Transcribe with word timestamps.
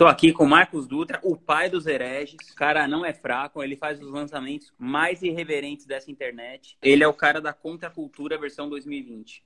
Tô 0.00 0.06
aqui 0.06 0.32
com 0.32 0.46
Marcos 0.46 0.86
Dutra, 0.86 1.20
o 1.22 1.36
pai 1.36 1.68
dos 1.68 1.86
hereges. 1.86 2.38
O 2.50 2.54
cara 2.54 2.88
não 2.88 3.04
é 3.04 3.12
fraco, 3.12 3.62
ele 3.62 3.76
faz 3.76 4.00
os 4.00 4.10
lançamentos 4.10 4.72
mais 4.78 5.20
irreverentes 5.20 5.84
dessa 5.84 6.10
internet. 6.10 6.74
Ele 6.80 7.04
é 7.04 7.06
o 7.06 7.12
cara 7.12 7.38
da 7.38 7.52
Contracultura 7.52 8.38
versão 8.38 8.66
2020. 8.70 9.44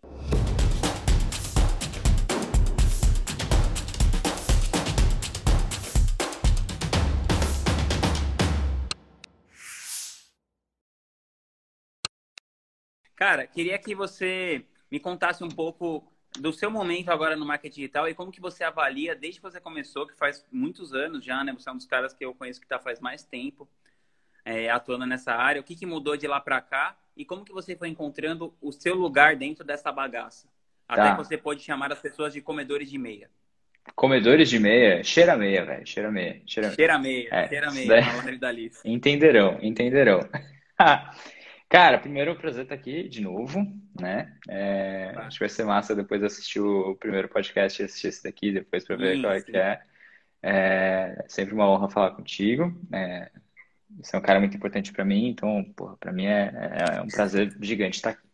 Cara, 13.16 13.44
queria 13.48 13.76
que 13.76 13.92
você 13.92 14.64
me 14.88 15.00
contasse 15.00 15.42
um 15.42 15.48
pouco 15.48 16.13
do 16.38 16.52
seu 16.52 16.70
momento 16.70 17.10
agora 17.10 17.36
no 17.36 17.46
marketing 17.46 17.74
digital 17.82 18.08
e 18.08 18.14
como 18.14 18.32
que 18.32 18.40
você 18.40 18.64
avalia 18.64 19.14
desde 19.14 19.40
que 19.40 19.42
você 19.42 19.60
começou, 19.60 20.06
que 20.06 20.16
faz 20.16 20.44
muitos 20.50 20.92
anos 20.92 21.24
já, 21.24 21.44
né? 21.44 21.52
Você 21.52 21.68
é 21.68 21.72
um 21.72 21.76
dos 21.76 21.86
caras 21.86 22.12
que 22.12 22.24
eu 22.24 22.34
conheço 22.34 22.60
que 22.60 22.66
está 22.66 22.78
faz 22.78 23.00
mais 23.00 23.24
tempo 23.24 23.68
é, 24.44 24.68
atuando 24.68 25.06
nessa 25.06 25.32
área. 25.32 25.60
O 25.60 25.64
que, 25.64 25.76
que 25.76 25.86
mudou 25.86 26.16
de 26.16 26.26
lá 26.26 26.40
para 26.40 26.60
cá 26.60 26.96
e 27.16 27.24
como 27.24 27.44
que 27.44 27.52
você 27.52 27.76
foi 27.76 27.88
encontrando 27.88 28.54
o 28.60 28.72
seu 28.72 28.94
lugar 28.94 29.36
dentro 29.36 29.64
dessa 29.64 29.92
bagaça? 29.92 30.48
Até 30.88 31.02
tá. 31.02 31.10
que 31.12 31.16
você 31.16 31.38
pode 31.38 31.62
chamar 31.62 31.92
as 31.92 32.00
pessoas 32.00 32.32
de 32.32 32.40
comedores 32.40 32.90
de 32.90 32.98
meia. 32.98 33.30
Comedores 33.94 34.48
de 34.48 34.58
meia, 34.58 35.04
cheira 35.04 35.36
meia, 35.36 35.64
velho, 35.64 35.86
cheira 35.86 36.10
meia. 36.10 36.42
Cheira, 36.46 36.70
cheira 36.72 36.98
meia, 36.98 37.28
é, 37.30 37.48
cheira 37.48 37.70
meia, 37.70 38.50
lista. 38.50 38.82
Entenderão, 38.88 39.58
entenderão. 39.62 40.20
Cara, 41.74 41.98
primeiro 41.98 42.30
é 42.30 42.34
um 42.34 42.36
prazer 42.36 42.62
estar 42.62 42.76
aqui 42.76 43.08
de 43.08 43.20
novo, 43.20 43.66
né? 44.00 44.32
É, 44.48 45.10
tá. 45.12 45.22
Acho 45.22 45.38
que 45.38 45.42
vai 45.42 45.48
ser 45.48 45.64
massa 45.64 45.92
depois 45.92 46.22
assistir 46.22 46.60
o 46.60 46.94
primeiro 46.94 47.28
podcast 47.28 47.82
e 47.82 47.84
assistir 47.84 48.06
esse 48.06 48.22
daqui 48.22 48.52
depois 48.52 48.84
para 48.84 48.94
ver 48.94 49.16
sim, 49.16 49.22
qual 49.22 49.32
é 49.32 49.40
que 49.40 49.56
é. 49.56 49.82
É 50.40 51.24
sempre 51.26 51.52
uma 51.52 51.68
honra 51.68 51.90
falar 51.90 52.12
contigo. 52.12 52.72
É, 52.92 53.28
você 53.90 54.14
é 54.14 54.18
um 54.20 54.22
cara 54.22 54.38
muito 54.38 54.56
importante 54.56 54.92
para 54.92 55.04
mim, 55.04 55.26
então, 55.26 55.64
porra, 55.74 55.96
para 55.96 56.12
mim 56.12 56.26
é, 56.26 56.52
é, 56.52 57.02
um 57.02 57.08
prazer 57.08 57.52
gigante 57.60 57.96
estar 57.96 58.10
aqui. 58.10 58.28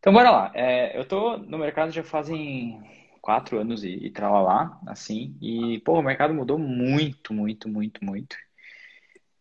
Então, 0.00 0.12
bora 0.12 0.32
lá. 0.32 0.50
É, 0.56 0.98
eu 0.98 1.04
tô 1.04 1.36
no 1.36 1.56
mercado 1.56 1.92
já 1.92 2.02
fazem 2.02 2.82
quatro 3.22 3.60
anos 3.60 3.84
e, 3.84 3.90
e 3.90 4.10
tralalá, 4.10 4.76
assim, 4.88 5.38
e, 5.40 5.78
pô, 5.84 6.00
o 6.00 6.02
mercado 6.02 6.34
mudou 6.34 6.58
muito, 6.58 7.32
muito, 7.32 7.68
muito, 7.68 8.04
muito. 8.04 8.36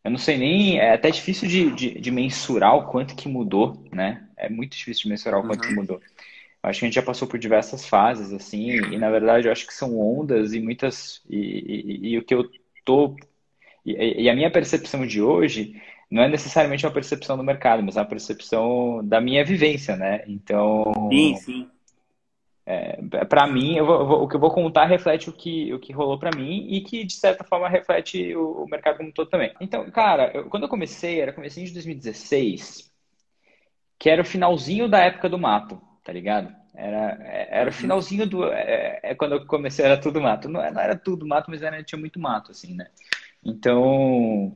Eu 0.04 0.12
não 0.12 0.18
sei 0.18 0.38
nem, 0.38 0.80
é 0.80 0.94
até 0.94 1.10
difícil 1.10 1.48
de, 1.48 1.72
de, 1.72 2.00
de, 2.00 2.12
mensurar 2.12 2.76
o 2.76 2.88
quanto 2.88 3.16
que 3.16 3.30
mudou, 3.30 3.82
né? 3.92 4.28
É 4.36 4.50
muito 4.50 4.76
difícil 4.76 5.04
de 5.04 5.10
mensurar 5.10 5.40
o 5.40 5.48
quanto 5.48 5.64
uhum. 5.64 5.70
que 5.70 5.76
mudou. 5.76 6.02
Eu 6.64 6.70
acho 6.70 6.80
que 6.80 6.86
a 6.86 6.88
gente 6.88 6.96
já 6.96 7.02
passou 7.02 7.28
por 7.28 7.40
diversas 7.40 7.86
fases, 7.86 8.34
assim, 8.34 8.70
e 8.72 8.98
na 8.98 9.10
verdade 9.10 9.48
eu 9.48 9.52
acho 9.52 9.66
que 9.66 9.74
são 9.74 9.98
ondas 10.00 10.54
e 10.54 10.60
muitas. 10.60 11.22
E, 11.30 11.38
e, 11.38 12.10
e 12.10 12.18
o 12.18 12.24
que 12.24 12.36
eu 12.36 12.50
tô. 12.84 13.16
E, 13.86 14.24
e, 14.24 14.30
a 14.30 14.36
minha 14.36 14.52
percepção 14.52 15.06
de 15.06 15.22
hoje 15.22 15.82
não 16.12 16.24
é 16.24 16.30
necessariamente 16.30 16.86
uma 16.86 16.92
percepção 16.92 17.36
do 17.36 17.44
mercado, 17.44 17.84
mas 17.84 17.98
é 17.98 18.00
uma 18.00 18.06
percepção 18.06 19.02
da 19.04 19.20
minha 19.22 19.44
vivência, 19.44 19.96
né? 19.96 20.24
Então. 20.28 21.10
Sim, 21.12 21.36
sim. 21.38 21.68
É, 22.66 23.02
para 23.26 23.46
mim, 23.46 23.76
eu 23.76 23.86
vou, 23.86 24.08
vou, 24.08 24.24
o 24.24 24.28
que 24.28 24.36
eu 24.36 24.40
vou 24.40 24.52
contar 24.52 24.86
reflete 24.86 25.30
o 25.30 25.34
que, 25.34 25.74
o 25.74 25.80
que 25.80 25.92
rolou 25.92 26.18
para 26.18 26.36
mim 26.36 26.66
e 26.70 26.82
que, 26.82 27.04
de 27.04 27.14
certa 27.14 27.44
forma, 27.44 27.68
reflete 27.68 28.34
o, 28.36 28.64
o 28.64 28.70
mercado 28.70 28.98
como 28.98 29.10
um 29.10 29.12
todo 29.12 29.30
também. 29.30 29.54
Então, 29.60 29.90
cara, 29.92 30.32
eu, 30.34 30.46
quando 30.46 30.64
eu 30.64 30.70
comecei, 30.70 31.20
era 31.20 31.34
comecinho 31.34 31.68
de 31.68 31.74
2016, 31.74 32.90
que 34.00 34.10
era 34.10 34.22
o 34.22 34.26
finalzinho 34.26 34.88
da 34.88 35.00
época 35.00 35.28
do 35.28 35.38
mato, 35.38 35.82
tá 36.06 36.14
ligado? 36.14 36.56
Era, 36.74 37.18
era 37.22 37.66
o 37.66 37.74
uhum. 37.74 37.80
finalzinho 37.80 38.26
do. 38.26 38.46
É, 38.46 39.00
é, 39.04 39.16
quando 39.16 39.34
eu 39.34 39.46
comecei, 39.46 39.84
era 39.84 40.00
tudo 40.00 40.22
mato. 40.22 40.48
Não, 40.48 40.60
não 40.72 40.82
era 40.82 40.96
tudo 40.96 41.28
mato, 41.28 41.52
mas 41.52 41.62
era, 41.62 41.84
tinha 41.84 42.00
muito 42.00 42.20
mato, 42.20 42.52
assim, 42.52 42.74
né? 42.76 42.88
Então, 43.44 44.56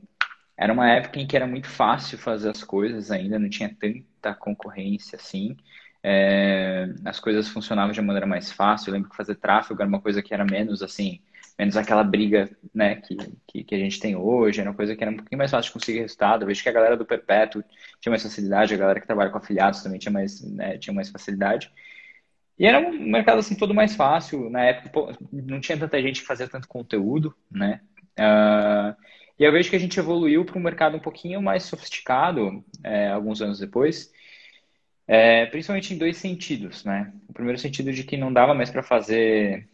era 0.56 0.72
uma 0.72 0.90
época 0.90 1.20
em 1.20 1.26
que 1.26 1.36
era 1.36 1.46
muito 1.46 1.68
fácil 1.68 2.18
fazer 2.18 2.50
as 2.50 2.64
coisas 2.64 3.10
ainda, 3.10 3.38
não 3.38 3.50
tinha 3.50 3.68
tanta 3.68 4.34
concorrência 4.34 5.16
assim 5.16 5.56
é, 6.02 6.88
as 7.04 7.18
coisas 7.20 7.48
funcionavam 7.48 7.92
de 7.92 8.00
uma 8.00 8.08
maneira 8.08 8.26
mais 8.26 8.52
fácil. 8.52 8.90
Eu 8.90 8.94
lembro 8.94 9.10
que 9.10 9.16
fazer 9.16 9.34
tráfego 9.36 9.80
era 9.80 9.88
uma 9.88 10.00
coisa 10.00 10.22
que 10.22 10.32
era 10.32 10.44
menos 10.44 10.82
assim, 10.82 11.20
menos 11.58 11.76
aquela 11.76 12.04
briga 12.04 12.48
né, 12.74 12.96
que, 12.96 13.16
que, 13.46 13.64
que, 13.64 13.74
a 13.74 13.78
gente 13.78 13.98
tem 13.98 14.14
hoje, 14.14 14.60
era 14.60 14.70
uma 14.70 14.76
coisa 14.76 14.94
que 14.94 15.02
era 15.02 15.10
um 15.10 15.16
pouquinho 15.16 15.38
mais 15.38 15.50
fácil 15.50 15.70
de 15.70 15.74
conseguir 15.74 16.00
resultado. 16.00 16.42
Eu 16.42 16.46
vejo 16.46 16.62
que 16.62 16.68
a 16.68 16.72
galera 16.72 16.96
do 16.96 17.06
Perpétuo 17.06 17.64
tinha 18.00 18.10
mais 18.10 18.22
facilidade, 18.22 18.74
a 18.74 18.78
galera 18.78 19.00
que 19.00 19.06
trabalha 19.06 19.30
com 19.30 19.38
afiliados 19.38 19.82
também 19.82 19.98
tinha 19.98 20.12
mais, 20.12 20.40
né, 20.42 20.78
tinha 20.78 20.94
mais 20.94 21.08
facilidade. 21.10 21.70
E 22.58 22.66
era 22.66 22.80
um 22.80 22.90
mercado 22.92 23.38
assim 23.38 23.54
todo 23.54 23.74
mais 23.74 23.94
fácil. 23.94 24.50
Na 24.50 24.64
época 24.64 24.88
pô, 24.90 25.12
não 25.32 25.60
tinha 25.60 25.78
tanta 25.78 26.00
gente 26.02 26.20
que 26.20 26.26
fazia 26.26 26.48
tanto 26.48 26.66
conteúdo, 26.66 27.34
né? 27.50 27.80
Uh, 28.18 28.96
e 29.38 29.44
eu 29.44 29.52
vejo 29.52 29.70
que 29.70 29.76
a 29.76 29.78
gente 29.78 29.98
evoluiu 29.98 30.44
para 30.44 30.58
um 30.58 30.62
mercado 30.62 30.96
um 30.96 31.00
pouquinho 31.00 31.40
mais 31.40 31.62
sofisticado 31.62 32.64
é, 32.82 33.08
alguns 33.08 33.40
anos 33.40 33.60
depois. 33.60 34.12
É, 35.08 35.46
principalmente 35.46 35.94
em 35.94 35.98
dois 35.98 36.18
sentidos, 36.18 36.84
né? 36.84 37.10
O 37.28 37.32
primeiro 37.32 37.58
sentido 37.58 37.90
de 37.90 38.04
que 38.04 38.14
não 38.16 38.30
dava 38.30 38.52
mais 38.52 38.70
para 38.70 38.82
fazer 38.82 39.66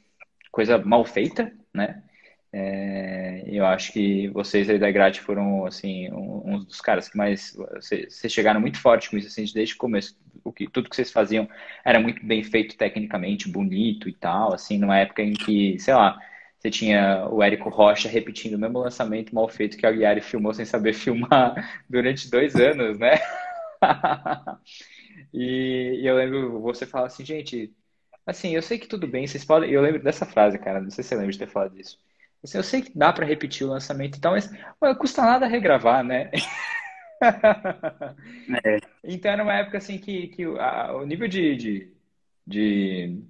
coisa 0.53 0.79
mal 0.79 1.05
feita, 1.05 1.53
né? 1.75 2.05
É, 2.53 3.43
eu 3.49 3.67
acho 3.67 3.93
que 3.93 4.29
vocês 4.29 4.71
aí 4.71 4.79
da 4.79 4.89
Grade 4.93 5.21
foram, 5.21 5.67
assim, 5.67 6.09
um, 6.13 6.55
um 6.55 6.59
dos 6.61 6.81
caras 6.81 7.09
que 7.09 7.17
mais... 7.17 7.53
Vocês 7.75 8.33
chegaram 8.33 8.61
muito 8.61 8.79
forte 8.81 9.11
com 9.11 9.17
isso, 9.17 9.27
assim, 9.27 9.45
desde 9.53 9.75
o 9.75 9.79
começo. 9.79 10.17
O 10.45 10.53
que, 10.53 10.69
tudo 10.71 10.89
que 10.89 10.95
vocês 10.95 11.11
faziam 11.11 11.49
era 11.85 11.99
muito 11.99 12.25
bem 12.25 12.45
feito 12.45 12.77
tecnicamente, 12.77 13.49
bonito 13.49 14.09
e 14.09 14.13
tal, 14.15 14.55
assim, 14.55 14.79
numa 14.79 14.99
época 14.99 15.21
em 15.23 15.33
que, 15.33 15.77
sei 15.81 15.95
lá, 15.95 16.17
você 16.61 16.71
tinha 16.71 17.29
o 17.29 17.43
Érico 17.43 17.69
Rocha 17.71 18.09
repetindo 18.09 18.55
o 18.55 18.59
mesmo 18.59 18.79
lançamento 18.79 19.35
mal 19.35 19.49
feito 19.49 19.77
que 19.77 19.85
a 19.85 19.91
Guiari 19.91 20.21
filmou 20.21 20.55
sem 20.55 20.65
saber 20.65 20.93
filmar 20.95 21.83
durante 21.91 22.31
dois 22.31 22.55
anos, 22.55 23.01
né? 23.01 23.19
E, 25.35 26.01
e 26.01 26.07
eu 26.07 26.15
lembro 26.15 26.61
você 26.61 26.87
falar 26.87 27.09
assim, 27.09 27.25
gente, 27.25 27.75
assim, 28.25 28.55
eu 28.55 28.63
sei 28.63 28.79
que 28.79 28.87
tudo 28.87 29.09
bem, 29.09 29.27
vocês 29.27 29.45
podem. 29.45 29.69
Eu 29.71 29.83
lembro 29.83 30.01
dessa 30.03 30.25
frase, 30.25 30.59
cara, 30.61 30.81
não 30.81 30.91
sei 30.91 31.03
se 31.03 31.09
você 31.09 31.17
lembra 31.17 31.33
de 31.33 31.39
ter 31.41 31.49
falado 31.49 31.79
isso. 31.79 31.99
Assim, 32.43 32.57
eu 32.57 32.63
sei 32.63 32.83
que 32.83 32.97
dá 32.97 33.13
para 33.13 33.27
repetir 33.27 33.67
o 33.67 33.71
lançamento 33.71 34.17
e 34.17 34.21
tal, 34.21 34.33
mas 34.33 34.49
não 34.81 34.95
custa 34.95 35.23
nada 35.23 35.47
regravar, 35.47 36.05
né? 36.05 36.31
É. 38.65 38.79
Então 39.03 39.31
era 39.31 39.43
uma 39.43 39.55
época 39.55 39.79
assim 39.79 39.97
que, 39.97 40.29
que 40.29 40.45
a, 40.59 40.95
o 40.95 41.07
nível 41.07 41.27
de, 41.27 41.57
de, 41.57 41.93
de, 42.47 43.23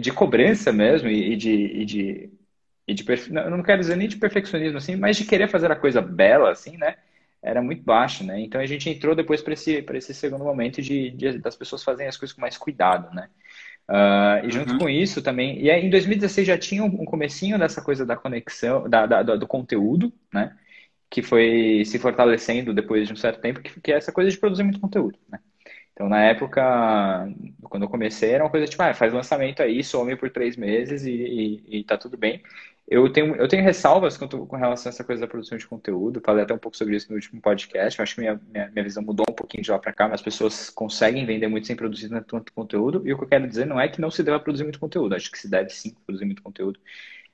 de 0.00 0.12
cobrança 0.12 0.72
mesmo 0.72 1.08
e, 1.08 1.34
de, 1.36 1.50
e 1.50 1.84
de, 1.84 2.30
e 2.86 2.94
de 2.94 3.04
não 3.32 3.62
quero 3.62 3.80
dizer 3.80 3.96
nem 3.96 4.06
de 4.06 4.16
perfeccionismo 4.16 4.78
assim, 4.78 4.94
mas 4.94 5.16
de 5.16 5.24
querer 5.24 5.48
fazer 5.48 5.72
a 5.72 5.76
coisa 5.76 6.00
bela 6.00 6.52
assim, 6.52 6.76
né? 6.76 6.96
Era 7.42 7.62
muito 7.62 7.82
baixo, 7.82 8.24
né? 8.24 8.40
Então 8.40 8.60
a 8.60 8.66
gente 8.66 8.90
entrou 8.90 9.14
depois 9.14 9.42
para 9.42 9.52
esse, 9.52 9.84
esse 9.94 10.14
segundo 10.14 10.44
momento 10.44 10.82
de, 10.82 11.10
de, 11.10 11.38
das 11.38 11.56
pessoas 11.56 11.84
fazerem 11.84 12.08
as 12.08 12.16
coisas 12.16 12.34
com 12.34 12.40
mais 12.40 12.56
cuidado, 12.58 13.14
né? 13.14 13.28
Uh, 13.88 14.46
e 14.46 14.50
junto 14.50 14.72
uhum. 14.72 14.78
com 14.78 14.88
isso 14.88 15.22
também, 15.22 15.62
e 15.62 15.70
aí, 15.70 15.86
em 15.86 15.88
2016 15.88 16.46
já 16.46 16.58
tinha 16.58 16.84
um 16.84 17.06
comecinho 17.06 17.58
dessa 17.58 17.80
coisa 17.80 18.04
da 18.04 18.16
conexão, 18.16 18.86
da, 18.88 19.06
da, 19.06 19.22
do 19.22 19.46
conteúdo, 19.46 20.12
né? 20.32 20.56
Que 21.08 21.22
foi 21.22 21.82
se 21.86 21.98
fortalecendo 21.98 22.74
depois 22.74 23.06
de 23.06 23.14
um 23.14 23.16
certo 23.16 23.40
tempo, 23.40 23.60
que, 23.62 23.80
que 23.80 23.92
é 23.92 23.96
essa 23.96 24.12
coisa 24.12 24.30
de 24.30 24.36
produzir 24.38 24.62
muito 24.62 24.80
conteúdo, 24.80 25.18
né? 25.28 25.40
Então, 25.98 26.08
na 26.08 26.22
época, 26.22 26.62
quando 27.64 27.82
eu 27.82 27.88
comecei, 27.88 28.30
era 28.30 28.44
uma 28.44 28.50
coisa 28.50 28.68
tipo, 28.68 28.80
ah, 28.80 28.94
faz 28.94 29.12
lançamento 29.12 29.60
aí, 29.60 29.82
some 29.82 30.14
por 30.14 30.30
três 30.30 30.56
meses 30.56 31.04
e, 31.04 31.10
e, 31.10 31.78
e 31.80 31.84
tá 31.84 31.98
tudo 31.98 32.16
bem. 32.16 32.40
Eu 32.86 33.12
tenho, 33.12 33.34
eu 33.34 33.48
tenho 33.48 33.64
ressalvas 33.64 34.16
com, 34.16 34.28
com 34.28 34.56
relação 34.56 34.90
a 34.90 34.92
essa 34.94 35.02
coisa 35.02 35.20
da 35.22 35.26
produção 35.26 35.58
de 35.58 35.66
conteúdo. 35.66 36.22
Falei 36.24 36.44
até 36.44 36.54
um 36.54 36.58
pouco 36.58 36.76
sobre 36.76 36.94
isso 36.94 37.08
no 37.10 37.16
último 37.16 37.40
podcast. 37.40 37.98
Eu 37.98 38.04
acho 38.04 38.14
que 38.14 38.20
minha, 38.20 38.40
minha, 38.48 38.70
minha 38.70 38.84
visão 38.84 39.02
mudou 39.02 39.26
um 39.28 39.34
pouquinho 39.34 39.64
de 39.64 39.72
lá 39.72 39.78
para 39.80 39.92
cá, 39.92 40.04
mas 40.04 40.20
as 40.20 40.22
pessoas 40.22 40.70
conseguem 40.70 41.26
vender 41.26 41.48
muito 41.48 41.66
sem 41.66 41.74
produzir 41.74 42.08
tanto 42.24 42.52
conteúdo. 42.52 43.02
E 43.04 43.12
o 43.12 43.18
que 43.18 43.24
eu 43.24 43.28
quero 43.28 43.48
dizer 43.48 43.66
não 43.66 43.80
é 43.80 43.88
que 43.88 44.00
não 44.00 44.10
se 44.10 44.22
deva 44.22 44.38
produzir 44.38 44.62
muito 44.62 44.78
conteúdo. 44.78 45.16
Acho 45.16 45.32
que 45.32 45.38
se 45.38 45.50
deve 45.50 45.70
sim 45.70 45.96
produzir 46.06 46.26
muito 46.26 46.42
conteúdo. 46.44 46.78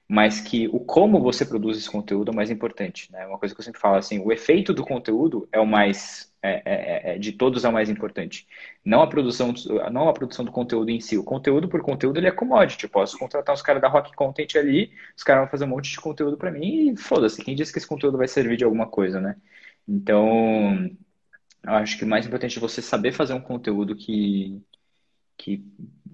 Mas 0.07 0.41
que 0.41 0.69
o 0.69 0.81
como 0.81 1.21
você 1.21 1.47
produz 1.47 1.79
esse 1.79 1.91
conteúdo 1.91 2.31
é 2.31 2.33
o 2.33 2.37
mais 2.37 2.51
importante. 2.51 3.11
Né? 3.11 3.27
Uma 3.27 3.39
coisa 3.39 3.55
que 3.55 3.61
eu 3.61 3.65
sempre 3.65 3.81
falo 3.81 3.97
assim: 3.97 4.21
o 4.21 4.31
efeito 4.33 4.75
do 4.75 4.85
conteúdo 4.85 5.49
é 5.51 5.59
o 5.59 5.67
mais 5.67 6.35
é, 6.43 6.51
é, 6.51 7.13
é, 7.13 7.15
é, 7.15 7.19
de 7.19 7.33
todos 7.33 7.65
é 7.65 7.69
o 7.71 7.73
mais 7.73 7.89
importante. 7.89 8.47
Não 8.85 9.01
a 9.01 9.07
produção, 9.07 9.55
não 9.91 10.11
a 10.11 10.13
produção 10.13 10.45
do 10.45 10.53
conteúdo 10.53 10.91
em 10.91 11.01
si. 11.01 11.17
O 11.17 11.25
conteúdo 11.25 11.69
por 11.71 11.81
conteúdo 11.81 12.19
ele 12.19 12.27
é 12.27 12.31
commodity. 12.31 12.85
Eu 12.85 12.91
posso 12.91 13.19
contratar 13.19 13.55
os 13.55 13.63
caras 13.63 13.81
da 13.81 13.89
Rock 13.89 14.15
Content 14.15 14.55
ali, 14.57 14.93
os 15.17 15.23
caras 15.23 15.45
vão 15.45 15.51
fazer 15.51 15.65
um 15.65 15.69
monte 15.69 15.91
de 15.91 15.97
conteúdo 15.97 16.37
para 16.37 16.51
mim 16.51 16.91
e 16.93 16.97
foda-se. 16.99 17.43
Quem 17.43 17.55
disse 17.55 17.73
que 17.73 17.79
esse 17.79 17.89
conteúdo 17.89 18.19
vai 18.19 18.29
servir 18.29 18.59
de 18.59 18.65
alguma 18.65 18.87
coisa, 18.87 19.23
né? 19.23 19.37
Então, 19.89 20.91
eu 21.63 21.73
acho 21.73 21.97
que 21.97 22.05
o 22.05 22.07
mais 22.07 22.27
importante 22.27 22.59
é 22.59 22.61
você 22.61 22.83
saber 22.83 23.13
fazer 23.13 23.33
um 23.33 23.41
conteúdo 23.41 23.97
que, 23.97 24.63
que 25.37 25.65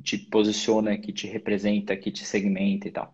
te 0.03 0.17
posiciona, 0.17 0.97
que 0.97 1.13
te 1.13 1.27
representa, 1.27 1.97
que 1.97 2.13
te 2.13 2.25
segmenta 2.25 2.87
e 2.87 2.93
tal. 2.93 3.13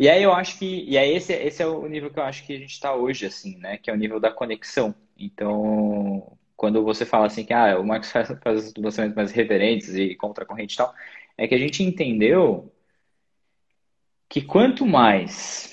E 0.00 0.08
aí 0.08 0.22
eu 0.22 0.32
acho 0.32 0.58
que, 0.58 0.84
e 0.88 0.96
aí 0.96 1.14
esse, 1.14 1.34
esse 1.34 1.62
é 1.62 1.66
o 1.66 1.86
nível 1.86 2.10
que 2.10 2.18
eu 2.18 2.22
acho 2.22 2.46
que 2.46 2.54
a 2.54 2.58
gente 2.58 2.72
está 2.72 2.94
hoje, 2.94 3.26
assim, 3.26 3.58
né? 3.58 3.76
Que 3.76 3.90
é 3.90 3.92
o 3.92 3.96
nível 3.98 4.18
da 4.18 4.32
conexão. 4.32 4.94
Então, 5.14 6.38
quando 6.56 6.82
você 6.82 7.04
fala 7.04 7.26
assim 7.26 7.44
que 7.44 7.52
ah, 7.52 7.78
o 7.78 7.86
Marcos 7.86 8.10
faz, 8.10 8.28
faz 8.42 8.72
lançamentos 8.78 9.14
mais 9.14 9.30
reverentes 9.30 9.94
e 9.94 10.14
contra 10.14 10.44
a 10.44 10.46
corrente 10.46 10.72
e 10.72 10.76
tal, 10.78 10.94
é 11.36 11.46
que 11.46 11.54
a 11.54 11.58
gente 11.58 11.82
entendeu 11.82 12.72
que 14.26 14.40
quanto 14.40 14.86
mais. 14.86 15.70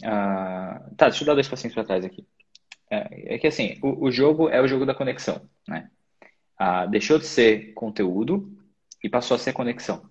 Uh, 0.00 0.94
tá, 0.94 1.08
deixa 1.08 1.22
eu 1.22 1.26
dar 1.28 1.34
dois 1.34 1.48
passinhos 1.48 1.72
para 1.72 1.84
trás 1.84 2.04
aqui. 2.04 2.26
É, 2.90 3.36
é, 3.36 3.38
que 3.38 3.46
assim, 3.46 3.78
o, 3.82 4.04
o, 4.04 4.12
jogo 4.12 4.50
é 4.50 4.60
o 4.60 4.68
jogo 4.68 4.84
da 4.84 4.94
conexão, 4.94 5.48
né? 5.66 5.90
Uh, 6.60 6.90
deixou 6.90 7.18
de 7.18 7.24
ser 7.24 7.72
conteúdo 7.72 8.54
e 9.02 9.08
passou 9.08 9.34
a 9.34 9.38
ser 9.38 9.54
conexão. 9.54 10.10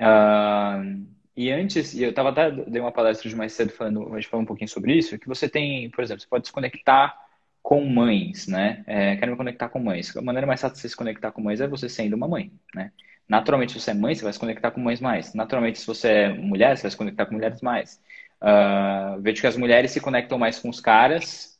Uh, 0.00 1.15
e 1.36 1.50
antes, 1.50 1.94
eu 1.98 2.10
estava 2.10 2.30
até 2.30 2.50
dei 2.50 2.80
uma 2.80 2.92
palestra 2.92 3.28
de 3.28 3.36
mais 3.36 3.52
cedo 3.52 3.72
falando, 3.72 4.12
a 4.14 4.20
gente 4.20 4.28
falou 4.28 4.42
um 4.42 4.46
pouquinho 4.46 4.68
sobre 4.68 4.94
isso, 4.94 5.18
que 5.18 5.28
você 5.28 5.48
tem, 5.48 5.90
por 5.90 6.02
exemplo, 6.02 6.22
você 6.22 6.28
pode 6.28 6.46
se 6.46 6.52
conectar 6.52 7.16
com 7.62 7.84
mães, 7.84 8.46
né? 8.46 8.84
É, 8.86 9.16
quero 9.16 9.32
me 9.32 9.36
conectar 9.36 9.68
com 9.68 9.78
mães. 9.80 10.16
A 10.16 10.22
maneira 10.22 10.46
mais 10.46 10.60
fácil 10.60 10.76
de 10.76 10.82
você 10.82 10.88
se 10.88 10.96
conectar 10.96 11.32
com 11.32 11.42
mães 11.42 11.60
é 11.60 11.66
você 11.66 11.88
sendo 11.88 12.14
uma 12.14 12.28
mãe, 12.28 12.52
né? 12.74 12.92
Naturalmente, 13.28 13.72
se 13.72 13.80
você 13.80 13.90
é 13.90 13.94
mãe, 13.94 14.14
você 14.14 14.22
vai 14.22 14.32
se 14.32 14.38
conectar 14.38 14.70
com 14.70 14.80
mães 14.80 15.00
mais. 15.00 15.34
Naturalmente, 15.34 15.80
se 15.80 15.86
você 15.86 16.08
é 16.08 16.28
mulher, 16.32 16.76
você 16.76 16.82
vai 16.82 16.90
se 16.92 16.96
conectar 16.96 17.26
com 17.26 17.34
mulheres 17.34 17.60
mais. 17.60 18.00
Uh, 18.40 19.20
vejo 19.20 19.40
que 19.40 19.46
as 19.46 19.56
mulheres 19.56 19.90
se 19.90 20.00
conectam 20.00 20.38
mais 20.38 20.58
com 20.58 20.68
os 20.68 20.80
caras 20.80 21.58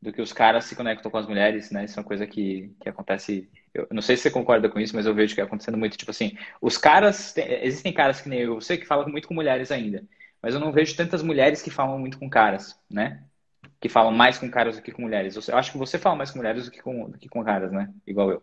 do 0.00 0.12
que 0.12 0.22
os 0.22 0.32
caras 0.32 0.64
se 0.64 0.76
conectam 0.76 1.10
com 1.10 1.18
as 1.18 1.26
mulheres, 1.26 1.70
né? 1.70 1.84
Isso 1.84 1.98
é 1.98 2.02
uma 2.02 2.06
coisa 2.08 2.26
que, 2.26 2.74
que 2.80 2.88
acontece. 2.88 3.48
Eu 3.82 3.94
não 3.94 4.02
sei 4.02 4.16
se 4.16 4.22
você 4.22 4.30
concorda 4.30 4.68
com 4.68 4.80
isso, 4.80 4.94
mas 4.94 5.06
eu 5.06 5.14
vejo 5.14 5.34
que 5.34 5.40
é 5.40 5.44
acontecendo 5.44 5.78
muito. 5.78 5.96
Tipo 5.96 6.10
assim, 6.10 6.36
os 6.60 6.76
caras. 6.76 7.34
Existem 7.36 7.92
caras 7.92 8.20
que 8.20 8.28
nem 8.28 8.40
eu, 8.40 8.56
você 8.56 8.76
que 8.76 8.86
falam 8.86 9.08
muito 9.08 9.28
com 9.28 9.34
mulheres 9.34 9.70
ainda. 9.70 10.04
Mas 10.42 10.54
eu 10.54 10.60
não 10.60 10.72
vejo 10.72 10.96
tantas 10.96 11.22
mulheres 11.22 11.62
que 11.62 11.70
falam 11.70 11.98
muito 11.98 12.18
com 12.18 12.30
caras, 12.30 12.78
né? 12.90 13.22
Que 13.80 13.88
falam 13.88 14.12
mais 14.12 14.38
com 14.38 14.50
caras 14.50 14.76
do 14.76 14.82
que 14.82 14.92
com 14.92 15.02
mulheres. 15.02 15.48
Eu 15.48 15.56
acho 15.56 15.72
que 15.72 15.78
você 15.78 15.98
fala 15.98 16.16
mais 16.16 16.30
com 16.30 16.38
mulheres 16.38 16.64
do 16.64 16.70
que 16.70 16.80
com, 16.80 17.10
do 17.10 17.18
que 17.18 17.28
com 17.28 17.44
caras, 17.44 17.72
né? 17.72 17.92
Igual 18.06 18.30
eu. 18.30 18.42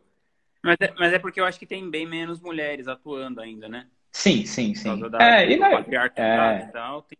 Mas 0.63 0.77
é, 0.79 0.93
mas 0.97 1.13
é 1.13 1.19
porque 1.19 1.39
eu 1.39 1.45
acho 1.45 1.59
que 1.59 1.65
tem 1.65 1.89
bem 1.89 2.07
menos 2.07 2.41
mulheres 2.41 2.87
atuando 2.87 3.39
ainda, 3.39 3.69
né? 3.69 3.87
Sim, 4.11 4.45
sim, 4.45 4.73
sim. 4.73 4.97
Da, 5.09 5.39
é, 5.39 5.51
e 5.51 5.57
não, 5.57 5.77
é, 5.77 6.59
e 6.67 6.71
tal, 6.71 7.01
tem... 7.03 7.17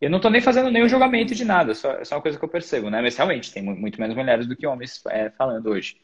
Eu 0.00 0.08
não 0.08 0.20
tô 0.20 0.30
nem 0.30 0.40
fazendo 0.40 0.70
nenhum 0.70 0.88
julgamento 0.88 1.34
de 1.34 1.44
nada, 1.44 1.74
só, 1.74 1.92
é 1.94 2.04
só 2.04 2.14
uma 2.14 2.22
coisa 2.22 2.38
que 2.38 2.44
eu 2.44 2.48
percebo, 2.48 2.88
né? 2.88 3.02
Mas 3.02 3.16
realmente 3.16 3.52
tem 3.52 3.62
muito 3.62 4.00
menos 4.00 4.14
mulheres 4.14 4.46
do 4.46 4.56
que 4.56 4.66
homens 4.66 5.02
é, 5.08 5.28
falando 5.30 5.70
hoje. 5.70 5.96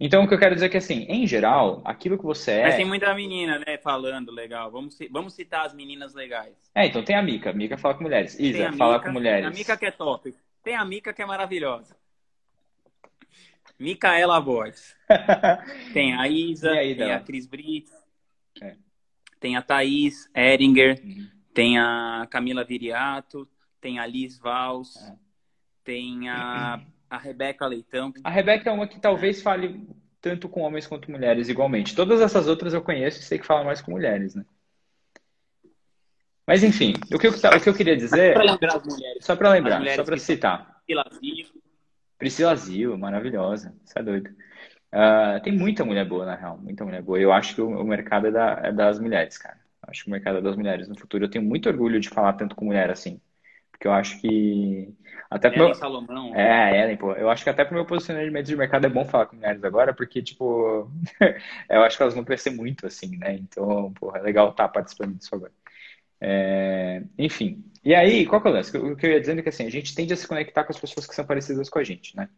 Então, 0.00 0.22
o 0.22 0.28
que 0.28 0.34
eu 0.34 0.38
quero 0.38 0.54
dizer 0.54 0.66
é 0.66 0.68
que, 0.68 0.76
assim, 0.76 1.06
em 1.08 1.26
geral, 1.26 1.82
aquilo 1.84 2.16
que 2.16 2.24
você 2.24 2.52
é. 2.52 2.62
Mas 2.62 2.76
tem 2.76 2.84
muita 2.84 3.12
menina, 3.14 3.58
né, 3.58 3.78
falando 3.78 4.30
legal. 4.30 4.70
Vamos, 4.70 4.96
vamos 5.10 5.34
citar 5.34 5.66
as 5.66 5.74
meninas 5.74 6.14
legais. 6.14 6.54
É, 6.74 6.86
então 6.86 7.02
tem 7.02 7.16
a 7.16 7.22
Mica. 7.22 7.52
Mica 7.52 7.76
fala 7.76 7.94
com 7.94 8.04
mulheres. 8.04 8.38
Isa 8.38 8.72
fala 8.74 9.00
com 9.00 9.10
mulheres. 9.10 9.46
A 9.46 9.50
Mica 9.50 9.76
que 9.76 9.86
é 9.86 9.90
top. 9.90 10.32
Tem 10.62 10.76
a 10.76 10.84
Mica 10.84 11.12
que 11.12 11.20
é 11.20 11.26
maravilhosa. 11.26 11.96
Micaela 13.78 14.40
Borges. 14.40 14.96
tem 15.92 16.14
a 16.14 16.26
Isa, 16.26 16.72
aí, 16.72 16.96
tem 16.96 17.12
a 17.12 17.20
Cris 17.20 17.46
Brits, 17.46 17.92
é. 18.60 18.76
tem 19.38 19.56
a 19.56 19.62
Thaís 19.62 20.28
Eringer, 20.34 21.00
uhum. 21.02 21.28
tem 21.54 21.78
a 21.78 22.26
Camila 22.28 22.64
Viriato, 22.64 23.48
tem 23.80 24.00
a 24.00 24.06
Liz 24.06 24.38
Vals, 24.38 24.96
é. 24.96 25.16
tem 25.84 26.28
a, 26.28 26.80
a 27.10 27.18
Rebeca 27.18 27.66
Leitão. 27.66 28.12
A 28.22 28.30
Rebeca 28.30 28.70
é 28.70 28.72
uma 28.72 28.86
que 28.86 29.00
talvez 29.00 29.42
fale 29.42 29.86
tanto 30.20 30.48
com 30.48 30.62
homens 30.62 30.86
quanto 30.86 31.10
mulheres 31.10 31.48
igualmente. 31.48 31.94
Todas 31.94 32.20
essas 32.20 32.48
outras 32.48 32.74
eu 32.74 32.82
conheço 32.82 33.20
e 33.20 33.22
sei 33.22 33.38
que 33.38 33.46
falam 33.46 33.64
mais 33.64 33.80
com 33.80 33.92
mulheres, 33.92 34.34
né? 34.34 34.44
Mas 36.46 36.64
enfim, 36.64 36.94
o 37.12 37.18
que 37.18 37.26
eu, 37.26 37.30
o 37.30 37.60
que 37.60 37.68
eu 37.68 37.74
queria 37.74 37.96
dizer. 37.96 38.32
Só 38.32 38.40
para 38.40 38.52
lembrar 38.52 38.76
as 38.76 38.84
mulheres. 38.86 39.24
Só 39.24 39.36
para 39.36 39.50
lembrar, 39.50 39.94
só 39.94 40.04
para 40.04 40.16
citar. 40.16 40.82
Priscila 40.86 41.04
Priscila 42.18 42.56
Zil, 42.56 42.98
maravilhosa, 42.98 43.74
você 43.84 43.98
é 43.98 44.02
doido. 44.02 44.30
Uh, 44.90 45.40
tem 45.42 45.52
muita 45.52 45.84
mulher 45.84 46.06
boa, 46.08 46.24
na 46.24 46.34
real, 46.34 46.56
muita 46.58 46.84
mulher 46.84 47.02
boa. 47.02 47.18
Eu 47.18 47.32
acho 47.32 47.54
que 47.54 47.60
o, 47.60 47.68
o 47.68 47.84
mercado 47.84 48.28
é, 48.28 48.30
da, 48.30 48.60
é, 48.64 48.72
das 48.72 48.98
mulheres, 48.98 49.36
cara. 49.36 49.58
acho 49.82 50.04
que 50.04 50.08
o 50.08 50.12
mercado 50.12 50.38
é 50.38 50.40
das 50.40 50.56
mulheres. 50.56 50.88
No 50.88 50.98
futuro 50.98 51.24
eu 51.24 51.30
tenho 51.30 51.44
muito 51.44 51.68
orgulho 51.68 52.00
de 52.00 52.08
falar 52.08 52.32
tanto 52.32 52.56
com 52.56 52.64
mulher 52.64 52.90
assim. 52.90 53.20
Porque 53.78 53.86
eu 53.86 53.92
acho 53.92 54.20
que. 54.20 54.92
Até 55.30 55.50
pro 55.50 55.66
meu... 55.66 55.74
Salomão. 55.74 56.34
É, 56.34 56.82
Ellen, 56.82 56.96
pô. 56.96 57.12
Eu 57.12 57.30
acho 57.30 57.44
que 57.44 57.50
até 57.50 57.64
pro 57.64 57.74
meu 57.74 57.86
posicionamento 57.86 58.44
de 58.44 58.56
mercado 58.56 58.86
é 58.86 58.90
bom 58.90 59.04
falar 59.04 59.26
com 59.26 59.36
mulheres 59.36 59.62
agora, 59.62 59.94
porque, 59.94 60.20
tipo, 60.20 60.90
eu 61.70 61.82
acho 61.82 61.96
que 61.96 62.02
elas 62.02 62.14
vão 62.14 62.24
crescer 62.24 62.50
muito, 62.50 62.86
assim, 62.86 63.16
né? 63.16 63.34
Então, 63.34 63.92
pô, 63.92 64.14
é 64.16 64.20
legal 64.20 64.50
estar 64.50 64.68
participando 64.68 65.14
disso 65.14 65.34
agora. 65.34 65.52
É... 66.20 67.02
Enfim, 67.16 67.64
e 67.84 67.94
aí, 67.94 68.26
qual 68.26 68.42
que 68.42 68.48
é 68.48 68.50
o 68.50 68.54
lance? 68.54 68.76
O 68.76 68.96
que 68.96 69.06
eu 69.06 69.12
ia 69.12 69.20
dizendo 69.20 69.38
é 69.38 69.42
que 69.42 69.48
assim, 69.48 69.66
a 69.66 69.70
gente 69.70 69.94
tende 69.94 70.12
a 70.12 70.16
se 70.16 70.26
conectar 70.26 70.64
com 70.64 70.72
as 70.72 70.80
pessoas 70.80 71.06
que 71.06 71.14
são 71.14 71.24
parecidas 71.24 71.68
com 71.70 71.78
a 71.78 71.84
gente, 71.84 72.16
né? 72.16 72.28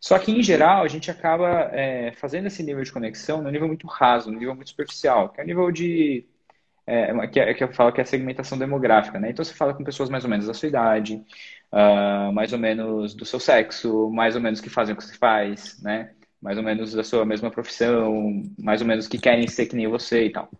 Só 0.00 0.18
que, 0.18 0.32
em 0.32 0.42
geral, 0.42 0.84
a 0.84 0.88
gente 0.88 1.10
acaba 1.10 1.70
é, 1.72 2.12
fazendo 2.12 2.46
esse 2.48 2.62
nível 2.62 2.82
de 2.82 2.92
conexão 2.92 3.40
num 3.40 3.50
nível 3.50 3.68
muito 3.68 3.86
raso, 3.86 4.30
num 4.30 4.38
nível 4.38 4.54
muito 4.54 4.68
superficial, 4.70 5.30
que 5.30 5.40
é 5.40 5.44
o 5.44 5.46
nível 5.46 5.70
de. 5.70 6.26
É, 6.86 7.26
que, 7.28 7.40
é, 7.40 7.54
que 7.54 7.64
eu 7.64 7.72
falo 7.72 7.92
que 7.92 8.00
é 8.00 8.04
a 8.04 8.06
segmentação 8.06 8.58
demográfica, 8.58 9.18
né? 9.18 9.30
Então, 9.30 9.44
você 9.44 9.54
fala 9.54 9.72
com 9.72 9.82
pessoas 9.82 10.10
mais 10.10 10.24
ou 10.24 10.30
menos 10.30 10.46
da 10.46 10.52
sua 10.52 10.68
idade, 10.68 11.22
uh, 11.72 12.32
mais 12.32 12.52
ou 12.52 12.58
menos 12.58 13.14
do 13.14 13.24
seu 13.24 13.40
sexo, 13.40 14.10
mais 14.10 14.36
ou 14.36 14.40
menos 14.42 14.60
que 14.60 14.68
fazem 14.68 14.94
o 14.94 14.96
que 14.98 15.04
você 15.04 15.16
faz, 15.16 15.80
né? 15.82 16.10
Mais 16.42 16.58
ou 16.58 16.62
menos 16.62 16.92
da 16.92 17.02
sua 17.02 17.24
mesma 17.24 17.50
profissão, 17.50 18.42
mais 18.58 18.82
ou 18.82 18.86
menos 18.86 19.08
que 19.08 19.18
querem 19.18 19.48
ser 19.48 19.66
que 19.66 19.76
nem 19.76 19.86
você 19.88 20.26
e 20.26 20.30
tal. 20.30 20.50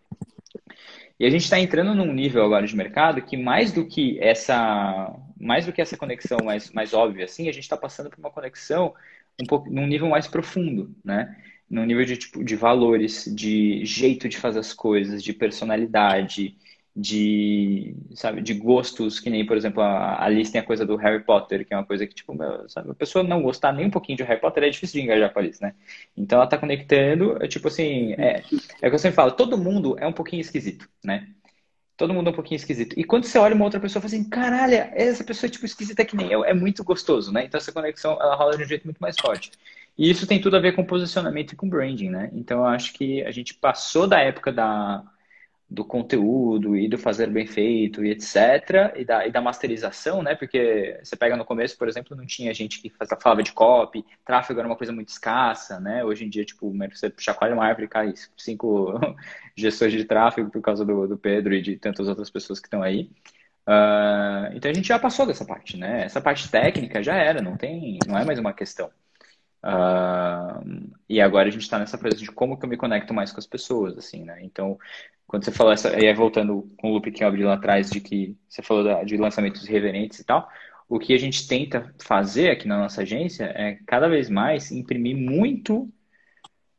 E 1.19 1.27
a 1.27 1.31
gente 1.31 1.43
está 1.43 1.61
entrando 1.61 1.95
num 1.95 2.13
nível 2.13 2.45
agora 2.45 2.67
de 2.67 2.75
mercado 2.75 3.23
que 3.23 3.37
mais 3.37 3.71
do 3.71 3.87
que 3.87 4.19
essa, 4.21 5.15
mais 5.39 5.67
do 5.67 5.73
que 5.73 5.81
essa 5.81 5.97
conexão 5.97 6.39
mais, 6.43 6.71
mais 6.73 6.93
óbvia, 6.93 7.27
assim, 7.27 7.49
a 7.49 7.53
gente 7.53 7.63
está 7.63 7.77
passando 7.77 8.11
por 8.11 8.19
uma 8.19 8.31
conexão 8.31 8.95
um 9.41 9.47
pouco 9.47 9.71
num 9.71 9.87
nível 9.87 10.09
mais 10.09 10.27
profundo, 10.27 10.95
né? 11.05 11.37
Num 11.69 11.85
nível 11.85 12.05
de 12.05 12.17
tipo 12.17 12.45
de 12.45 12.57
valores, 12.57 13.25
de 13.35 13.85
jeito 13.85 14.29
de 14.29 14.37
fazer 14.37 14.61
as 14.61 14.73
coisas, 14.73 15.23
de 15.23 15.33
personalidade, 15.33 16.57
de, 16.97 17.97
sabe, 18.15 18.41
de 18.41 18.55
gostos, 18.55 19.19
que 19.19 19.29
nem, 19.29 19.45
por 19.45 19.57
exemplo, 19.57 19.83
a 19.83 20.23
Alice 20.25 20.53
tem 20.53 20.61
a 20.61 20.65
coisa 20.65 20.87
do 20.87 20.95
Harry 20.95 21.25
Potter, 21.25 21.67
que 21.67 21.75
é 21.75 21.77
uma 21.77 21.85
coisa 21.85 22.07
que, 22.07 22.15
tipo, 22.15 22.37
sabe, 22.69 22.91
a 22.91 22.95
pessoa 22.95 23.25
não 23.25 23.43
gostar 23.43 23.73
nem 23.73 23.87
um 23.87 23.91
pouquinho 23.91 24.17
de 24.17 24.23
Harry 24.23 24.41
Potter 24.41 24.63
é 24.63 24.71
difícil 24.71 25.01
de 25.01 25.05
engajar 25.05 25.33
com 25.33 25.39
a 25.41 25.43
Alice, 25.43 25.61
né? 25.61 25.75
Então 26.17 26.39
ela 26.39 26.47
tá 26.47 26.57
conectando, 26.57 27.37
é, 27.43 27.49
tipo 27.49 27.67
assim, 27.67 28.13
é, 28.13 28.45
é 28.81 28.87
o 28.87 28.91
que 28.91 28.95
eu 28.95 28.99
sempre 28.99 29.17
falo, 29.17 29.33
todo 29.33 29.59
mundo 29.59 29.97
é 29.99 30.07
um 30.07 30.13
pouquinho 30.13 30.41
esquisito, 30.41 30.89
né? 31.05 31.27
Todo 31.97 32.15
mundo 32.15 32.29
é 32.29 32.31
um 32.31 32.35
pouquinho 32.35 32.57
esquisito. 32.57 32.99
E 32.99 33.05
quando 33.05 33.25
você 33.25 33.39
olha 33.39 33.55
uma 33.55 33.65
outra 33.65 33.81
pessoa, 33.81 34.01
fala 34.01 34.15
assim, 34.15 34.29
caralho, 34.29 34.75
essa 34.95 35.25
pessoa 35.25 35.49
é 35.49 35.51
tipo 35.51 35.65
esquisita 35.67 36.05
que 36.05 36.17
nem 36.17 36.31
eu, 36.31 36.45
é 36.45 36.55
muito 36.55 36.85
gostoso, 36.85 37.33
né? 37.33 37.45
Então 37.45 37.59
essa 37.59 37.73
conexão, 37.73 38.13
ela 38.21 38.37
rola 38.37 38.57
de 38.57 38.63
um 38.65 38.67
jeito 38.67 38.85
muito 38.85 38.99
mais 38.99 39.19
forte. 39.19 39.51
E 39.97 40.11
isso 40.11 40.27
tem 40.27 40.41
tudo 40.41 40.57
a 40.57 40.61
ver 40.61 40.75
com 40.75 40.85
posicionamento 40.85 41.53
e 41.53 41.57
com 41.57 41.69
branding, 41.69 42.11
né? 42.11 42.31
Então 42.33 42.61
eu 42.61 42.67
acho 42.67 42.93
que 42.95 43.23
a 43.23 43.31
gente 43.31 43.55
passou 43.55 44.07
da 44.07 44.21
época 44.21 44.53
da 44.53 45.05
do 45.69 45.85
conteúdo 45.85 46.77
e 46.77 46.89
do 46.89 46.99
fazer 46.99 47.29
bem 47.31 47.47
feito 47.47 48.05
e 48.05 48.11
etc. 48.11 48.95
E 48.97 49.05
da, 49.05 49.27
e 49.27 49.33
da 49.33 49.41
masterização, 49.41 50.23
né? 50.23 50.35
Porque 50.35 51.01
você 51.03 51.17
pega 51.17 51.37
no 51.37 51.45
começo, 51.45 51.77
por 51.77 51.89
exemplo, 51.89 52.17
não 52.17 52.27
tinha 52.27 52.53
gente 52.55 52.81
que 52.81 52.91
falava 53.21 53.43
de 53.43 53.53
copy, 53.53 54.05
tráfego 54.25 54.61
era 54.61 54.69
uma 54.69 54.77
coisa 54.77 54.93
muito 54.93 55.09
escassa, 55.09 55.81
né? 55.81 56.05
Hoje 56.05 56.25
em 56.25 56.29
dia, 56.29 56.45
tipo, 56.45 56.73
você 56.73 57.13
chacoalha 57.19 57.55
uma 57.55 57.65
árvore 57.65 57.87
e 57.87 57.89
cai 57.89 58.15
cinco 58.37 58.93
gestores 59.57 59.95
de 59.95 60.05
tráfego 60.05 60.51
por 60.51 60.63
causa 60.63 60.85
do, 60.85 61.09
do 61.09 61.19
Pedro 61.19 61.55
e 61.55 61.63
de 61.63 61.77
tantas 61.77 62.09
outras 62.09 62.31
pessoas 62.31 62.61
que 62.61 62.67
estão 62.67 62.83
aí. 62.83 63.11
Uh, 63.67 64.53
então 64.55 64.71
a 64.71 64.75
gente 64.75 64.89
já 64.89 64.99
passou 64.99 65.27
dessa 65.27 65.45
parte, 65.45 65.77
né? 65.77 66.05
Essa 66.05 66.21
parte 66.21 66.51
técnica 66.51 67.03
já 67.03 67.15
era, 67.17 67.41
não 67.43 67.57
tem, 67.57 67.99
não 68.07 68.19
é 68.19 68.25
mais 68.25 68.39
uma 68.39 68.53
questão. 68.53 68.91
Uh, 69.65 70.93
e 71.09 71.23
agora 71.23 71.49
a 71.49 71.51
gente 71.51 71.63
está 71.63 71.79
nessa 71.79 71.97
coisa 71.97 72.15
de 72.15 72.31
como 72.31 72.59
que 72.59 72.67
eu 72.67 72.69
me 72.69 72.77
conecto 72.77 73.15
mais 73.15 73.33
com 73.33 73.39
as 73.39 73.47
pessoas, 73.47 73.97
assim, 73.97 74.23
né? 74.23 74.39
Então, 74.43 74.79
quando 75.27 75.45
você 75.45 75.51
falou 75.51 75.73
essa, 75.73 75.89
aí 75.89 76.13
voltando 76.13 76.71
com 76.77 76.91
o 76.91 76.93
loop 76.93 77.11
que 77.11 77.25
eu 77.25 77.29
abri 77.29 77.43
lá 77.43 77.55
atrás 77.55 77.91
de 77.91 77.99
que 77.99 78.37
você 78.47 78.61
falou 78.61 78.85
da, 78.85 79.03
de 79.03 79.17
lançamentos 79.17 79.67
reverentes 79.67 80.19
e 80.19 80.25
tal, 80.25 80.47
o 80.87 80.99
que 80.99 81.15
a 81.15 81.19
gente 81.19 81.49
tenta 81.49 81.95
fazer 82.05 82.51
aqui 82.51 82.69
na 82.69 82.79
nossa 82.79 83.01
agência 83.01 83.45
é 83.45 83.79
cada 83.87 84.07
vez 84.07 84.29
mais 84.29 84.71
imprimir 84.71 85.17
muito 85.17 85.91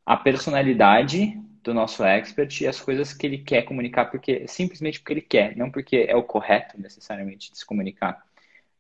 a 0.06 0.16
personalidade 0.16 1.42
do 1.64 1.74
nosso 1.74 2.04
expert 2.04 2.62
e 2.62 2.68
as 2.68 2.80
coisas 2.80 3.12
que 3.12 3.26
ele 3.26 3.40
quer 3.40 3.64
comunicar 3.64 4.06
porque 4.06 4.48
simplesmente 4.48 5.00
porque 5.00 5.14
ele 5.14 5.22
quer, 5.22 5.58
não 5.58 5.72
porque 5.72 6.06
é 6.08 6.16
o 6.16 6.22
correto 6.22 6.80
necessariamente 6.80 7.52
de 7.52 7.58
se 7.58 7.66
comunicar 7.66 8.24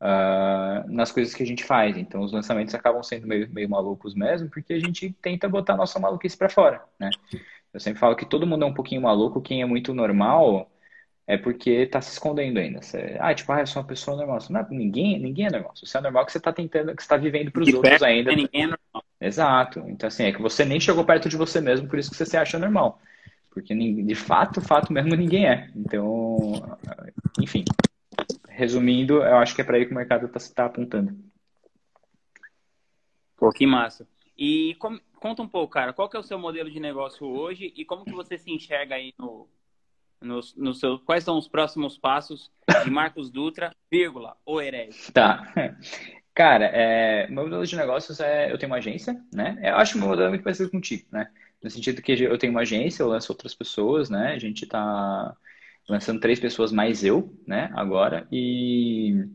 uh, 0.02 0.90
nas 0.92 1.12
coisas 1.12 1.34
que 1.34 1.44
a 1.44 1.46
gente 1.46 1.64
faz. 1.64 1.98
Então 1.98 2.22
os 2.22 2.32
lançamentos 2.32 2.74
acabam 2.75 3.04
sendo 3.04 3.28
meio, 3.28 3.50
meio 3.52 3.70
malucos 3.70 4.14
mesmo 4.14 4.50
porque 4.50 4.74
a 4.74 4.80
gente 4.80 5.16
tenta 5.22 5.50
botar 5.50 5.74
a 5.74 5.78
nossa 5.78 6.00
maluquice 6.00 6.38
para 6.38 6.50
fora, 6.50 6.82
né? 7.00 7.10
Eu 7.74 7.80
sempre 7.80 8.00
falo 8.00 8.16
que 8.16 8.25
todo 8.25 8.48
mundo 8.48 8.64
é 8.64 8.68
um 8.68 8.74
pouquinho 8.74 9.02
maluco, 9.02 9.42
quem 9.42 9.62
é 9.62 9.66
muito 9.66 9.94
normal 9.94 10.72
é 11.28 11.38
porque 11.38 11.88
tá 11.88 12.02
se 12.02 12.12
escondendo 12.12 12.60
ainda. 12.60 12.82
Você, 12.82 13.18
ah, 13.20 13.34
tipo, 13.34 13.52
ah, 13.52 13.60
eu 13.60 13.68
sou 13.68 13.82
uma 13.82 13.88
pessoa 13.88 14.16
normal. 14.16 14.38
Não, 14.50 14.60
é, 14.60 14.68
ninguém, 14.70 15.20
ninguém 15.20 15.48
é 15.48 15.52
normal. 15.52 15.74
Você 15.75 15.98
é 15.98 16.02
normal 16.02 16.25
que 16.25 16.32
você 16.32 16.40
tá 16.40 16.54
tentando, 16.54 16.96
que 16.96 17.02
você 17.02 17.10
tá 17.10 17.18
vivendo 17.18 17.52
pros 17.52 17.68
de 17.68 17.75
outros 17.75 18.04
ainda. 18.04 18.32
Ninguém 18.32 18.64
é 18.64 18.68
normal. 18.68 19.04
Exato. 19.20 19.84
Então, 19.88 20.08
assim, 20.08 20.25
é 20.25 20.32
que 20.32 20.42
você 20.42 20.64
nem 20.64 20.80
chegou 20.80 21.04
perto 21.04 21.28
de 21.28 21.36
você 21.36 21.60
mesmo, 21.60 21.88
por 21.88 21.98
isso 21.98 22.12
que 22.12 22.18
você 22.18 22.25
se 22.25 22.38
acha 22.38 22.60
normal. 22.60 23.02
Porque, 23.50 23.74
de 23.74 24.16
fato, 24.16 24.62
fato 24.62 24.94
mesmo, 24.94 25.16
ninguém 25.16 25.48
é. 25.48 25.70
Então, 25.75 26.38
enfim. 27.40 27.64
Resumindo, 28.55 29.15
eu 29.15 29.35
acho 29.38 29.53
que 29.53 29.62
é 29.62 29.63
para 29.63 29.75
aí 29.75 29.85
que 29.85 29.91
o 29.91 29.95
mercado 29.95 30.29
tá, 30.29 30.39
tá 30.55 30.65
apontando. 30.65 31.13
Pô, 33.35 33.51
que 33.51 33.67
massa. 33.67 34.07
E 34.38 34.75
conta 35.19 35.41
um 35.41 35.47
pouco, 35.47 35.74
cara, 35.74 35.91
qual 35.91 36.09
que 36.09 36.15
é 36.15 36.19
o 36.19 36.24
seu 36.24 36.39
modelo 36.39 36.71
de 36.71 36.79
negócio 36.79 37.27
hoje 37.27 37.74
e 37.75 37.83
como 37.83 38.05
que 38.05 38.13
você 38.13 38.38
se 38.38 38.50
enxerga 38.50 38.95
aí 38.95 39.13
no, 39.19 39.47
no, 40.21 40.39
no 40.55 40.74
seu, 40.74 41.00
quais 41.00 41.24
são 41.24 41.38
os 41.38 41.50
próximos 41.50 41.97
passos 41.97 42.50
de 42.83 42.89
Marcos 42.89 43.29
Dutra, 43.29 43.75
vírgula, 43.91 44.38
o 44.45 44.62
herege? 44.62 45.12
Tá. 45.12 45.53
Cara, 46.33 46.65
é, 46.65 47.27
meu 47.27 47.43
modelo 47.43 47.65
de 47.65 47.75
negócios 47.75 48.19
é, 48.19 48.51
eu 48.51 48.57
tenho 48.57 48.71
uma 48.71 48.77
agência, 48.77 49.21
né? 49.33 49.57
Eu 49.62 49.75
acho 49.75 49.93
que 49.93 49.97
o 49.97 50.01
meu 50.01 50.09
modelo 50.09 50.27
é 50.27 50.29
muito 50.29 50.43
parecido 50.43 50.69
contigo, 50.69 51.05
né? 51.12 51.29
No 51.63 51.69
sentido 51.69 52.01
que 52.01 52.12
eu 52.12 52.38
tenho 52.38 52.51
uma 52.51 52.62
agência, 52.62 53.03
eu 53.03 53.07
lanço 53.07 53.31
outras 53.31 53.55
pessoas, 53.55 54.09
né? 54.09 54.33
A 54.33 54.39
gente 54.39 54.65
tá 54.65 55.35
lançando 55.88 56.20
três 56.20 56.39
pessoas 56.39 56.72
mais 56.72 57.04
eu, 57.04 57.34
né? 57.48 57.72
Agora, 57.75 58.27
e, 58.32 59.27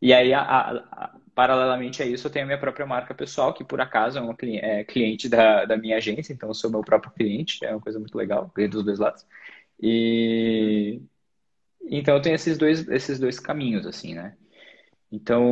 e 0.00 0.12
aí, 0.12 0.32
a, 0.32 0.40
a, 0.40 0.70
a, 0.70 1.16
paralelamente 1.34 2.02
a 2.02 2.06
isso, 2.06 2.26
eu 2.26 2.30
tenho 2.30 2.44
a 2.44 2.46
minha 2.46 2.60
própria 2.60 2.86
marca 2.86 3.14
pessoal, 3.14 3.54
que 3.54 3.64
por 3.64 3.80
acaso 3.80 4.18
é 4.18 4.20
uma 4.20 4.36
é, 4.42 4.84
cliente 4.84 5.28
da, 5.28 5.64
da 5.64 5.76
minha 5.76 5.96
agência, 5.96 6.32
então 6.32 6.48
eu 6.48 6.54
sou 6.54 6.70
meu 6.70 6.82
próprio 6.82 7.12
cliente, 7.12 7.64
é 7.64 7.70
uma 7.70 7.80
coisa 7.80 7.98
muito 7.98 8.16
legal, 8.16 8.50
ganho 8.54 8.70
dos 8.70 8.84
dois 8.84 8.98
lados. 8.98 9.26
E 9.80 11.00
então 11.88 12.14
eu 12.16 12.22
tenho 12.22 12.34
esses 12.34 12.58
dois, 12.58 12.88
esses 12.88 13.18
dois 13.18 13.38
caminhos, 13.38 13.86
assim, 13.86 14.14
né? 14.14 14.36
Então, 15.10 15.44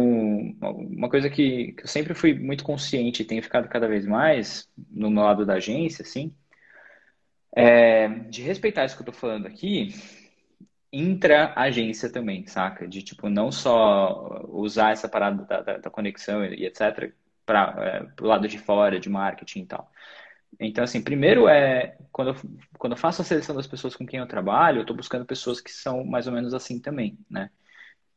uma 0.60 1.08
coisa 1.08 1.30
que, 1.30 1.72
que 1.72 1.84
eu 1.84 1.88
sempre 1.88 2.12
fui 2.14 2.34
muito 2.34 2.64
consciente 2.64 3.22
e 3.22 3.24
tenho 3.24 3.42
ficado 3.42 3.68
cada 3.68 3.86
vez 3.86 4.04
mais 4.04 4.68
no 4.90 5.10
lado 5.22 5.46
da 5.46 5.54
agência, 5.54 6.02
assim, 6.02 6.34
é 7.54 8.08
de 8.08 8.42
respeitar 8.42 8.84
isso 8.84 8.96
que 8.96 9.02
eu 9.02 9.06
tô 9.06 9.12
falando 9.12 9.46
aqui, 9.46 9.94
intra-agência 10.92 12.10
também, 12.10 12.46
saca? 12.46 12.86
De, 12.86 13.02
tipo, 13.02 13.28
não 13.28 13.50
só 13.50 14.44
usar 14.48 14.92
essa 14.92 15.08
parada 15.08 15.44
da, 15.44 15.60
da, 15.60 15.78
da 15.78 15.90
conexão 15.90 16.44
e 16.44 16.64
etc. 16.66 17.12
para 17.44 17.74
é, 18.18 18.22
o 18.22 18.26
lado 18.26 18.48
de 18.48 18.58
fora, 18.58 19.00
de 19.00 19.08
marketing 19.08 19.62
e 19.62 19.66
tal. 19.66 19.90
Então, 20.60 20.84
assim, 20.84 21.02
primeiro 21.02 21.48
é 21.48 21.96
quando 22.12 22.28
eu, 22.30 22.36
quando 22.78 22.92
eu 22.92 22.96
faço 22.98 23.22
a 23.22 23.24
seleção 23.24 23.56
das 23.56 23.66
pessoas 23.66 23.96
com 23.96 24.06
quem 24.06 24.20
eu 24.20 24.26
trabalho, 24.26 24.78
eu 24.78 24.82
estou 24.82 24.96
buscando 24.96 25.26
pessoas 25.26 25.60
que 25.60 25.72
são 25.72 26.04
mais 26.04 26.26
ou 26.26 26.32
menos 26.32 26.54
assim 26.54 26.80
também, 26.80 27.18
né? 27.28 27.50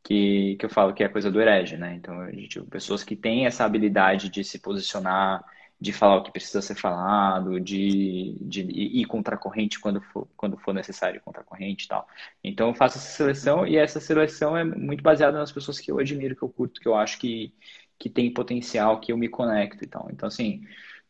Que, 0.04 0.56
que 0.60 0.66
eu 0.66 0.70
falo 0.70 0.94
que 0.94 1.04
é 1.04 1.10
coisa 1.10 1.32
do 1.32 1.42
herege, 1.42 1.78
né? 1.78 1.96
Então, 1.96 2.32
gente, 2.32 2.62
pessoas 2.64 3.04
que 3.04 3.16
têm 3.16 3.46
essa 3.46 3.66
habilidade 3.66 4.30
de 4.30 4.44
se 4.44 4.60
posicionar, 4.60 5.44
de 5.80 5.94
falar 5.94 6.18
o 6.18 6.24
que 6.24 6.32
precisa 6.32 6.62
ser 6.62 6.76
falado, 6.76 7.60
de, 7.60 8.36
de 8.42 8.62
ir 8.62 9.06
contra 9.06 9.36
a 9.36 9.38
corrente 9.38 9.80
quando 9.80 10.02
for, 10.02 10.28
quando 10.36 10.58
for 10.58 10.74
necessário 10.74 11.22
contra 11.22 11.42
a 11.42 11.46
corrente 11.46 11.86
e 11.86 11.88
tal. 11.88 12.08
Então, 12.44 12.70
eu 12.70 12.74
faço 12.76 12.98
essa 12.98 13.10
seleção 13.10 13.66
e 13.66 13.78
essa 13.78 14.00
seleção 14.00 14.58
é 14.58 14.64
muito 14.64 15.04
baseada 15.04 15.38
nas 15.38 15.52
pessoas 15.52 15.80
que 15.80 15.92
eu 15.92 16.00
admiro, 16.00 16.36
que 16.36 16.42
eu 16.44 16.50
curto, 16.50 16.82
que 16.82 16.88
eu 16.88 16.96
acho 16.96 17.20
que, 17.20 17.54
que 18.00 18.10
tem 18.10 18.34
potencial, 18.34 19.00
que 19.00 19.12
eu 19.12 19.18
me 19.18 19.30
conecto 19.30 19.84
e 19.84 19.88
tal. 19.88 20.08
Então, 20.12 20.28
assim, 20.28 20.64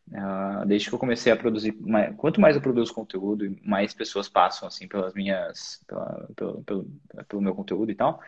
Uh, 0.10 0.66
desde 0.66 0.88
que 0.88 0.96
eu 0.96 1.00
comecei 1.00 1.34
a 1.34 1.36
produzir, 1.36 1.76
quanto 2.16 2.40
mais 2.40 2.56
eu 2.56 2.62
produzo 2.62 2.94
conteúdo 2.94 3.58
mais 3.62 3.94
pessoas 3.94 4.30
passam 4.30 4.66
assim 4.66 4.88
pelas 4.88 5.14
minhas, 5.14 5.84
pela, 5.86 6.30
pelo, 6.34 6.64
pelo, 6.64 6.88
pelo, 7.28 7.42
meu 7.42 7.54
conteúdo 7.54 7.92
e 7.92 7.96
tal, 7.96 8.22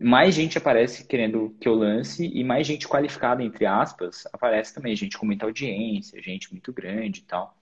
mais 0.00 0.34
gente 0.34 0.58
aparece 0.58 1.06
querendo 1.06 1.56
que 1.60 1.68
eu 1.68 1.74
lance 1.74 2.26
e 2.26 2.44
mais 2.44 2.66
gente 2.66 2.88
qualificada 2.88 3.42
entre 3.42 3.66
aspas 3.66 4.24
aparece 4.32 4.74
também, 4.74 4.94
gente 4.94 5.16
com 5.16 5.26
muita 5.26 5.46
audiência, 5.46 6.22
gente 6.22 6.52
muito 6.52 6.72
grande 6.72 7.20
e 7.20 7.24
tal. 7.24 7.56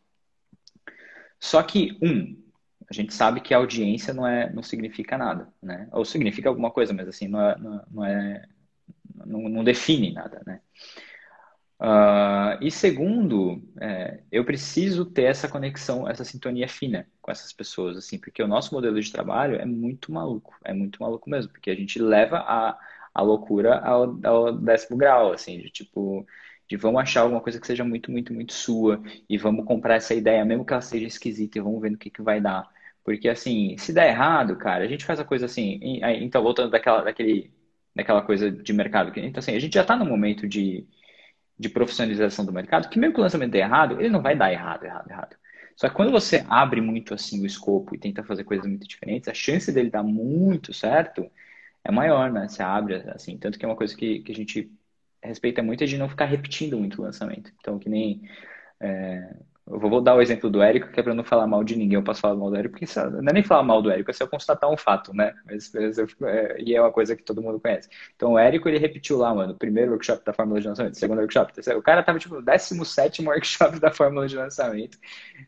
Só 1.39 1.63
que 1.63 1.97
um, 2.03 2.43
a 2.91 2.95
gente 2.95 3.15
sabe 3.15 3.41
que 3.41 3.55
a 3.55 3.59
audiência 3.59 4.13
não 4.13 4.27
é, 4.27 4.53
não 4.53 4.63
significa 4.63 5.17
nada, 5.17 5.53
né? 5.63 5.89
Ou 5.93 6.05
significa 6.05 6.49
alguma 6.49 6.71
coisa, 6.71 6.93
mas 6.93 7.09
assim 7.09 7.29
não 7.29 7.41
é, 7.41 7.59
não, 7.91 8.05
é, 8.05 8.49
não, 9.27 9.49
não 9.49 9.65
define 9.65 10.13
nada, 10.13 10.43
né? 10.47 10.61
Uh, 11.85 12.57
e 12.63 12.71
segundo, 12.71 13.63
é, 13.79 14.23
eu 14.33 14.43
preciso 14.43 15.05
ter 15.05 15.25
essa 15.25 15.47
conexão, 15.47 16.09
essa 16.09 16.25
sintonia 16.25 16.67
fina 16.67 17.07
com 17.21 17.31
essas 17.31 17.53
pessoas, 17.53 17.99
assim, 17.99 18.19
porque 18.19 18.43
o 18.43 18.49
nosso 18.49 18.75
modelo 18.75 18.99
de 18.99 19.13
trabalho 19.13 19.57
é 19.57 19.67
muito 19.67 20.11
maluco, 20.11 20.57
é 20.65 20.73
muito 20.73 21.03
maluco 21.03 21.29
mesmo, 21.29 21.53
porque 21.53 21.71
a 21.71 21.75
gente 21.75 21.99
leva 21.99 22.39
a, 22.39 22.79
a 23.13 23.21
loucura 23.21 23.81
ao, 23.81 24.19
ao 24.25 24.53
décimo 24.59 24.97
grau, 24.97 25.33
assim, 25.33 25.59
de 25.59 25.69
tipo, 25.69 26.27
de 26.67 26.75
vamos 26.79 27.03
achar 27.03 27.21
alguma 27.21 27.43
coisa 27.43 27.61
que 27.61 27.67
seja 27.67 27.85
muito, 27.85 28.11
muito, 28.11 28.33
muito 28.33 28.55
sua 28.55 29.03
e 29.29 29.37
vamos 29.37 29.67
comprar 29.67 29.97
essa 29.97 30.15
ideia, 30.15 30.43
mesmo 30.43 30.65
que 30.65 30.73
ela 30.73 30.81
seja 30.81 31.07
esquisita, 31.07 31.59
e 31.59 31.61
vamos 31.61 31.83
ver 31.83 31.91
no 31.91 31.99
que, 31.99 32.09
que 32.09 32.23
vai 32.23 32.41
dar. 32.41 32.67
Porque, 33.05 33.29
assim, 33.29 33.77
se 33.77 33.93
der 33.93 34.09
errado, 34.09 34.57
cara, 34.57 34.85
a 34.85 34.89
gente 34.89 35.05
faz 35.05 35.21
a 35.21 35.25
coisa 35.25 35.45
assim, 35.45 35.79
então, 36.23 36.43
voltando 36.43 36.71
daquela, 36.71 37.03
daquele, 37.03 37.53
daquela 37.95 38.23
coisa 38.23 38.51
de 38.51 38.73
mercado, 38.73 39.13
então, 39.19 39.41
assim, 39.41 39.55
a 39.55 39.59
gente 39.61 39.75
já 39.75 39.83
está 39.83 39.95
no 39.97 40.07
momento 40.07 40.49
de 40.49 40.87
de 41.59 41.69
profissionalização 41.69 42.45
do 42.45 42.53
mercado, 42.53 42.89
que 42.89 42.99
mesmo 42.99 43.15
que 43.15 43.21
o 43.21 43.23
lançamento 43.23 43.53
dê 43.53 43.59
errado, 43.59 44.01
ele 44.01 44.11
não 44.11 44.23
vai 44.23 44.37
dar 44.37 44.53
errado, 44.53 44.85
errado, 44.85 45.11
errado. 45.11 45.37
Só 45.77 45.89
que 45.89 45.95
quando 45.95 46.13
você 46.13 46.45
abre 46.49 46.81
muito 46.81 47.15
assim 47.15 47.43
o 47.43 47.47
escopo 47.47 47.95
e 47.95 47.99
tenta 47.99 48.23
fazer 48.23 48.45
coisas 48.45 48.67
muito 48.67 48.87
diferentes, 48.87 49.29
a 49.29 49.35
chance 49.35 49.73
dele 49.73 49.91
dar 49.91 50.03
muito 50.03 50.73
certo 50.73 51.31
é 51.85 51.91
maior, 51.91 52.33
né? 52.33 52.49
Você 52.49 52.63
abre 52.63 52.97
assim, 53.11 53.37
tanto 53.39 53.59
que 53.59 53.65
é 53.65 53.69
uma 53.69 53.77
coisa 53.77 53.97
que, 53.97 54.21
que 54.21 54.33
a 54.33 54.35
gente 54.35 54.71
respeita 55.23 55.63
muito 55.63 55.83
é 55.83 55.87
de 55.87 55.99
não 55.99 56.09
ficar 56.09 56.27
repetindo 56.27 56.79
muito 56.79 57.01
o 57.01 57.05
lançamento. 57.05 57.53
Então, 57.59 57.79
que 57.79 57.89
nem 57.89 58.23
é, 58.81 59.37
eu 59.67 59.79
vou 59.79 60.01
dar 60.03 60.15
o 60.15 60.21
exemplo 60.21 60.51
do 60.51 60.63
Érico, 60.63 60.93
que 60.93 61.01
é 61.01 61.03
para 61.03 61.15
não 61.15 61.25
falar 61.25 61.47
mal 61.47 61.65
de 61.65 61.75
ninguém, 61.75 61.97
eu 61.97 62.03
posso 62.03 62.21
falar 62.21 62.35
mal 62.35 62.51
do 62.51 62.57
Érico, 62.57 62.73
porque 62.73 62.85
isso, 62.85 63.01
não 63.11 63.31
é 63.31 63.33
nem 63.33 63.43
falar 63.43 63.63
mal 63.63 63.81
do 63.81 63.91
Érico, 63.91 64.11
é 64.11 64.15
só 64.15 64.27
constatar 64.27 64.71
um 64.71 64.77
fato, 64.77 65.15
né? 65.15 65.35
Mas, 65.47 65.75
é, 65.75 66.61
e 66.61 66.75
é 66.75 66.81
uma 66.81 66.93
coisa 66.93 67.17
que 67.17 67.23
todo 67.23 67.41
mundo 67.41 67.59
conhece. 67.59 67.89
Então, 68.15 68.33
o 68.33 68.39
Érico, 68.39 68.69
ele 68.69 68.77
repetiu 68.79 69.17
lá, 69.17 69.35
mano, 69.35 69.55
primeiro 69.55 69.93
workshop 69.93 70.23
da 70.23 70.35
fórmula 70.35 70.61
de 70.61 70.69
lançamento, 70.69 70.99
segundo 70.99 71.19
workshop, 71.19 71.55
terceiro. 71.55 71.79
O 71.79 71.83
cara 71.83 72.03
tava, 72.03 72.19
tipo, 72.19 72.35
no 72.35 72.43
17 72.43 73.23
workshop 73.27 73.81
da 73.81 73.91
fórmula 73.91 74.29
de 74.29 74.37
lançamento. 74.37 74.99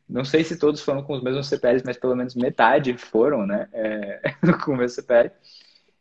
Não 0.09 0.25
sei 0.25 0.43
se 0.45 0.59
todos 0.59 0.81
foram 0.81 1.03
com 1.03 1.13
os 1.13 1.23
mesmos 1.23 1.47
CPLs, 1.49 1.85
mas 1.85 1.99
pelo 1.99 2.17
menos 2.17 2.35
metade 2.35 2.97
foram, 2.97 3.47
né? 3.47 3.69
É, 3.73 4.21
com 4.65 4.73
o 4.73 4.77
meu 4.77 4.89
CPL. 4.89 5.31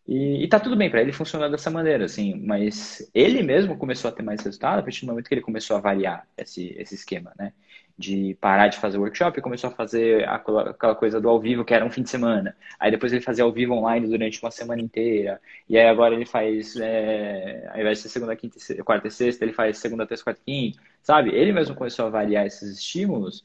E, 0.08 0.44
e 0.44 0.48
tá 0.48 0.60
tudo 0.60 0.76
bem 0.76 0.90
para 0.90 1.02
ele 1.02 1.12
funcionar 1.12 1.50
dessa 1.50 1.70
maneira, 1.72 2.06
assim, 2.06 2.36
mas 2.46 3.10
ele 3.14 3.42
mesmo 3.42 3.76
começou 3.76 4.08
a 4.10 4.12
ter 4.12 4.22
mais 4.22 4.40
resultado 4.42 4.80
a 4.80 4.84
partir 4.84 5.02
do 5.02 5.08
momento 5.10 5.28
que 5.28 5.34
ele 5.34 5.42
começou 5.42 5.76
a 5.76 5.80
variar 5.80 6.28
esse, 6.38 6.76
esse 6.78 6.94
esquema, 6.94 7.34
né? 7.38 7.52
De 7.98 8.36
parar 8.42 8.68
de 8.68 8.78
fazer 8.78 8.98
workshop 8.98 9.40
e 9.40 9.42
começou 9.42 9.70
a 9.70 9.74
fazer 9.74 10.28
aquela 10.28 10.96
coisa 10.96 11.22
do 11.22 11.30
ao 11.30 11.40
vivo, 11.40 11.64
que 11.64 11.74
era 11.74 11.86
um 11.86 11.90
fim 11.90 12.04
de 12.04 12.10
semana. 12.10 12.56
Aí 12.80 12.92
depois 12.92 13.14
ele 13.14 13.22
fazia 13.22 13.44
ao 13.46 13.52
vivo 13.54 13.74
online 13.74 14.08
durante 14.08 14.42
uma 14.42 14.52
semana 14.52 14.82
inteira. 14.82 15.42
E 15.70 15.78
aí 15.78 15.88
agora 15.88 16.14
ele 16.14 16.26
faz, 16.26 16.76
é, 16.76 17.70
ao 17.72 17.80
invés 17.80 18.00
de 18.00 18.04
ser 18.04 18.10
segunda, 18.10 18.36
quinta, 18.36 18.58
quarta 18.84 19.08
e 19.08 19.12
sexta, 19.12 19.46
ele 19.46 19.54
faz 19.54 19.78
segunda, 19.78 20.06
terça, 20.06 20.24
quarta 20.24 20.42
e 20.42 20.72
quinta, 20.72 20.82
sabe? 21.02 21.30
Ele 21.34 21.54
mesmo 21.54 21.76
começou 21.76 22.06
a 22.06 22.10
variar 22.10 22.46
esses 22.46 22.78
estímulos 22.78 23.44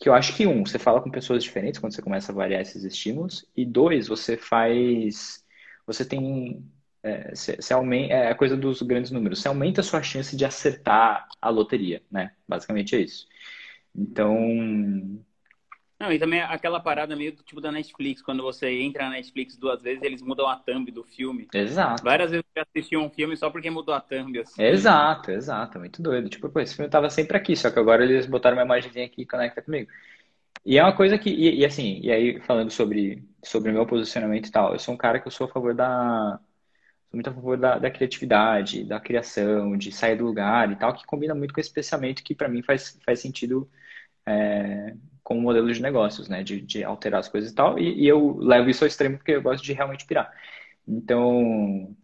que 0.00 0.08
eu 0.08 0.14
acho 0.14 0.36
que 0.36 0.46
um, 0.46 0.64
você 0.64 0.78
fala 0.78 1.00
com 1.00 1.10
pessoas 1.10 1.42
diferentes 1.42 1.80
quando 1.80 1.92
você 1.92 2.02
começa 2.02 2.30
a 2.30 2.34
variar 2.34 2.60
esses 2.60 2.84
estímulos, 2.84 3.44
e 3.56 3.64
dois, 3.64 4.06
você 4.06 4.36
faz 4.36 5.44
você 5.88 6.04
tem. 6.04 6.62
É, 7.02 7.34
você, 7.34 7.72
aumenta, 7.72 8.12
é 8.12 8.28
a 8.30 8.34
coisa 8.34 8.56
dos 8.56 8.82
grandes 8.82 9.10
números. 9.10 9.40
Você 9.40 9.48
aumenta 9.48 9.80
a 9.80 9.84
sua 9.84 10.02
chance 10.02 10.36
de 10.36 10.44
acertar 10.44 11.26
a 11.40 11.48
loteria, 11.48 12.02
né? 12.10 12.32
Basicamente 12.46 12.94
é 12.94 13.00
isso. 13.00 13.26
Então. 13.98 14.36
Não, 15.98 16.12
e 16.12 16.18
também 16.18 16.40
aquela 16.40 16.78
parada 16.78 17.16
meio 17.16 17.34
do 17.34 17.42
tipo 17.42 17.60
da 17.60 17.72
Netflix, 17.72 18.22
quando 18.22 18.40
você 18.40 18.70
entra 18.70 19.04
na 19.04 19.10
Netflix 19.10 19.56
duas 19.56 19.82
vezes, 19.82 20.00
eles 20.04 20.22
mudam 20.22 20.46
a 20.46 20.54
thumb 20.54 20.88
do 20.92 21.02
filme. 21.02 21.48
Exato. 21.52 22.04
Várias 22.04 22.30
vezes 22.30 22.46
eu 22.54 22.62
assisti 22.62 22.96
um 22.96 23.10
filme 23.10 23.36
só 23.36 23.50
porque 23.50 23.68
mudou 23.68 23.92
a 23.92 24.00
thumb. 24.00 24.38
Assim. 24.38 24.62
Exato, 24.62 25.32
exato. 25.32 25.80
Muito 25.80 26.00
doido. 26.00 26.28
Tipo, 26.28 26.48
pô, 26.48 26.60
esse 26.60 26.76
filme 26.76 26.88
tava 26.88 27.10
sempre 27.10 27.36
aqui, 27.36 27.56
só 27.56 27.68
que 27.68 27.80
agora 27.80 28.04
eles 28.04 28.26
botaram 28.26 28.56
uma 28.56 28.62
imagenzinha 28.62 29.06
aqui 29.06 29.22
e 29.22 29.26
conecta 29.26 29.60
comigo. 29.60 29.90
E 30.64 30.78
é 30.78 30.82
uma 30.82 30.94
coisa 30.94 31.18
que, 31.18 31.30
e, 31.30 31.60
e, 31.60 31.64
assim, 31.64 31.98
e 32.00 32.12
aí 32.12 32.40
falando 32.42 32.70
sobre, 32.70 33.24
sobre 33.42 33.70
o 33.70 33.74
meu 33.74 33.86
posicionamento 33.86 34.46
e 34.46 34.52
tal, 34.52 34.72
eu 34.72 34.78
sou 34.78 34.94
um 34.94 34.98
cara 34.98 35.18
que 35.18 35.26
eu 35.26 35.32
sou 35.32 35.46
a 35.46 35.50
favor 35.50 35.74
da, 35.74 36.38
sou 37.10 37.16
muito 37.16 37.30
a 37.30 37.32
favor 37.32 37.56
da, 37.56 37.78
da 37.78 37.90
criatividade, 37.90 38.84
da 38.84 39.00
criação, 39.00 39.76
de 39.76 39.90
sair 39.90 40.16
do 40.16 40.24
lugar 40.24 40.70
e 40.70 40.76
tal, 40.76 40.94
que 40.94 41.06
combina 41.06 41.34
muito 41.34 41.54
com 41.54 41.60
esse 41.60 41.72
pensamento 41.72 42.22
que 42.22 42.34
para 42.34 42.48
mim 42.48 42.62
faz, 42.62 42.98
faz 43.04 43.20
sentido 43.20 43.68
é, 44.28 44.94
como 45.22 45.40
modelo 45.40 45.72
de 45.72 45.82
negócios, 45.82 46.28
né, 46.28 46.42
de, 46.42 46.60
de 46.60 46.84
alterar 46.84 47.20
as 47.20 47.28
coisas 47.28 47.50
e 47.50 47.54
tal, 47.54 47.78
e, 47.78 48.02
e 48.02 48.08
eu 48.08 48.38
levo 48.38 48.70
isso 48.70 48.84
ao 48.84 48.88
extremo 48.88 49.16
porque 49.18 49.32
eu 49.32 49.42
gosto 49.42 49.64
de 49.64 49.72
realmente 49.72 50.06
pirar. 50.06 50.32
Então, 50.86 51.94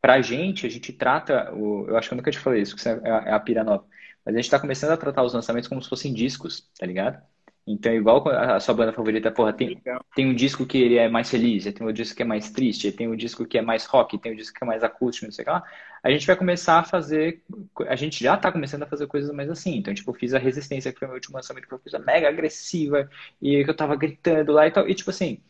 pra 0.00 0.22
gente, 0.22 0.66
a 0.66 0.70
gente 0.70 0.92
trata, 0.92 1.52
o, 1.54 1.86
eu 1.88 1.96
acho 1.96 2.08
que 2.08 2.14
eu 2.14 2.16
nunca 2.16 2.30
te 2.30 2.38
falei 2.38 2.62
isso, 2.62 2.76
que 2.76 2.88
é 2.88 2.92
a, 2.92 3.22
é 3.28 3.32
a 3.32 3.40
pira 3.40 3.64
nova, 3.64 3.84
mas 4.24 4.34
a 4.34 4.38
gente 4.38 4.46
está 4.46 4.58
começando 4.58 4.92
a 4.92 4.96
tratar 4.96 5.22
os 5.22 5.34
lançamentos 5.34 5.68
como 5.68 5.82
se 5.82 5.88
fossem 5.88 6.12
discos, 6.12 6.68
tá 6.78 6.86
ligado? 6.86 7.22
Então, 7.66 7.92
igual 7.92 8.26
a 8.28 8.58
sua 8.58 8.74
banda 8.74 8.92
favorita, 8.92 9.30
porra, 9.30 9.52
tem, 9.52 9.80
tem 10.14 10.26
um 10.26 10.34
disco 10.34 10.66
que 10.66 10.78
ele 10.78 10.96
é 10.96 11.08
mais 11.08 11.30
feliz, 11.30 11.64
tem 11.72 11.86
um 11.86 11.92
disco 11.92 12.16
que 12.16 12.22
é 12.22 12.26
mais 12.26 12.50
triste, 12.50 12.90
tem 12.90 13.08
um 13.08 13.14
disco 13.14 13.46
que 13.46 13.58
é 13.58 13.62
mais 13.62 13.84
rock, 13.86 14.18
tem 14.18 14.32
um 14.32 14.36
disco 14.36 14.58
que 14.58 14.64
é 14.64 14.66
mais 14.66 14.82
acústico, 14.82 15.26
não 15.26 15.32
sei 15.32 15.42
o 15.42 15.46
que 15.46 15.52
lá. 15.52 15.62
A 16.02 16.10
gente 16.10 16.26
vai 16.26 16.36
começar 16.36 16.78
a 16.78 16.84
fazer, 16.84 17.42
a 17.88 17.96
gente 17.96 18.22
já 18.22 18.36
tá 18.36 18.50
começando 18.52 18.82
a 18.84 18.86
fazer 18.86 19.06
coisas 19.06 19.30
mais 19.34 19.50
assim. 19.50 19.76
Então, 19.76 19.92
tipo, 19.94 20.12
fiz 20.14 20.34
a 20.34 20.38
Resistência, 20.38 20.92
que 20.92 20.98
foi 20.98 21.08
meu 21.08 21.16
último 21.16 21.36
lançamento, 21.36 21.64
que 21.64 21.68
foi 21.68 21.78
uma 21.78 21.82
coisa 21.82 21.98
mega 21.98 22.28
agressiva, 22.28 23.08
e 23.40 23.64
que 23.64 23.70
eu 23.70 23.76
tava 23.76 23.96
gritando 23.96 24.52
lá 24.52 24.66
e 24.66 24.70
tal. 24.70 24.88
E, 24.88 24.94
tipo 24.94 25.10
assim, 25.10 25.40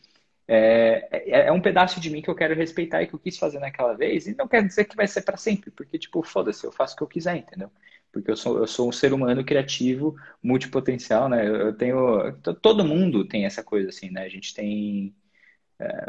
é, 0.47 1.07
é, 1.11 1.47
é 1.47 1.51
um 1.51 1.61
pedaço 1.61 1.99
de 1.99 2.09
mim 2.09 2.21
que 2.21 2.29
eu 2.29 2.35
quero 2.35 2.55
respeitar 2.55 3.01
e 3.03 3.07
que 3.07 3.15
eu 3.15 3.19
quis 3.19 3.37
fazer 3.37 3.59
naquela 3.59 3.93
vez, 3.93 4.27
e 4.27 4.35
não 4.35 4.47
quer 4.47 4.65
dizer 4.65 4.85
que 4.85 4.95
vai 4.95 5.07
ser 5.07 5.21
para 5.23 5.37
sempre, 5.37 5.71
porque, 5.71 5.97
tipo, 5.99 6.23
foda-se, 6.23 6.65
eu 6.65 6.71
faço 6.71 6.93
o 6.95 6.97
que 6.97 7.03
eu 7.03 7.07
quiser, 7.07 7.37
entendeu? 7.37 7.71
porque 8.11 8.29
eu 8.29 8.35
sou, 8.35 8.57
eu 8.57 8.67
sou 8.67 8.89
um 8.89 8.91
ser 8.91 9.13
humano 9.13 9.43
criativo, 9.43 10.15
multipotencial, 10.43 11.29
né? 11.29 11.47
Eu 11.47 11.73
tenho. 11.73 12.33
Todo 12.61 12.83
mundo 12.85 13.25
tem 13.27 13.45
essa 13.45 13.63
coisa, 13.63 13.89
assim, 13.89 14.09
né? 14.11 14.23
A 14.23 14.29
gente 14.29 14.53
tem 14.53 15.15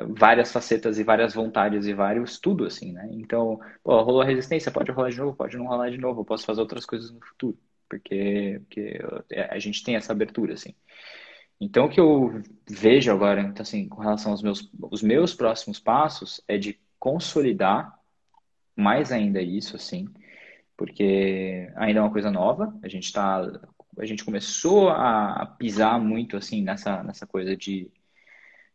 várias 0.08 0.52
facetas 0.52 0.98
e 0.98 1.04
várias 1.04 1.34
vontades 1.34 1.86
e 1.86 1.94
vários 1.94 2.38
tudo, 2.38 2.64
assim, 2.66 2.92
né? 2.92 3.08
Então, 3.12 3.60
pô, 3.82 4.02
rolou 4.02 4.22
resistência, 4.22 4.72
pode 4.72 4.90
rolar 4.90 5.10
de 5.10 5.18
novo, 5.18 5.36
pode 5.36 5.56
não 5.56 5.66
rolar 5.66 5.90
de 5.90 5.98
novo, 5.98 6.20
eu 6.20 6.24
posso 6.24 6.44
fazer 6.44 6.60
outras 6.60 6.84
coisas 6.84 7.10
no 7.10 7.20
futuro, 7.20 7.58
porque, 7.88 8.60
porque 8.66 9.00
a 9.50 9.58
gente 9.58 9.82
tem 9.82 9.96
essa 9.96 10.12
abertura, 10.12 10.54
assim. 10.54 10.74
Então, 11.60 11.86
o 11.86 11.88
que 11.88 12.00
eu 12.00 12.42
vejo 12.68 13.12
agora, 13.12 13.40
então, 13.40 13.62
assim, 13.62 13.88
com 13.88 14.00
relação 14.00 14.32
aos 14.32 14.42
meus, 14.42 14.70
os 14.90 15.02
meus 15.02 15.34
próximos 15.34 15.78
passos, 15.78 16.42
é 16.48 16.58
de 16.58 16.78
consolidar 16.98 17.96
mais 18.76 19.12
ainda 19.12 19.40
isso, 19.40 19.76
assim, 19.76 20.08
porque 20.76 21.70
ainda 21.76 22.00
é 22.00 22.02
uma 22.02 22.10
coisa 22.10 22.30
nova. 22.30 22.76
A 22.82 22.88
gente 22.88 23.04
está, 23.04 23.40
a 23.98 24.04
gente 24.04 24.24
começou 24.24 24.88
a 24.88 25.46
pisar 25.58 26.00
muito 26.00 26.36
assim 26.36 26.62
nessa 26.62 27.02
nessa 27.02 27.26
coisa 27.26 27.56
de 27.56 27.90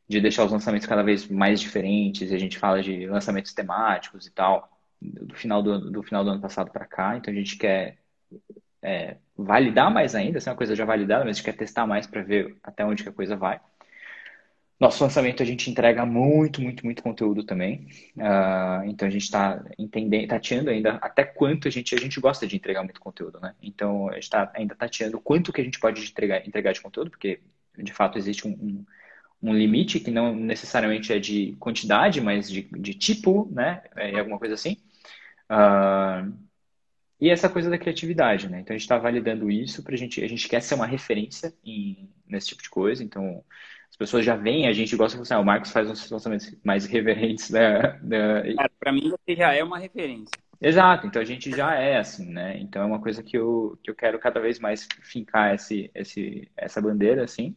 de 0.08 0.22
deixar 0.22 0.46
os 0.46 0.52
lançamentos 0.52 0.88
cada 0.88 1.04
vez 1.04 1.28
mais 1.28 1.60
diferentes. 1.60 2.32
A 2.32 2.38
gente 2.38 2.58
fala 2.58 2.82
de 2.82 3.06
lançamentos 3.08 3.54
temáticos 3.54 4.26
e 4.26 4.32
tal 4.32 4.70
do 5.02 5.36
final 5.36 5.62
do, 5.62 5.92
do 5.92 6.04
final 6.04 6.24
do 6.24 6.32
ano 6.32 6.42
passado 6.42 6.72
para 6.72 6.86
cá. 6.86 7.18
Então 7.18 7.32
a 7.32 7.38
gente 7.38 7.58
quer 7.58 7.98
é, 8.82 9.18
validar 9.38 9.92
mais 9.92 10.16
ainda, 10.16 10.38
essa 10.38 10.50
é 10.50 10.52
uma 10.52 10.58
coisa 10.58 10.76
já 10.76 10.86
validada, 10.86 11.24
mas 11.24 11.36
a 11.36 11.40
gente 11.40 11.46
quer 11.46 11.58
testar 11.58 11.86
mais 11.86 12.08
para 12.08 12.22
ver 12.22 12.56
até 12.64 12.86
onde 12.86 13.04
que 13.04 13.10
a 13.10 13.14
coisa 13.14 13.36
vai. 13.36 13.60
Nosso 14.80 15.04
lançamento 15.04 15.42
a 15.42 15.46
gente 15.46 15.72
entrega 15.72 16.06
muito, 16.06 16.62
muito, 16.62 16.86
muito 16.86 17.02
conteúdo 17.02 17.44
também. 17.44 17.88
Uh, 18.16 18.86
então 18.86 19.08
a 19.08 19.12
gente 19.12 19.24
está 19.24 19.64
entendendo, 19.78 20.28
tateando 20.28 20.70
ainda 20.70 20.96
até 21.02 21.24
quanto 21.24 21.68
a 21.68 21.72
gente 21.72 21.96
a 21.96 21.98
gente 21.98 22.20
gosta 22.20 22.46
de 22.46 22.56
entregar 22.56 22.84
muito 22.84 23.02
conteúdo, 23.02 23.40
né? 23.40 23.56
Então 23.62 24.08
a 24.08 24.14
gente 24.14 24.24
está 24.24 24.52
ainda 24.54 24.76
tateando 24.76 25.20
quanto 25.20 25.52
que 25.52 25.62
a 25.62 25.64
gente 25.64 25.80
pode 25.80 26.08
entregar, 26.08 26.48
entregar 26.48 26.74
de 26.74 26.82
conteúdo, 26.82 27.10
porque 27.10 27.40
de 27.76 27.92
fato 27.92 28.20
existe 28.20 28.48
um, 28.48 28.52
um, 28.52 28.86
um, 29.42 29.54
limite 29.54 30.00
que 30.00 30.12
não 30.12 30.36
necessariamente 30.36 31.12
é 31.14 31.20
de 31.20 31.56
quantidade, 31.60 32.22
mas 32.22 32.50
de, 32.50 32.64
de 32.64 32.94
tipo, 32.94 33.50
né? 33.52 33.84
É 33.96 34.20
alguma 34.20 34.40
coisa 34.40 34.56
assim. 34.56 34.78
Uh, 35.52 36.34
e 37.20 37.30
essa 37.30 37.50
coisa 37.50 37.70
da 37.70 37.78
criatividade, 37.78 38.50
né? 38.50 38.60
Então 38.60 38.74
a 38.74 38.78
gente 38.78 38.84
está 38.84 38.98
validando 38.98 39.50
isso 39.50 39.84
para 39.84 39.96
a 39.96 39.98
gente, 39.98 40.24
a 40.24 40.28
gente 40.28 40.48
quer 40.48 40.62
ser 40.62 40.76
uma 40.76 40.86
referência 40.86 41.54
em, 41.66 42.10
nesse 42.28 42.48
tipo 42.48 42.62
de 42.62 42.70
coisa. 42.70 43.04
Então 43.04 43.44
as 43.90 43.96
pessoas 43.98 44.24
já 44.26 44.36
veem, 44.36 44.68
a 44.68 44.74
gente 44.74 44.96
gosta 44.96 45.18
de 45.18 45.24
assim, 45.24 45.34
ah, 45.34 45.40
o 45.40 45.46
Marcos 45.46 45.72
faz 45.72 45.90
uns 45.90 46.10
lançamentos 46.10 46.56
mais 46.64 46.86
reverentes, 46.86 47.50
né? 47.50 48.00
Cara, 48.56 48.72
para 48.80 48.92
mim 48.92 49.10
você 49.10 49.36
já 49.36 49.54
é 49.54 49.64
uma 49.64 49.80
referência. 49.80 50.32
Exato, 50.60 51.06
então 51.06 51.22
a 51.22 51.26
gente 51.26 51.52
já 51.52 51.76
é 51.76 51.98
assim, 51.98 52.32
né? 52.32 52.58
Então 52.60 52.82
é 52.82 52.86
uma 52.86 53.00
coisa 53.00 53.22
que 53.22 53.38
eu, 53.38 53.80
que 53.84 53.92
eu 53.92 53.96
quero 53.96 54.20
cada 54.20 54.40
vez 54.40 54.60
mais 54.60 54.88
fincar 55.02 55.54
esse, 55.54 55.90
esse, 55.94 56.50
essa 56.58 56.82
bandeira, 56.82 57.24
assim. 57.24 57.56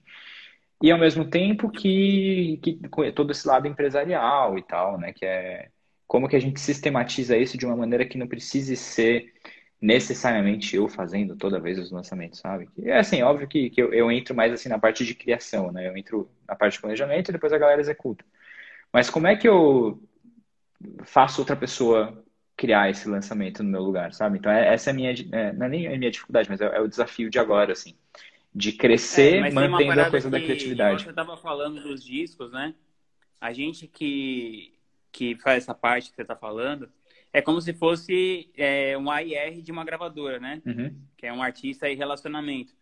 E 0.82 0.90
ao 0.90 0.98
mesmo 0.98 1.28
tempo 1.28 1.70
que, 1.70 2.58
que 2.62 2.80
todo 3.14 3.32
esse 3.32 3.46
lado 3.46 3.68
empresarial 3.68 4.58
e 4.58 4.62
tal, 4.62 4.98
né? 4.98 5.12
Que 5.12 5.26
é 5.26 5.68
como 6.06 6.28
que 6.28 6.36
a 6.36 6.40
gente 6.40 6.60
sistematiza 6.60 7.36
isso 7.36 7.56
de 7.56 7.66
uma 7.66 7.76
maneira 7.76 8.04
que 8.04 8.18
não 8.18 8.26
precise 8.26 8.76
ser 8.76 9.32
necessariamente 9.80 10.76
eu 10.76 10.88
fazendo 10.88 11.36
toda 11.36 11.60
vez 11.60 11.78
os 11.78 11.90
lançamentos, 11.90 12.40
sabe? 12.40 12.68
É 12.82 12.98
assim, 12.98 13.22
óbvio 13.22 13.48
que, 13.48 13.70
que 13.70 13.80
eu, 13.80 13.94
eu, 13.94 14.10
entro 14.10 14.34
mais 14.34 14.52
assim 14.52 14.68
na 14.68 14.78
parte 14.78 15.04
de 15.04 15.14
criação, 15.14 15.72
né? 15.72 15.88
Eu 15.88 15.96
entro 15.96 16.30
na 16.46 16.54
parte 16.54 16.74
de 16.74 16.80
planejamento 16.80 17.28
e 17.30 17.32
depois 17.32 17.52
a 17.52 17.58
galera 17.58 17.80
executa. 17.80 18.24
Mas 18.92 19.08
como 19.08 19.26
é 19.26 19.36
que 19.36 19.48
eu 19.48 20.02
faço 21.04 21.40
outra 21.40 21.56
pessoa 21.56 22.22
criar 22.56 22.90
esse 22.90 23.08
lançamento 23.08 23.62
no 23.62 23.70
meu 23.70 23.82
lugar, 23.82 24.12
sabe? 24.12 24.38
Então 24.38 24.52
é, 24.52 24.74
essa 24.74 24.90
é 24.90 24.92
a 24.92 24.94
minha, 24.94 25.14
é, 25.32 25.52
não 25.52 25.66
é 25.66 25.68
nem 25.68 25.86
a 25.86 25.98
minha 25.98 26.10
dificuldade, 26.10 26.50
mas 26.50 26.60
é, 26.60 26.66
é 26.76 26.80
o 26.80 26.88
desafio 26.88 27.30
de 27.30 27.38
agora, 27.38 27.72
assim, 27.72 27.94
de 28.54 28.72
crescer 28.72 29.44
é, 29.44 29.50
mantendo 29.50 30.00
a 30.00 30.10
coisa 30.10 30.28
que, 30.28 30.32
da 30.32 30.40
criatividade. 30.40 31.04
Você 31.04 31.10
estava 31.10 31.36
falando 31.36 31.82
dos 31.82 32.04
discos, 32.04 32.50
né? 32.52 32.74
A 33.40 33.52
gente 33.52 33.86
que 33.86 34.74
que 35.12 35.34
faz 35.36 35.64
essa 35.64 35.74
parte 35.74 36.10
que 36.10 36.16
você 36.16 36.22
está 36.22 36.36
falando, 36.36 36.88
é 37.32 37.40
como 37.40 37.60
se 37.60 37.72
fosse 37.72 38.50
é, 38.56 38.96
um 38.96 39.10
AIR 39.10 39.60
de 39.60 39.72
uma 39.72 39.84
gravadora, 39.84 40.38
né? 40.38 40.62
Uhum. 40.64 40.96
Que 41.16 41.26
é 41.26 41.32
um 41.32 41.42
artista 41.42 41.88
e 41.88 41.94
relacionamento. 41.94 42.72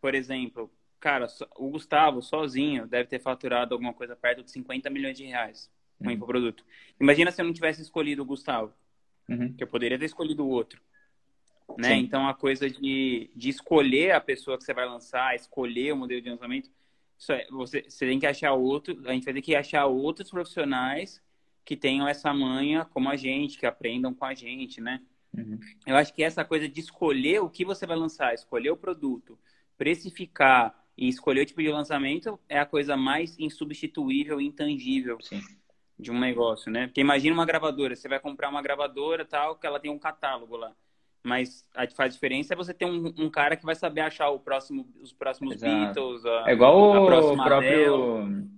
Por 0.00 0.14
exemplo, 0.14 0.70
cara, 1.00 1.26
o 1.56 1.70
Gustavo 1.70 2.22
sozinho 2.22 2.86
deve 2.86 3.08
ter 3.08 3.20
faturado 3.20 3.74
alguma 3.74 3.92
coisa 3.92 4.14
perto 4.14 4.42
de 4.42 4.50
50 4.50 4.90
milhões 4.90 5.16
de 5.16 5.24
reais 5.24 5.70
com 5.98 6.06
uhum. 6.06 6.12
infoproduto. 6.12 6.64
Imagina 7.00 7.30
se 7.30 7.40
eu 7.40 7.46
não 7.46 7.52
tivesse 7.52 7.82
escolhido 7.82 8.22
o 8.22 8.26
Gustavo, 8.26 8.72
uhum. 9.28 9.52
que 9.52 9.62
eu 9.62 9.68
poderia 9.68 9.98
ter 9.98 10.06
escolhido 10.06 10.44
o 10.44 10.48
outro. 10.48 10.80
Né? 11.78 11.94
Então, 11.96 12.28
a 12.28 12.34
coisa 12.34 12.70
de, 12.70 13.30
de 13.34 13.48
escolher 13.48 14.12
a 14.12 14.20
pessoa 14.20 14.56
que 14.56 14.64
você 14.64 14.72
vai 14.72 14.86
lançar, 14.86 15.34
escolher 15.34 15.92
o 15.92 15.96
modelo 15.96 16.22
de 16.22 16.30
lançamento, 16.30 16.70
é, 17.30 17.46
você, 17.50 17.82
você 17.82 18.06
tem 18.06 18.18
que 18.18 18.26
achar 18.26 18.52
outro, 18.52 18.96
a 19.06 19.12
gente 19.12 19.24
vai 19.24 19.34
ter 19.34 19.42
que 19.42 19.54
achar 19.54 19.86
outros 19.86 20.30
profissionais 20.30 21.22
que 21.64 21.76
tenham 21.76 22.06
essa 22.06 22.32
manha 22.32 22.84
como 22.84 23.08
a 23.08 23.16
gente, 23.16 23.58
que 23.58 23.66
aprendam 23.66 24.14
com 24.14 24.24
a 24.24 24.34
gente, 24.34 24.80
né? 24.80 25.02
Uhum. 25.36 25.58
Eu 25.86 25.96
acho 25.96 26.14
que 26.14 26.22
essa 26.22 26.44
coisa 26.44 26.68
de 26.68 26.80
escolher 26.80 27.40
o 27.40 27.50
que 27.50 27.64
você 27.64 27.86
vai 27.86 27.96
lançar, 27.96 28.32
escolher 28.32 28.70
o 28.70 28.76
produto, 28.76 29.38
precificar 29.76 30.74
e 30.96 31.08
escolher 31.08 31.42
o 31.42 31.46
tipo 31.46 31.60
de 31.60 31.68
lançamento 31.68 32.38
é 32.48 32.58
a 32.58 32.64
coisa 32.64 32.96
mais 32.96 33.38
insubstituível 33.38 34.40
e 34.40 34.46
intangível 34.46 35.18
Sim. 35.20 35.42
de 35.98 36.10
um 36.10 36.18
negócio, 36.18 36.70
né? 36.70 36.86
Porque 36.86 37.00
imagina 37.00 37.34
uma 37.34 37.44
gravadora, 37.44 37.96
você 37.96 38.08
vai 38.08 38.20
comprar 38.20 38.48
uma 38.48 38.62
gravadora 38.62 39.24
tal, 39.24 39.56
que 39.56 39.66
ela 39.66 39.80
tem 39.80 39.90
um 39.90 39.98
catálogo 39.98 40.56
lá. 40.56 40.74
Mas 41.26 41.68
a 41.74 41.88
que 41.88 41.96
faz 41.96 42.14
diferença 42.14 42.54
é 42.54 42.56
você 42.56 42.72
ter 42.72 42.84
um, 42.84 43.12
um, 43.18 43.28
cara 43.28 43.56
que 43.56 43.64
vai 43.64 43.74
saber 43.74 44.00
achar 44.00 44.30
o 44.30 44.38
próximo, 44.38 44.86
os 45.02 45.12
próximos 45.12 45.56
Exato. 45.56 45.74
Beatles. 45.74 46.24
A, 46.24 46.44
é 46.46 46.52
igual 46.52 47.02
o 47.02 47.36
próprio, 47.36 48.48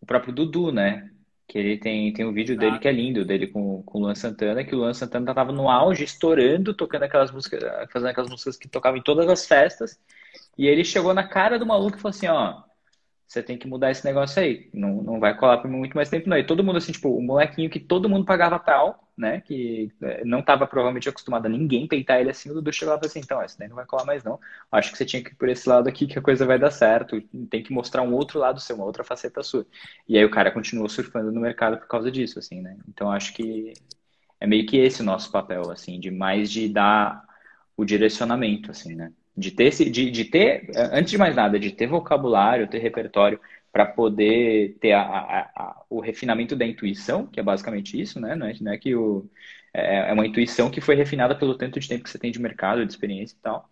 o 0.00 0.04
próprio 0.04 0.34
Dudu, 0.34 0.72
né? 0.72 1.08
Que 1.46 1.58
ele 1.58 1.78
tem, 1.78 2.12
tem 2.12 2.26
um 2.26 2.32
vídeo 2.32 2.58
dele 2.58 2.80
que 2.80 2.88
é 2.88 2.92
lindo, 2.92 3.24
dele 3.24 3.46
com, 3.46 3.80
com 3.84 3.98
o 3.98 4.00
Luan 4.02 4.14
Santana, 4.16 4.64
que 4.64 4.74
o 4.74 4.78
Luan 4.78 4.92
Santana 4.92 5.32
tava 5.32 5.52
no 5.52 5.70
auge, 5.70 6.02
estourando, 6.02 6.74
tocando 6.74 7.04
aquelas 7.04 7.30
músicas, 7.30 7.62
fazendo 7.92 8.08
aquelas 8.08 8.30
músicas 8.30 8.56
que 8.56 8.66
tocavam 8.66 8.98
em 8.98 9.02
todas 9.02 9.28
as 9.28 9.46
festas. 9.46 10.00
E 10.58 10.66
ele 10.66 10.82
chegou 10.82 11.14
na 11.14 11.22
cara 11.22 11.60
do 11.60 11.66
maluco 11.66 11.96
e 11.96 12.00
falou 12.00 12.10
assim, 12.10 12.26
ó, 12.26 12.60
você 13.32 13.42
tem 13.42 13.56
que 13.56 13.66
mudar 13.66 13.90
esse 13.90 14.04
negócio 14.04 14.42
aí. 14.42 14.68
Não, 14.74 15.02
não 15.02 15.18
vai 15.18 15.36
colar 15.36 15.58
por 15.58 15.70
muito 15.70 15.94
mais 15.94 16.10
tempo, 16.10 16.28
não. 16.28 16.36
E 16.36 16.44
todo 16.44 16.62
mundo, 16.62 16.76
assim, 16.76 16.92
tipo, 16.92 17.08
o 17.16 17.22
molequinho 17.22 17.70
que 17.70 17.80
todo 17.80 18.08
mundo 18.08 18.26
pagava 18.26 18.58
tal, 18.58 19.08
né? 19.16 19.40
Que 19.40 19.90
é, 20.02 20.22
não 20.24 20.40
estava 20.40 20.66
provavelmente 20.66 21.08
acostumado 21.08 21.46
a 21.46 21.48
ninguém 21.48 21.88
peitar 21.88 22.20
ele 22.20 22.30
assim, 22.30 22.50
o 22.50 22.54
Dudu 22.54 22.72
chegou 22.72 22.92
lá 22.92 22.98
e 22.98 23.00
falou 23.00 23.10
assim, 23.10 23.20
então, 23.20 23.42
esse 23.42 23.58
daí 23.58 23.68
não 23.68 23.76
vai 23.76 23.86
colar 23.86 24.04
mais, 24.04 24.22
não. 24.22 24.38
Acho 24.70 24.92
que 24.92 24.98
você 24.98 25.06
tinha 25.06 25.22
que 25.24 25.30
ir 25.30 25.34
por 25.34 25.48
esse 25.48 25.66
lado 25.68 25.88
aqui 25.88 26.06
que 26.06 26.18
a 26.18 26.22
coisa 26.22 26.44
vai 26.44 26.58
dar 26.58 26.70
certo. 26.70 27.20
Tem 27.48 27.62
que 27.62 27.72
mostrar 27.72 28.02
um 28.02 28.12
outro 28.12 28.38
lado 28.38 28.60
seu, 28.60 28.76
uma 28.76 28.84
outra 28.84 29.02
faceta 29.02 29.42
sua. 29.42 29.66
E 30.06 30.18
aí 30.18 30.24
o 30.24 30.30
cara 30.30 30.50
continuou 30.50 30.88
surfando 30.88 31.32
no 31.32 31.40
mercado 31.40 31.78
por 31.78 31.88
causa 31.88 32.10
disso, 32.10 32.38
assim, 32.38 32.60
né? 32.60 32.76
Então 32.88 33.10
acho 33.10 33.32
que 33.32 33.72
é 34.40 34.46
meio 34.46 34.66
que 34.66 34.76
esse 34.76 35.00
o 35.00 35.04
nosso 35.04 35.30
papel, 35.32 35.70
assim, 35.70 35.98
de 35.98 36.10
mais 36.10 36.50
de 36.50 36.68
dar 36.68 37.24
o 37.76 37.84
direcionamento, 37.84 38.70
assim, 38.70 38.94
né? 38.94 39.12
De 39.36 39.50
ter, 39.50 39.70
de, 39.70 40.10
de 40.10 40.24
ter, 40.24 40.70
antes 40.92 41.10
de 41.10 41.18
mais 41.18 41.34
nada, 41.34 41.58
de 41.58 41.72
ter 41.72 41.86
vocabulário, 41.86 42.68
ter 42.68 42.78
repertório 42.78 43.40
para 43.72 43.86
poder 43.86 44.76
ter 44.80 44.92
a, 44.92 45.02
a, 45.02 45.40
a, 45.56 45.84
o 45.88 46.00
refinamento 46.00 46.54
da 46.54 46.66
intuição, 46.66 47.26
que 47.26 47.40
é 47.40 47.42
basicamente 47.42 47.98
isso, 47.98 48.20
né? 48.20 48.34
Não 48.36 48.46
é, 48.46 48.54
não 48.60 48.72
é 48.72 48.78
que 48.78 48.94
o, 48.94 49.26
é, 49.72 50.10
é, 50.10 50.12
uma 50.12 50.26
intuição 50.26 50.70
que 50.70 50.80
foi 50.80 50.94
refinada 50.94 51.34
pelo 51.34 51.56
tanto 51.56 51.80
de 51.80 51.88
tempo 51.88 52.04
que 52.04 52.10
você 52.10 52.18
tem 52.18 52.30
de 52.30 52.40
mercado, 52.40 52.84
de 52.84 52.92
experiência 52.92 53.34
e 53.34 53.40
tal. 53.42 53.70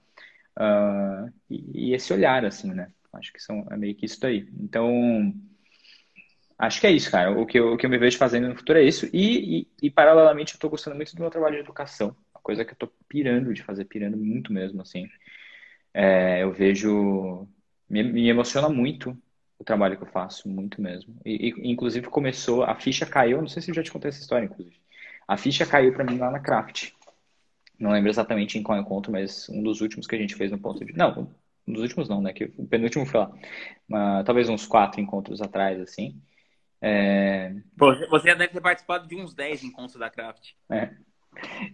Uh, 0.59 1.33
e, 1.51 1.90
e, 1.90 1.94
esse 1.94 2.12
olhar, 2.12 2.44
assim, 2.44 2.73
né? 2.73 2.90
Acho 3.12 3.33
que 3.33 3.42
são, 3.42 3.66
é 3.70 3.77
meio 3.77 3.94
que 3.94 4.07
isso 4.07 4.20
daí. 4.20 4.49
Então, 4.59 5.35
acho 6.59 6.81
que 6.81 6.87
é 6.87 6.92
isso, 6.92 7.11
cara. 7.11 7.33
O 7.38 7.44
que 7.44 7.59
eu, 7.59 7.75
o 7.75 7.77
que 7.77 7.85
eu 7.85 7.90
me 7.90 7.99
vejo 7.99 8.16
fazendo 8.16 8.49
no 8.49 8.57
futuro 8.57 8.79
é 8.79 8.83
isso. 8.83 9.07
E, 9.12 9.61
e, 9.61 9.68
e 9.83 9.90
paralelamente, 9.90 10.55
eu 10.55 10.57
estou 10.57 10.70
gostando 10.70 10.96
muito 10.96 11.14
do 11.14 11.20
meu 11.20 11.31
trabalho 11.31 11.57
de 11.57 11.61
educação. 11.62 12.16
Uma 12.35 12.40
coisa 12.42 12.64
que 12.64 12.70
eu 12.70 12.75
estou 12.75 12.92
pirando 13.09 13.53
de 13.53 13.62
fazer, 13.62 13.85
pirando 13.85 14.16
muito 14.16 14.53
mesmo, 14.53 14.81
assim. 14.81 15.09
É, 15.92 16.42
eu 16.42 16.53
vejo. 16.53 17.46
Me, 17.88 18.03
me, 18.03 18.29
emociona 18.29 18.68
muito 18.68 19.16
o 19.59 19.64
trabalho 19.64 19.96
que 19.96 20.03
eu 20.05 20.09
faço, 20.09 20.48
muito 20.48 20.81
mesmo. 20.81 21.16
E, 21.24 21.48
e, 21.48 21.70
inclusive 21.70 22.07
começou, 22.09 22.62
a 22.62 22.74
ficha 22.74 23.05
caiu, 23.05 23.40
não 23.40 23.48
sei 23.48 23.61
se 23.62 23.70
eu 23.70 23.74
já 23.74 23.83
te 23.83 23.92
contei 23.92 24.09
essa 24.09 24.20
história, 24.20 24.46
inclusive. 24.46 24.76
A 25.26 25.37
ficha 25.37 25.66
caiu 25.66 25.92
para 25.92 26.05
mim 26.05 26.18
lá 26.18 26.31
na 26.31 26.40
Craft. 26.40 26.92
Não 27.79 27.92
lembro 27.92 28.11
exatamente 28.11 28.59
em 28.59 28.62
qual 28.62 28.79
encontro, 28.79 29.11
mas 29.11 29.48
um 29.48 29.62
dos 29.62 29.81
últimos 29.81 30.07
que 30.07 30.14
a 30.14 30.18
gente 30.18 30.35
fez 30.35 30.50
no 30.50 30.59
ponto 30.59 30.85
de. 30.85 30.92
Não, 30.92 31.35
um 31.66 31.72
dos 31.72 31.83
últimos 31.83 32.09
não, 32.09 32.20
né? 32.20 32.33
Que 32.33 32.53
o 32.57 32.66
penúltimo 32.66 33.07
foi 33.07 33.20
lá. 33.20 33.33
Uma, 33.88 34.24
talvez 34.24 34.48
uns 34.48 34.66
quatro 34.66 35.00
encontros 35.00 35.40
atrás, 35.40 35.81
assim. 35.81 36.20
É... 36.81 37.55
Pô, 37.76 37.94
você 38.09 38.29
já 38.29 38.35
deve 38.35 38.53
ter 38.53 38.61
participado 38.61 39.07
de 39.07 39.16
uns 39.16 39.35
10 39.35 39.64
encontros 39.64 39.98
da 39.98 40.11
Craft. 40.11 40.53
É. 40.70 40.90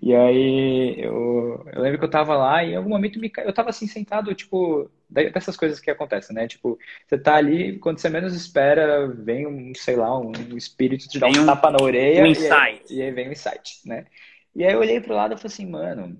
E 0.01 0.14
aí 0.14 1.01
eu, 1.01 1.66
eu 1.73 1.83
lembro 1.83 1.99
que 1.99 2.05
eu 2.05 2.11
tava 2.11 2.37
lá 2.37 2.62
e 2.62 2.73
em 2.73 2.77
algum 2.77 2.90
momento 2.90 3.19
me, 3.19 3.33
eu 3.38 3.53
tava 3.53 3.71
assim 3.71 3.87
sentado, 3.87 4.35
tipo, 4.35 4.90
dessas 5.09 5.57
coisas 5.57 5.81
que 5.81 5.90
acontecem, 5.90 6.35
né? 6.35 6.47
Tipo, 6.47 6.79
você 7.07 7.19
tá 7.19 7.37
ali, 7.37 7.79
quando 7.79 7.99
você 7.99 8.09
menos 8.09 8.35
espera, 8.35 9.09
vem 9.09 9.47
um, 9.47 9.73
sei 9.75 9.97
lá, 9.97 10.19
um 10.19 10.33
espírito 10.57 11.09
te 11.09 11.19
dá 11.19 11.27
um, 11.27 11.31
um 11.31 11.47
tapa 11.47 11.71
na 11.71 11.83
orelha. 11.83 12.23
Um 12.23 12.27
insight. 12.27 12.85
E 12.90 12.95
aí, 12.95 12.99
e 12.99 13.03
aí, 13.03 13.11
vem 13.11 13.29
um 13.29 13.33
insight, 13.33 13.81
né? 13.87 14.07
E 14.55 14.64
aí 14.64 14.73
eu 14.73 14.81
olhei 14.81 15.01
pro 15.01 15.14
lado 15.14 15.35
e 15.35 15.37
falei 15.37 15.53
assim, 15.53 15.66
mano, 15.66 16.19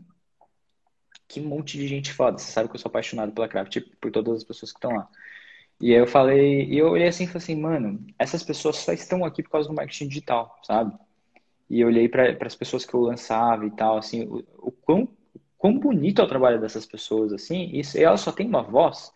que 1.29 1.41
monte 1.41 1.77
de 1.79 1.87
gente 1.87 2.13
foda. 2.13 2.39
Você 2.39 2.51
sabe 2.51 2.69
que 2.69 2.77
eu 2.77 2.81
sou 2.81 2.89
apaixonado 2.89 3.33
pela 3.33 3.49
Craft 3.49 3.81
por 4.01 4.11
todas 4.11 4.37
as 4.37 4.45
pessoas 4.45 4.73
que 4.73 4.79
estão 4.79 4.93
lá. 4.93 5.09
E 5.81 5.93
aí 5.93 6.01
eu 6.01 6.07
falei, 6.07 6.65
e 6.65 6.79
eu 6.79 6.89
olhei 6.89 7.09
assim 7.09 7.25
e 7.25 7.27
falei 7.27 7.43
assim, 7.43 7.61
mano, 7.61 8.07
essas 8.19 8.43
pessoas 8.43 8.77
só 8.77 8.93
estão 8.93 9.25
aqui 9.25 9.43
por 9.43 9.51
causa 9.51 9.69
do 9.69 9.75
marketing 9.75 10.09
digital, 10.09 10.59
sabe? 10.63 10.97
E 11.69 11.85
olhei 11.85 12.09
para 12.09 12.37
as 12.47 12.55
pessoas 12.55 12.85
que 12.85 12.95
eu 12.95 13.01
lançava 13.01 13.67
e 13.67 13.71
tal, 13.71 13.99
assim, 13.99 14.25
o, 14.25 14.45
o 14.59 14.73
quão, 14.73 15.09
quão 15.59 15.79
bonito 15.79 16.21
é 16.23 16.25
o 16.25 16.29
trabalho 16.29 16.61
dessas 16.61 16.87
pessoas, 16.87 17.33
assim, 17.33 17.71
e 17.73 17.83
elas 18.03 18.21
só 18.21 18.33
têm 18.33 18.47
uma 18.47 18.63
voz 18.63 19.13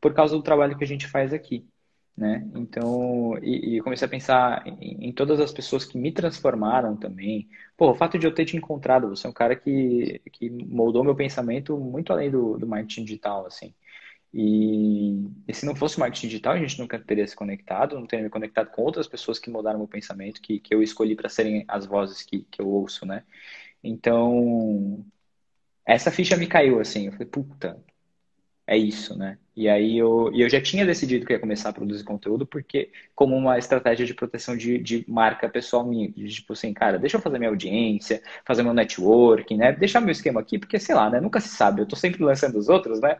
por 0.00 0.14
causa 0.14 0.36
do 0.36 0.42
trabalho 0.42 0.76
que 0.78 0.84
a 0.84 0.86
gente 0.86 1.06
faz 1.06 1.32
aqui, 1.32 1.66
né? 2.16 2.48
Então, 2.54 3.36
e, 3.42 3.76
e 3.76 3.80
comecei 3.82 4.06
a 4.06 4.10
pensar 4.10 4.66
em, 4.66 5.08
em, 5.08 5.12
todas 5.12 5.40
as 5.40 5.52
pessoas 5.52 5.84
que 5.84 5.98
me 5.98 6.12
transformaram 6.12 6.96
também. 6.96 7.48
Pô, 7.76 7.90
o 7.90 7.94
fato 7.94 8.18
de 8.18 8.26
eu 8.26 8.34
ter 8.34 8.44
te 8.46 8.56
encontrado, 8.56 9.08
você 9.08 9.26
é 9.26 9.30
um 9.30 9.32
cara 9.32 9.54
que, 9.56 10.20
que 10.32 10.50
moldou 10.50 11.04
meu 11.04 11.14
pensamento 11.14 11.76
muito 11.78 12.12
além 12.12 12.30
do, 12.30 12.56
do 12.58 12.66
marketing 12.66 13.04
digital, 13.04 13.46
assim. 13.46 13.74
E, 14.32 15.28
e, 15.48 15.52
se 15.54 15.66
não 15.66 15.74
fosse 15.74 15.98
marketing 15.98 16.28
digital, 16.28 16.52
a 16.54 16.58
gente 16.58 16.78
nunca 16.78 16.98
teria 16.98 17.26
se 17.26 17.34
conectado, 17.34 17.96
não 17.98 18.06
teria 18.06 18.24
me 18.24 18.30
conectado 18.30 18.70
com 18.70 18.82
outras 18.82 19.08
pessoas 19.08 19.38
que 19.40 19.50
mudaram 19.50 19.78
meu 19.78 19.88
pensamento, 19.88 20.40
que, 20.40 20.60
que 20.60 20.72
eu 20.74 20.82
escolhi 20.82 21.16
para 21.16 21.28
serem 21.28 21.64
as 21.66 21.84
vozes 21.84 22.22
que, 22.22 22.42
que 22.50 22.62
eu 22.62 22.68
ouço, 22.68 23.04
né? 23.04 23.24
Então, 23.82 25.04
essa 25.86 26.10
ficha 26.12 26.36
me 26.36 26.46
caiu, 26.46 26.80
assim. 26.80 27.06
Eu 27.06 27.12
falei, 27.12 27.26
puta, 27.28 27.82
é 28.66 28.76
isso, 28.78 29.18
né? 29.18 29.38
E 29.56 29.68
aí 29.68 29.98
eu, 29.98 30.30
eu 30.34 30.48
já 30.48 30.60
tinha 30.62 30.86
decidido 30.86 31.26
que 31.26 31.32
ia 31.32 31.40
começar 31.40 31.70
a 31.70 31.72
produzir 31.72 32.04
conteúdo, 32.04 32.46
porque, 32.46 32.92
como 33.16 33.36
uma 33.36 33.58
estratégia 33.58 34.06
de 34.06 34.14
proteção 34.14 34.56
de, 34.56 34.78
de 34.78 35.04
marca 35.08 35.48
pessoal 35.48 35.84
minha, 35.84 36.08
de, 36.10 36.28
tipo 36.28 36.52
assim, 36.52 36.72
cara, 36.72 36.98
deixa 36.98 37.16
eu 37.16 37.20
fazer 37.20 37.38
minha 37.38 37.50
audiência, 37.50 38.22
fazer 38.44 38.62
meu 38.62 38.72
networking, 38.72 39.56
né? 39.56 39.72
Deixar 39.72 40.00
meu 40.00 40.12
esquema 40.12 40.40
aqui, 40.40 40.58
porque 40.58 40.78
sei 40.78 40.94
lá, 40.94 41.10
né? 41.10 41.20
Nunca 41.20 41.40
se 41.40 41.48
sabe, 41.48 41.82
eu 41.82 41.86
tô 41.88 41.96
sempre 41.96 42.22
lançando 42.22 42.56
os 42.58 42.68
outros, 42.68 43.00
né? 43.00 43.18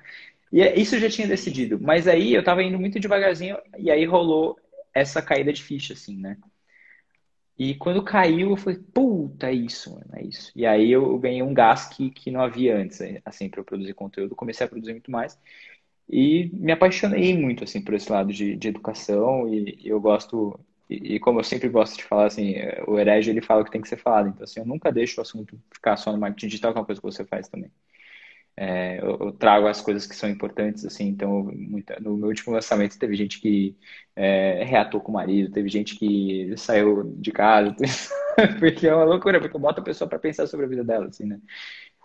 E 0.53 0.63
é, 0.63 0.79
isso 0.79 0.97
eu 0.97 1.01
já 1.01 1.09
tinha 1.09 1.29
decidido. 1.29 1.79
Mas 1.81 2.09
aí 2.09 2.35
eu 2.35 2.43
tava 2.43 2.63
indo 2.63 2.79
muito 2.79 2.99
devagarzinho 2.99 3.57
e 3.79 3.91
aí 3.91 4.05
rolou 4.05 4.59
essa 4.95 5.23
caída 5.23 5.53
de 5.53 5.63
ficha, 5.63 5.93
assim, 5.95 6.17
né? 6.17 6.37
E 7.59 7.75
quando 7.75 8.03
caiu, 8.03 8.51
eu 8.51 8.57
falei, 8.57 8.79
puta, 8.79 9.49
é 9.51 9.53
isso, 9.53 9.93
mano, 9.93 10.07
é 10.15 10.25
isso. 10.25 10.51
E 10.57 10.65
aí 10.67 10.91
eu 10.91 11.19
ganhei 11.19 11.43
um 11.43 11.53
gás 11.53 11.87
que, 11.91 12.11
que 12.11 12.31
não 12.31 12.41
havia 12.41 12.77
antes, 12.77 12.99
assim, 13.23 13.51
para 13.51 13.61
eu 13.61 13.65
produzir 13.65 13.93
conteúdo. 13.93 14.35
Comecei 14.35 14.65
a 14.65 14.69
produzir 14.69 14.93
muito 14.93 15.11
mais. 15.11 15.39
E 16.09 16.51
me 16.55 16.73
apaixonei 16.73 17.37
muito, 17.37 17.65
assim, 17.65 17.83
por 17.83 17.95
esse 17.95 18.11
lado 18.11 18.33
de, 18.33 18.57
de 18.57 18.69
educação. 18.69 19.47
E, 19.53 19.79
e 19.79 19.89
eu 19.89 20.01
gosto, 20.01 20.59
e, 20.89 21.17
e, 21.17 21.21
como 21.21 21.39
eu 21.41 21.45
sempre 21.45 21.69
gosto 21.69 21.99
de 21.99 22.05
falar, 22.05 22.27
assim, 22.27 22.55
o 22.87 22.99
herege, 22.99 23.31
ele 23.31 23.43
fala 23.43 23.61
o 23.63 23.65
que 23.65 23.71
tem 23.71 23.83
que 23.83 23.89
ser 23.89 23.99
falado. 23.99 24.31
Então, 24.31 24.45
assim, 24.45 24.61
eu 24.61 24.67
nunca 24.67 24.91
deixo 24.91 25.21
o 25.21 25.23
assunto 25.23 25.61
ficar 25.71 25.97
só 25.99 26.13
no 26.13 26.19
marketing 26.19 26.47
digital, 26.49 26.73
que 26.73 26.79
é 26.79 26.81
uma 26.81 26.87
coisa 26.87 27.01
que 27.01 27.07
você 27.07 27.25
faz 27.27 27.47
também. 27.49 27.71
É, 28.63 28.99
eu, 28.99 29.17
eu, 29.19 29.33
trago 29.33 29.67
as 29.67 29.81
coisas 29.81 30.07
que 30.07 30.15
são 30.15 30.29
importantes, 30.29 30.85
assim, 30.85 31.07
então, 31.09 31.45
muita, 31.45 31.99
no 31.99 32.15
meu 32.15 32.29
último 32.29 32.53
lançamento 32.53 32.99
teve 32.99 33.17
gente 33.17 33.41
que 33.41 33.75
é, 34.15 34.63
reatou 34.65 35.01
com 35.01 35.11
o 35.11 35.15
marido, 35.15 35.51
teve 35.51 35.67
gente 35.71 35.97
que 35.97 36.55
saiu 36.59 37.05
de 37.17 37.33
casa, 37.33 37.75
porque 38.61 38.87
é 38.87 38.95
uma 38.95 39.05
loucura, 39.05 39.41
porque 39.41 39.57
eu 39.57 39.61
boto 39.61 39.81
a 39.81 39.85
pessoa 39.85 40.07
para 40.07 40.19
pensar 40.19 40.47
sobre 40.47 40.67
a 40.67 40.69
vida 40.69 40.85
dela, 40.85 41.07
assim, 41.07 41.25
né? 41.25 41.41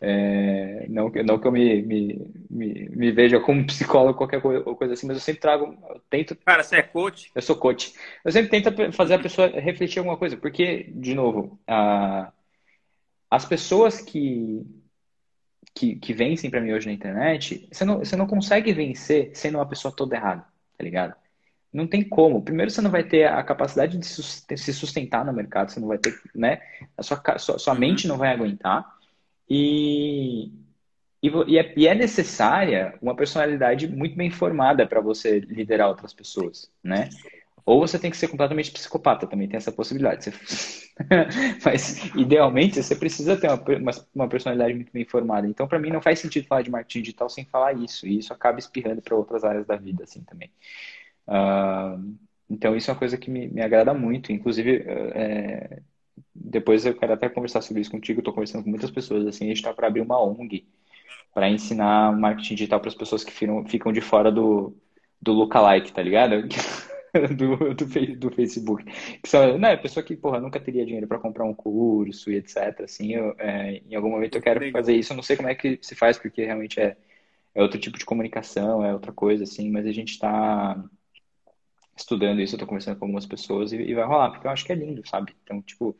É, 0.01 0.87
não, 0.87 1.11
não 1.25 1.39
que 1.39 1.45
eu 1.45 1.51
me, 1.51 1.81
me, 1.81 2.31
me, 2.49 2.89
me, 2.89 3.11
veja 3.11 3.37
como 3.41 3.65
psicólogo, 3.67 4.17
qualquer 4.17 4.41
coisa 4.41 4.93
assim, 4.93 5.07
mas 5.07 5.17
eu 5.17 5.21
sempre 5.21 5.41
trago, 5.41 5.77
eu 5.89 6.01
tento... 6.09 6.37
Cara, 6.37 6.63
você 6.63 6.77
é 6.77 6.83
coach? 6.83 7.31
Eu 7.35 7.41
sou 7.41 7.57
coach. 7.57 7.93
Eu 8.23 8.31
sempre 8.31 8.61
tento 8.61 8.93
fazer 8.93 9.15
a 9.15 9.19
pessoa 9.19 9.47
refletir 9.47 9.99
alguma 9.99 10.17
coisa, 10.17 10.37
porque, 10.37 10.83
de 10.95 11.13
novo, 11.13 11.59
a, 11.67 12.31
as 13.29 13.45
pessoas 13.45 13.99
que 13.99 14.84
que, 15.75 15.97
que 15.97 16.13
vencem 16.13 16.49
para 16.49 16.61
mim 16.61 16.71
hoje 16.71 16.87
na 16.87 16.93
internet, 16.93 17.67
você 17.69 17.83
não, 17.83 17.99
você 17.99 18.15
não 18.15 18.25
consegue 18.25 18.71
vencer 18.71 19.31
sendo 19.33 19.57
uma 19.57 19.67
pessoa 19.67 19.93
toda 19.93 20.15
errada, 20.15 20.45
tá 20.77 20.83
ligado? 20.83 21.13
Não 21.71 21.85
tem 21.85 22.01
como. 22.01 22.41
Primeiro, 22.41 22.71
você 22.71 22.81
não 22.81 22.89
vai 22.89 23.03
ter 23.03 23.25
a 23.25 23.43
capacidade 23.43 23.97
de 23.97 24.05
se 24.05 24.73
sustentar 24.73 25.25
no 25.25 25.33
mercado, 25.33 25.71
você 25.71 25.79
não 25.81 25.89
vai 25.89 25.97
ter, 25.97 26.17
né? 26.33 26.61
A 26.97 27.03
sua, 27.03 27.21
sua, 27.37 27.59
sua 27.59 27.73
uhum. 27.73 27.79
mente 27.79 28.07
não 28.07 28.17
vai 28.17 28.29
aguentar. 28.29 28.95
E, 29.49 30.49
e, 31.21 31.27
e, 31.47 31.59
é, 31.59 31.73
e 31.75 31.85
é 31.85 31.93
necessária 31.93 32.97
uma 33.01 33.13
personalidade 33.13 33.89
muito 33.89 34.15
bem 34.15 34.31
formada 34.31 34.87
para 34.87 35.01
você 35.01 35.41
liderar 35.41 35.89
outras 35.89 36.13
pessoas, 36.13 36.71
né? 36.81 37.09
Ou 37.65 37.79
você 37.79 37.97
tem 37.97 38.11
que 38.11 38.17
ser 38.17 38.27
completamente 38.27 38.71
psicopata, 38.71 39.25
também 39.25 39.47
tem 39.47 39.57
essa 39.57 39.71
possibilidade. 39.71 40.31
Mas, 41.65 42.05
idealmente, 42.15 42.81
você 42.81 42.95
precisa 42.95 43.35
ter 43.35 43.49
uma, 43.49 43.91
uma, 44.13 44.29
personalidade 44.29 44.75
muito 44.75 44.93
bem 44.93 45.03
formada. 45.03 45.47
Então, 45.47 45.67
para 45.67 45.79
mim, 45.79 45.89
não 45.89 46.01
faz 46.01 46.19
sentido 46.19 46.45
falar 46.47 46.61
de 46.61 46.69
marketing 46.69 47.01
digital 47.01 47.27
sem 47.27 47.43
falar 47.45 47.73
isso. 47.73 48.05
E 48.05 48.19
isso 48.19 48.31
acaba 48.31 48.59
espirrando 48.59 49.01
para 49.01 49.15
outras 49.15 49.43
áreas 49.43 49.65
da 49.65 49.75
vida, 49.77 50.03
assim, 50.03 50.21
também. 50.23 50.51
Uh, 51.27 52.15
então, 52.47 52.75
isso 52.75 52.91
é 52.91 52.93
uma 52.93 52.99
coisa 52.99 53.17
que 53.17 53.31
me, 53.31 53.47
me 53.47 53.63
agrada 53.63 53.95
muito. 53.95 54.31
Inclusive, 54.31 54.83
é, 54.87 55.81
depois 56.35 56.85
eu 56.85 56.95
quero 56.95 57.13
até 57.13 57.27
conversar 57.29 57.61
sobre 57.61 57.81
isso 57.81 57.89
contigo. 57.89 58.19
Estou 58.19 58.33
conversando 58.33 58.63
com 58.63 58.69
muitas 58.69 58.91
pessoas, 58.91 59.25
assim, 59.25 59.45
a 59.45 59.47
gente 59.47 59.57
está 59.57 59.73
para 59.73 59.87
abrir 59.87 60.01
uma 60.01 60.21
ONG 60.21 60.67
para 61.33 61.49
ensinar 61.49 62.15
marketing 62.17 62.55
digital 62.55 62.79
para 62.79 62.89
as 62.89 62.95
pessoas 62.95 63.23
que 63.23 63.31
ficam, 63.31 63.65
ficam 63.65 63.91
de 63.91 64.01
fora 64.01 64.31
do, 64.31 64.73
do 65.21 65.33
lookalike, 65.33 65.91
tá 65.91 66.01
ligado? 66.01 66.47
do, 67.35 67.73
do, 67.73 68.15
do, 68.17 68.31
Facebook. 68.31 68.83
Que 69.21 69.29
só, 69.29 69.57
né, 69.57 69.77
pessoa 69.77 70.03
que, 70.03 70.15
porra, 70.15 70.39
nunca 70.39 70.59
teria 70.59 70.85
dinheiro 70.85 71.07
para 71.07 71.19
comprar 71.19 71.45
um 71.45 71.53
curso 71.53 72.31
e 72.31 72.35
etc. 72.35 72.81
Assim, 72.83 73.13
eu, 73.13 73.35
é, 73.39 73.81
em 73.89 73.95
algum 73.95 74.09
momento 74.09 74.37
eu 74.37 74.41
quero 74.41 74.69
fazer 74.71 74.95
isso. 74.95 75.13
Eu 75.13 75.15
não 75.17 75.23
sei 75.23 75.35
como 75.35 75.49
é 75.49 75.55
que 75.55 75.79
se 75.81 75.95
faz, 75.95 76.17
porque 76.17 76.45
realmente 76.45 76.79
é, 76.79 76.97
é 77.53 77.61
outro 77.61 77.79
tipo 77.79 77.97
de 77.97 78.05
comunicação, 78.05 78.85
é 78.85 78.93
outra 78.93 79.11
coisa, 79.11 79.43
assim, 79.43 79.69
mas 79.71 79.85
a 79.85 79.91
gente 79.91 80.11
está 80.11 80.83
estudando 81.97 82.41
isso, 82.41 82.55
eu 82.55 82.59
tô 82.59 82.67
conversando 82.67 82.97
com 82.99 83.05
algumas 83.05 83.25
pessoas 83.25 83.71
e, 83.71 83.77
e 83.77 83.93
vai 83.93 84.05
rolar, 84.05 84.31
porque 84.31 84.45
eu 84.47 84.51
acho 84.51 84.65
que 84.65 84.71
é 84.71 84.75
lindo, 84.75 85.07
sabe? 85.07 85.33
Então, 85.43 85.61
tipo, 85.61 85.97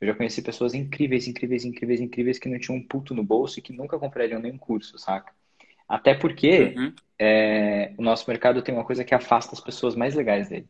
eu 0.00 0.06
já 0.08 0.14
conheci 0.14 0.42
pessoas 0.42 0.74
incríveis, 0.74 1.26
incríveis, 1.26 1.64
incríveis, 1.64 2.00
incríveis 2.00 2.38
que 2.38 2.48
não 2.48 2.58
tinham 2.58 2.78
um 2.78 2.86
puto 2.86 3.14
no 3.14 3.24
bolso 3.24 3.58
e 3.58 3.62
que 3.62 3.72
nunca 3.72 3.98
comprariam 3.98 4.40
nenhum 4.40 4.58
curso, 4.58 4.98
saca? 4.98 5.32
Até 5.88 6.14
porque 6.14 6.74
uhum. 6.76 6.94
é, 7.18 7.92
o 7.98 8.02
nosso 8.02 8.28
mercado 8.28 8.62
tem 8.62 8.74
uma 8.74 8.84
coisa 8.84 9.04
que 9.04 9.14
afasta 9.14 9.54
as 9.54 9.60
pessoas 9.60 9.94
mais 9.94 10.14
legais 10.14 10.48
dele, 10.48 10.68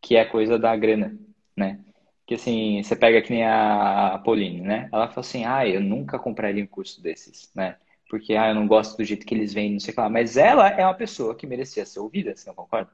que 0.00 0.16
é 0.16 0.20
a 0.20 0.28
coisa 0.28 0.58
da 0.58 0.74
grana, 0.76 1.16
né? 1.56 1.80
Que 2.26 2.34
assim, 2.34 2.82
você 2.82 2.94
pega 2.94 3.20
que 3.20 3.32
nem 3.32 3.44
a 3.44 4.20
Pauline, 4.24 4.60
né? 4.60 4.88
Ela 4.92 5.08
fala 5.08 5.20
assim, 5.20 5.44
ah, 5.44 5.66
eu 5.66 5.80
nunca 5.80 6.18
compraria 6.18 6.62
um 6.62 6.66
curso 6.66 7.02
desses, 7.02 7.50
né? 7.54 7.76
Porque, 8.08 8.34
ah, 8.34 8.48
eu 8.48 8.54
não 8.54 8.66
gosto 8.66 8.96
do 8.96 9.04
jeito 9.04 9.24
que 9.24 9.34
eles 9.34 9.54
vendem, 9.54 9.74
não 9.74 9.80
sei 9.80 9.92
o 9.92 9.94
que 9.94 10.00
lá. 10.00 10.08
Mas 10.08 10.36
ela 10.36 10.68
é 10.68 10.84
uma 10.84 10.94
pessoa 10.94 11.34
que 11.34 11.46
merecia 11.46 11.86
ser 11.86 12.00
ouvida, 12.00 12.34
você 12.34 12.48
não 12.48 12.56
concorda? 12.56 12.90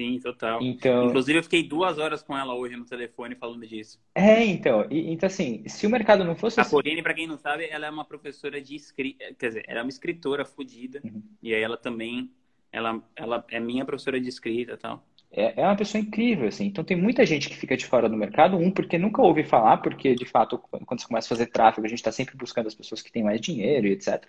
Sim, 0.00 0.18
total. 0.18 0.62
Então, 0.62 1.08
Inclusive, 1.08 1.40
eu 1.40 1.42
fiquei 1.42 1.62
duas 1.62 1.98
horas 1.98 2.22
com 2.22 2.34
ela 2.34 2.54
hoje 2.54 2.74
no 2.74 2.86
telefone 2.86 3.34
falando 3.34 3.66
disso. 3.66 4.00
É, 4.14 4.42
então. 4.42 4.86
E, 4.90 5.12
então, 5.12 5.26
assim, 5.26 5.62
se 5.68 5.86
o 5.86 5.90
mercado 5.90 6.24
não 6.24 6.34
fosse. 6.34 6.58
A 6.58 6.62
assim... 6.62 6.70
Pauline, 6.70 7.02
para 7.02 7.12
quem 7.12 7.26
não 7.26 7.36
sabe, 7.36 7.68
ela 7.70 7.86
é 7.86 7.90
uma 7.90 8.06
professora 8.06 8.62
de 8.62 8.74
escrita. 8.74 9.26
Quer 9.38 9.48
dizer, 9.48 9.64
ela 9.68 9.80
é 9.80 9.82
uma 9.82 9.90
escritora 9.90 10.46
fodida. 10.46 11.02
Uhum. 11.04 11.22
E 11.42 11.54
aí 11.54 11.60
ela 11.62 11.76
também. 11.76 12.30
Ela, 12.72 13.02
ela 13.14 13.44
é 13.50 13.60
minha 13.60 13.84
professora 13.84 14.18
de 14.18 14.26
escrita 14.26 14.72
e 14.72 14.76
tal. 14.78 15.04
É, 15.30 15.60
é 15.60 15.66
uma 15.66 15.76
pessoa 15.76 16.00
incrível, 16.00 16.48
assim. 16.48 16.64
Então, 16.64 16.82
tem 16.82 16.96
muita 16.96 17.26
gente 17.26 17.50
que 17.50 17.56
fica 17.56 17.76
de 17.76 17.84
fora 17.84 18.08
do 18.08 18.16
mercado. 18.16 18.56
Um, 18.56 18.70
porque 18.70 18.96
nunca 18.96 19.20
ouve 19.20 19.44
falar, 19.44 19.76
porque, 19.78 20.14
de 20.14 20.24
fato, 20.24 20.56
quando 20.56 20.98
você 20.98 21.06
começa 21.06 21.26
a 21.26 21.36
fazer 21.36 21.46
tráfego, 21.48 21.86
a 21.86 21.90
gente 21.90 21.98
está 21.98 22.10
sempre 22.10 22.38
buscando 22.38 22.68
as 22.68 22.74
pessoas 22.74 23.02
que 23.02 23.12
têm 23.12 23.22
mais 23.22 23.38
dinheiro 23.38 23.86
e 23.86 23.92
etc. 23.92 24.24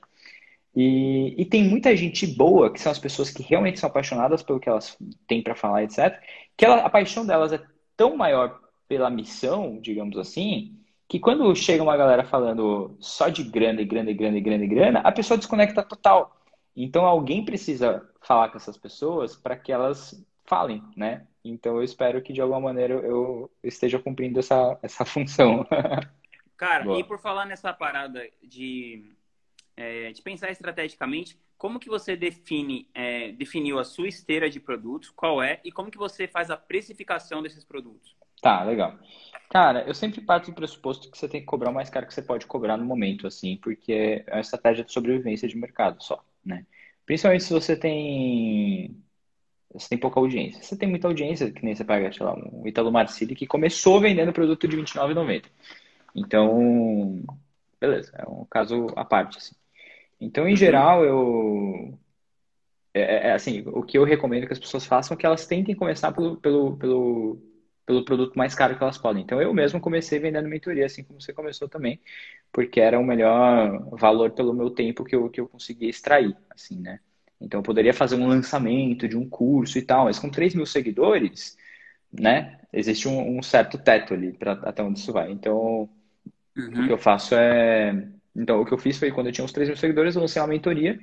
E, 0.75 1.35
e, 1.37 1.45
tem 1.45 1.65
muita 1.65 1.95
gente 1.97 2.25
boa, 2.25 2.71
que 2.71 2.79
são 2.79 2.91
as 2.91 2.99
pessoas 2.99 3.29
que 3.29 3.43
realmente 3.43 3.79
são 3.79 3.89
apaixonadas 3.89 4.41
pelo 4.41 4.59
que 4.59 4.69
elas 4.69 4.97
têm 5.27 5.41
para 5.41 5.55
falar, 5.55 5.83
etc. 5.83 6.17
Que 6.55 6.63
ela, 6.63 6.77
a 6.77 6.89
paixão 6.89 7.25
delas 7.25 7.51
é 7.51 7.61
tão 7.97 8.15
maior 8.15 8.57
pela 8.87 9.09
missão, 9.09 9.79
digamos 9.81 10.17
assim, 10.17 10.77
que 11.09 11.19
quando 11.19 11.53
chega 11.55 11.83
uma 11.83 11.97
galera 11.97 12.23
falando 12.23 12.95
só 12.99 13.27
de 13.27 13.43
grana 13.43 13.81
e 13.81 13.85
grana 13.85 14.11
e 14.11 14.13
grana 14.13 14.37
e 14.37 14.41
grana 14.41 14.63
e 14.63 14.67
grana, 14.67 14.99
a 14.99 15.11
pessoa 15.11 15.37
desconecta 15.37 15.83
total. 15.83 16.37
Então 16.75 17.05
alguém 17.05 17.43
precisa 17.43 18.09
falar 18.21 18.49
com 18.49 18.57
essas 18.57 18.77
pessoas 18.77 19.35
para 19.35 19.57
que 19.57 19.73
elas 19.73 20.25
falem, 20.45 20.81
né? 20.95 21.27
Então 21.43 21.75
eu 21.75 21.83
espero 21.83 22.21
que 22.21 22.31
de 22.31 22.39
alguma 22.41 22.61
maneira 22.61 22.93
eu 22.93 23.51
esteja 23.63 23.99
cumprindo 23.99 24.39
essa, 24.39 24.77
essa 24.81 25.03
função. 25.05 25.65
Cara, 26.55 26.85
Boa. 26.85 26.99
e 26.99 27.03
por 27.03 27.19
falar 27.19 27.45
nessa 27.45 27.73
parada 27.73 28.21
de 28.41 29.11
é, 29.75 30.11
de 30.11 30.21
pensar 30.21 30.51
estrategicamente, 30.51 31.37
como 31.57 31.79
que 31.79 31.89
você 31.89 32.15
define, 32.15 32.89
é, 32.93 33.31
definiu 33.31 33.79
a 33.79 33.83
sua 33.83 34.07
esteira 34.07 34.49
de 34.49 34.59
produtos, 34.59 35.09
qual 35.09 35.41
é, 35.41 35.59
e 35.63 35.71
como 35.71 35.91
que 35.91 35.97
você 35.97 36.27
faz 36.27 36.49
a 36.49 36.57
precificação 36.57 37.41
desses 37.41 37.63
produtos? 37.63 38.15
Tá, 38.41 38.63
legal. 38.63 38.97
Cara, 39.49 39.83
eu 39.87 39.93
sempre 39.93 40.21
parto 40.21 40.49
do 40.49 40.55
pressuposto 40.55 41.11
que 41.11 41.17
você 41.17 41.27
tem 41.27 41.41
que 41.41 41.45
cobrar 41.45 41.69
o 41.69 41.73
mais 41.73 41.89
caro 41.89 42.07
que 42.07 42.13
você 42.13 42.21
pode 42.21 42.47
cobrar 42.47 42.77
no 42.77 42.85
momento, 42.85 43.27
assim, 43.27 43.57
porque 43.57 44.23
é 44.25 44.33
uma 44.33 44.41
estratégia 44.41 44.83
de 44.83 44.91
sobrevivência 44.91 45.47
de 45.47 45.57
mercado 45.57 46.01
só, 46.01 46.23
né? 46.43 46.65
Principalmente 47.05 47.43
se 47.43 47.53
você 47.53 47.75
tem 47.75 48.97
você 49.73 49.89
tem 49.89 49.97
pouca 49.97 50.19
audiência. 50.19 50.61
Você 50.61 50.75
tem 50.75 50.89
muita 50.89 51.07
audiência, 51.07 51.51
que 51.51 51.63
nem 51.63 51.75
você 51.75 51.83
paga, 51.83 52.11
sei 52.11 52.25
lá, 52.25 52.35
um 52.35 52.67
Italo 52.67 52.91
Marcilli 52.91 53.35
que 53.35 53.47
começou 53.47 54.01
vendendo 54.01 54.33
produto 54.33 54.67
de 54.67 54.75
R$29,90. 54.75 55.45
Então, 56.15 57.23
beleza, 57.81 58.11
é 58.15 58.29
um 58.29 58.45
caso 58.45 58.87
à 58.95 59.03
parte, 59.03 59.39
assim. 59.39 59.55
Então, 60.19 60.47
em 60.47 60.55
geral, 60.55 61.03
eu. 61.03 61.97
É, 62.93 63.01
é, 63.01 63.27
é, 63.29 63.33
assim, 63.33 63.63
o 63.67 63.83
que 63.83 63.97
eu 63.97 64.03
recomendo 64.03 64.45
que 64.45 64.53
as 64.53 64.59
pessoas 64.59 64.85
façam 64.85 65.15
é 65.15 65.17
que 65.17 65.25
elas 65.25 65.47
tentem 65.47 65.73
começar 65.75 66.11
pelo, 66.11 66.37
pelo, 66.37 66.77
pelo, 66.77 67.41
pelo 67.85 68.05
produto 68.05 68.35
mais 68.37 68.53
caro 68.53 68.77
que 68.77 68.83
elas 68.83 68.97
podem. 68.97 69.23
Então, 69.23 69.41
eu 69.41 69.53
mesmo 69.53 69.79
comecei 69.79 70.19
vendendo 70.19 70.47
mentoria, 70.49 70.85
assim 70.85 71.03
como 71.03 71.19
você 71.19 71.33
começou 71.33 71.67
também, 71.67 71.99
porque 72.51 72.79
era 72.79 72.99
o 72.99 73.03
melhor 73.03 73.89
valor 73.97 74.31
pelo 74.31 74.53
meu 74.53 74.69
tempo 74.69 75.03
que 75.05 75.15
eu, 75.15 75.29
que 75.29 75.41
eu 75.41 75.47
conseguia 75.47 75.89
extrair, 75.89 76.35
assim, 76.49 76.79
né? 76.79 76.99
Então, 77.39 77.59
eu 77.61 77.63
poderia 77.63 77.93
fazer 77.93 78.15
um 78.15 78.27
lançamento 78.27 79.07
de 79.07 79.17
um 79.17 79.27
curso 79.27 79.77
e 79.79 79.81
tal, 79.81 80.05
mas 80.05 80.19
com 80.19 80.29
3 80.29 80.53
mil 80.53 80.65
seguidores, 80.65 81.57
né? 82.11 82.59
Existe 82.73 83.07
um, 83.07 83.37
um 83.39 83.41
certo 83.43 83.77
teto 83.77 84.13
ali 84.13 84.33
para 84.33 84.53
até 84.53 84.83
onde 84.83 84.99
isso 84.99 85.13
vai. 85.13 85.31
Então, 85.31 85.89
uhum. 86.57 86.83
o 86.83 86.87
que 86.87 86.93
eu 86.93 86.97
faço 86.97 87.35
é. 87.35 88.07
Então, 88.35 88.61
o 88.61 88.65
que 88.65 88.73
eu 88.73 88.77
fiz 88.77 88.97
foi 88.97 89.11
quando 89.11 89.27
eu 89.27 89.33
tinha 89.33 89.43
uns 89.43 89.51
3 89.51 89.69
mil 89.69 89.77
seguidores, 89.77 90.15
eu 90.15 90.21
lancei 90.21 90.41
uma 90.41 90.47
mentoria, 90.47 90.99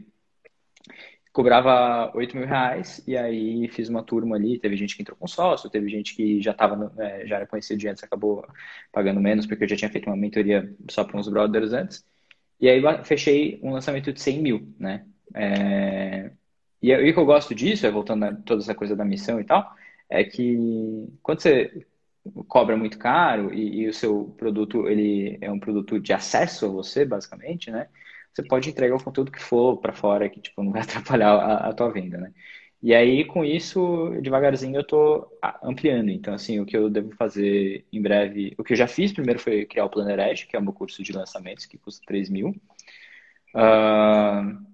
cobrava 1.33 2.11
8 2.17 2.37
mil 2.37 2.47
reais, 2.47 3.03
e 3.07 3.17
aí 3.17 3.69
fiz 3.69 3.89
uma 3.89 4.03
turma 4.03 4.37
ali. 4.37 4.59
Teve 4.59 4.77
gente 4.77 4.97
que 4.97 5.03
entrou 5.03 5.17
com 5.17 5.27
sócio, 5.27 5.71
teve 5.71 5.89
gente 5.89 6.15
que 6.15 6.41
já 6.41 6.55
tava, 6.55 6.93
é, 6.99 7.27
já 7.27 7.37
era 7.37 7.47
conhecido 7.47 7.79
de 7.79 7.89
antes, 7.89 8.03
acabou 8.03 8.47
pagando 8.91 9.21
menos, 9.21 9.47
porque 9.47 9.65
eu 9.65 9.69
já 9.69 9.77
tinha 9.77 9.91
feito 9.91 10.07
uma 10.07 10.17
mentoria 10.17 10.75
só 10.91 11.05
para 11.05 11.19
uns 11.19 11.29
brothers 11.29 11.73
antes. 11.73 12.05
E 12.61 12.69
aí 12.69 12.83
fechei 13.05 13.61
um 13.63 13.73
lançamento 13.73 14.13
de 14.13 14.21
100 14.21 14.43
mil, 14.43 14.75
né? 14.79 15.07
É... 15.35 16.31
E, 16.83 16.95
o 16.95 17.13
que 17.13 17.19
eu 17.19 17.27
gosto 17.27 17.55
disso, 17.55 17.87
é 17.87 17.91
voltando 17.91 18.25
a 18.25 18.35
toda 18.35 18.63
essa 18.63 18.75
coisa 18.75 18.97
da 18.97 19.05
missão 19.05 19.41
e 19.41 19.45
tal, 19.45 19.71
é 20.09 20.25
que 20.25 20.57
quando 21.23 21.41
você 21.41 21.87
cobra 22.49 22.77
muito 22.77 22.99
caro 22.99 23.53
e, 23.55 23.83
e, 23.83 23.89
o 23.89 23.95
seu 23.95 24.35
produto 24.37 24.89
ele 24.89 25.39
é 25.41 25.51
um 25.51 25.59
produto 25.61 26.01
de 26.01 26.13
acesso 26.13 26.67
a 26.67 26.69
você, 26.69 27.05
basicamente, 27.05 27.71
né? 27.71 27.89
Você 28.33 28.43
pode 28.43 28.71
entregar 28.71 28.97
o 28.97 29.03
conteúdo 29.03 29.33
que 29.33 29.43
for 29.43 29.79
para 29.79 29.93
fora, 29.93 30.29
que 30.29 30.41
tipo, 30.41 30.63
não 30.63 30.73
vai 30.73 30.83
atrapalhar 30.83 31.33
a, 31.35 31.69
a 31.69 31.73
tua 31.73 31.91
venda, 31.91 32.19
né? 32.19 32.33
E 32.81 32.95
aí, 32.95 33.25
com 33.25 33.45
isso, 33.45 34.11
devagarzinho 34.23 34.77
eu 34.77 34.83
estou 34.83 35.29
ampliando. 35.63 36.11
Então, 36.11 36.33
assim, 36.33 36.61
o 36.61 36.67
que 36.67 36.77
eu 36.77 36.89
devo 36.89 37.11
fazer 37.17 37.85
em 37.93 38.01
breve... 38.01 38.55
O 38.57 38.63
que 38.63 38.73
eu 38.73 38.77
já 38.77 38.87
fiz 38.87 39.13
primeiro 39.13 39.41
foi 39.41 39.67
criar 39.67 39.85
o 39.85 39.91
Planner 39.91 40.21
Edge, 40.21 40.47
que 40.47 40.55
é 40.57 40.61
o 40.61 40.63
meu 40.63 40.73
curso 40.73 41.03
de 41.03 41.13
lançamentos, 41.13 41.67
que 41.67 41.77
custa 41.77 42.07
3 42.07 42.31
mil. 42.31 42.51
Uh, 43.55 44.65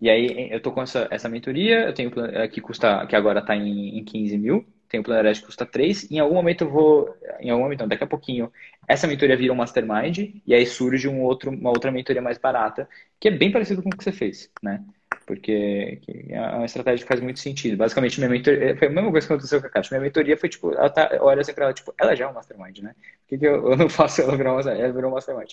e 0.00 0.08
aí, 0.08 0.50
eu 0.50 0.56
estou 0.58 0.72
com 0.72 0.82
essa, 0.82 1.06
essa 1.10 1.28
mentoria, 1.28 1.80
eu 1.86 1.94
tenho 1.94 2.10
que 2.50 2.60
custa, 2.62 3.06
que 3.06 3.14
agora 3.14 3.40
está 3.40 3.54
em, 3.54 3.98
em 3.98 4.04
15 4.04 4.38
mil 4.38 4.66
tem 4.90 4.98
o 4.98 5.04
Planner 5.04 5.32
que 5.32 5.46
custa 5.46 5.64
3. 5.64 6.10
Em 6.10 6.18
algum 6.18 6.34
momento 6.34 6.64
eu 6.64 6.70
vou. 6.70 7.16
Em 7.38 7.48
algum 7.48 7.62
momento, 7.62 7.80
não, 7.80 7.88
daqui 7.88 8.02
a 8.02 8.08
pouquinho, 8.08 8.52
essa 8.88 9.06
mentoria 9.06 9.36
vira 9.36 9.52
um 9.52 9.56
mastermind 9.56 10.34
e 10.44 10.52
aí 10.52 10.66
surge 10.66 11.06
um 11.06 11.22
outro, 11.22 11.50
uma 11.52 11.70
outra 11.70 11.92
mentoria 11.92 12.20
mais 12.20 12.38
barata, 12.38 12.88
que 13.20 13.28
é 13.28 13.30
bem 13.30 13.52
parecido 13.52 13.82
com 13.82 13.88
o 13.88 13.96
que 13.96 14.02
você 14.02 14.10
fez, 14.10 14.50
né? 14.60 14.84
Porque 15.26 16.00
é 16.28 16.40
uma 16.40 16.64
estratégia 16.64 17.04
que 17.04 17.08
faz 17.08 17.20
muito 17.20 17.38
sentido. 17.38 17.76
Basicamente, 17.76 18.18
minha 18.18 18.28
mentoria. 18.28 18.76
Foi 18.76 18.88
a 18.88 18.90
mesma 18.90 19.12
coisa 19.12 19.26
que 19.28 19.32
aconteceu 19.32 19.60
com 19.60 19.68
a 19.68 19.70
Caixa. 19.70 19.94
Minha 19.94 20.02
mentoria 20.02 20.36
foi 20.36 20.48
tipo, 20.48 20.72
ela 20.72 20.90
tá, 20.90 21.08
olha 21.20 21.40
assim 21.40 21.54
pra 21.54 21.66
ela, 21.66 21.74
tipo, 21.74 21.94
ela 21.96 22.16
já 22.16 22.24
é 22.24 22.28
um 22.28 22.32
mastermind, 22.32 22.78
né? 22.80 22.94
Por 22.94 23.28
que, 23.28 23.38
que 23.38 23.46
eu, 23.46 23.70
eu, 23.70 23.76
não 23.76 23.88
faço 23.88 24.22
ela 24.22 24.36
virar 24.36 24.50
uma 24.50 24.56
mastermind? 24.56 24.84
Ela 24.84 24.92
virou 24.92 25.10
um 25.10 25.14
mastermind. 25.14 25.52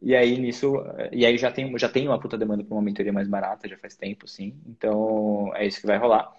E 0.00 0.14
aí 0.14 0.38
nisso, 0.38 0.74
e 1.12 1.26
aí 1.26 1.36
já 1.36 1.50
tem, 1.50 1.76
já 1.76 1.88
tem 1.88 2.06
uma 2.06 2.20
puta 2.20 2.38
demanda 2.38 2.64
para 2.64 2.74
uma 2.74 2.82
mentoria 2.82 3.12
mais 3.12 3.28
barata, 3.28 3.68
já 3.68 3.76
faz 3.76 3.96
tempo, 3.96 4.28
sim. 4.28 4.54
Então 4.66 5.52
é 5.56 5.66
isso 5.66 5.80
que 5.80 5.86
vai 5.88 5.98
rolar. 5.98 6.32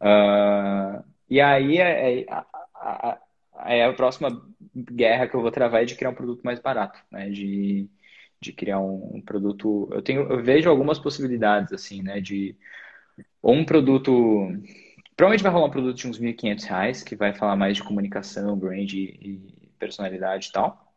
Uh, 0.00 1.02
e 1.28 1.40
aí 1.40 1.78
é, 1.78 2.20
é, 2.20 2.26
a, 2.30 3.18
é 3.66 3.84
a 3.84 3.92
próxima 3.92 4.30
guerra 4.74 5.26
que 5.28 5.34
eu 5.34 5.42
vou 5.42 5.50
travar 5.50 5.82
é 5.82 5.84
de 5.84 5.96
criar 5.96 6.10
um 6.10 6.14
produto 6.14 6.42
mais 6.42 6.58
barato, 6.60 6.98
né? 7.10 7.30
De, 7.30 7.88
de 8.40 8.52
criar 8.52 8.80
um, 8.80 9.16
um 9.16 9.20
produto. 9.20 9.88
Eu 9.92 10.02
tenho, 10.02 10.22
eu 10.22 10.42
vejo 10.42 10.68
algumas 10.70 10.98
possibilidades 10.98 11.72
assim, 11.72 12.02
né? 12.02 12.20
De 12.20 12.56
ou 13.42 13.54
um 13.54 13.64
produto 13.64 14.48
Provavelmente 15.18 15.42
vai 15.42 15.50
rolar 15.50 15.66
um 15.66 15.70
produto 15.70 15.96
de 15.96 16.06
uns 16.06 16.20
1.500 16.20 16.64
reais, 16.64 17.02
que 17.02 17.16
vai 17.16 17.34
falar 17.34 17.56
mais 17.56 17.76
de 17.76 17.82
comunicação, 17.82 18.56
brand 18.56 18.92
e 18.92 19.68
personalidade 19.76 20.46
e 20.46 20.52
tal. 20.52 20.94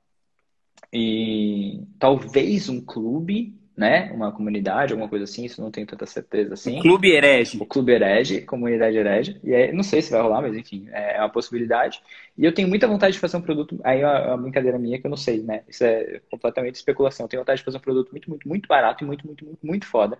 E 0.93 1.83
talvez 1.97 2.69
um 2.69 2.79
clube 2.85 3.59
né? 3.81 4.11
Uma 4.13 4.31
comunidade, 4.31 4.93
alguma 4.93 5.09
coisa 5.09 5.23
assim, 5.23 5.43
isso 5.43 5.59
não 5.59 5.71
tenho 5.71 5.87
tanta 5.87 6.05
certeza 6.05 6.53
assim. 6.53 6.77
O 6.77 6.81
Clube 6.83 7.11
Herege. 7.11 7.57
O 7.59 7.65
Clube 7.65 7.91
Herege, 7.91 8.41
Comunidade 8.41 8.95
Herege. 8.95 9.39
E 9.43 9.55
aí, 9.55 9.71
não 9.73 9.81
sei 9.81 10.03
se 10.03 10.11
vai 10.11 10.21
rolar, 10.21 10.43
mas 10.43 10.55
enfim, 10.55 10.87
é 10.91 11.17
uma 11.19 11.29
possibilidade. 11.29 11.99
E 12.37 12.45
eu 12.45 12.53
tenho 12.53 12.67
muita 12.67 12.87
vontade 12.87 13.13
de 13.13 13.19
fazer 13.19 13.37
um 13.37 13.41
produto, 13.41 13.79
aí 13.83 14.01
é 14.01 14.07
uma 14.07 14.37
brincadeira 14.37 14.77
minha 14.77 14.99
que 14.99 15.07
eu 15.07 15.09
não 15.09 15.17
sei, 15.17 15.41
né? 15.41 15.63
Isso 15.67 15.83
é 15.83 16.21
completamente 16.29 16.75
especulação. 16.75 17.25
Eu 17.25 17.29
tenho 17.29 17.41
vontade 17.41 17.57
de 17.57 17.65
fazer 17.65 17.77
um 17.77 17.81
produto 17.81 18.11
muito, 18.11 18.29
muito, 18.29 18.47
muito 18.47 18.67
barato 18.67 19.03
e 19.03 19.07
muito, 19.07 19.25
muito, 19.25 19.43
muito, 19.43 19.65
muito 19.65 19.87
foda. 19.87 20.15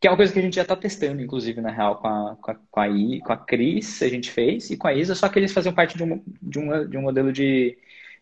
Que 0.00 0.06
é 0.06 0.10
uma 0.10 0.16
coisa 0.16 0.32
que 0.32 0.38
a 0.38 0.42
gente 0.42 0.54
já 0.54 0.62
está 0.62 0.76
testando, 0.76 1.20
inclusive, 1.20 1.60
na 1.60 1.72
real, 1.72 1.96
com 1.96 2.06
a, 2.06 2.36
com 2.40 2.50
a, 2.52 2.54
com 2.70 2.80
a, 2.80 2.88
I, 2.88 3.20
com 3.20 3.32
a 3.32 3.36
Cris, 3.36 4.00
a 4.02 4.08
gente 4.08 4.30
fez, 4.30 4.70
e 4.70 4.76
com 4.76 4.86
a 4.86 4.94
Isa, 4.94 5.16
só 5.16 5.28
que 5.28 5.40
eles 5.40 5.52
faziam 5.52 5.74
parte 5.74 5.96
de 5.96 6.04
um, 6.04 6.22
de 6.40 6.58
uma, 6.60 6.86
de 6.86 6.96
um 6.96 7.02
modelo 7.02 7.32
de, 7.32 7.76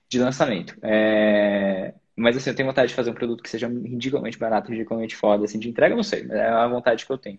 de 0.09 0.19
lançamento. 0.19 0.77
É... 0.83 1.93
Mas 2.21 2.37
assim, 2.37 2.51
eu 2.51 2.57
tenho 2.57 2.69
vontade 2.69 2.89
de 2.89 2.95
fazer 2.95 3.11
um 3.11 3.15
produto 3.15 3.43
que 3.43 3.49
seja 3.51 3.69
ridiculamente 3.69 4.39
barato, 4.39 4.71
ridiculamente 4.71 5.17
foda, 5.17 5.45
assim, 5.45 5.59
de 5.59 5.69
entrega, 5.69 5.97
não 5.97 6.03
sei, 6.03 6.23
mas 6.25 6.37
é 6.39 6.49
a 6.49 6.69
vontade 6.69 7.07
que 7.07 7.13
eu 7.13 7.19
tenho. 7.19 7.39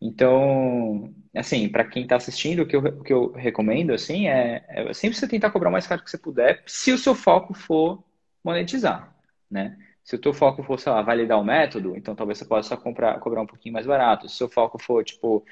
Então, 0.00 1.12
assim, 1.34 1.68
para 1.68 1.84
quem 1.84 2.04
está 2.04 2.16
assistindo, 2.16 2.62
o 2.62 2.66
que, 2.66 2.76
eu, 2.76 2.80
o 2.80 3.02
que 3.04 3.12
eu 3.12 3.32
recomendo, 3.32 3.92
assim, 3.92 4.28
é, 4.28 4.64
é 4.68 4.94
sempre 4.94 5.18
você 5.18 5.28
tentar 5.28 5.50
cobrar 5.50 5.70
o 5.70 5.72
mais 5.72 5.86
caro 5.86 6.02
que 6.04 6.10
você 6.10 6.18
puder, 6.18 6.62
se 6.66 6.92
o 6.92 6.98
seu 6.98 7.14
foco 7.14 7.54
for 7.54 8.04
monetizar, 8.44 9.14
né? 9.50 9.76
Se 10.08 10.16
o 10.16 10.18
teu 10.18 10.32
foco 10.32 10.62
for, 10.62 10.80
sei 10.80 10.90
lá, 10.90 11.02
validar 11.02 11.38
o 11.38 11.44
método, 11.44 11.94
então 11.94 12.14
talvez 12.14 12.38
você 12.38 12.46
possa 12.46 12.74
comprar, 12.78 13.20
cobrar 13.20 13.42
um 13.42 13.46
pouquinho 13.46 13.74
mais 13.74 13.84
barato. 13.84 14.26
Se 14.26 14.36
o 14.36 14.38
seu 14.38 14.48
foco 14.48 14.78
for, 14.78 15.04
tipo, 15.04 15.44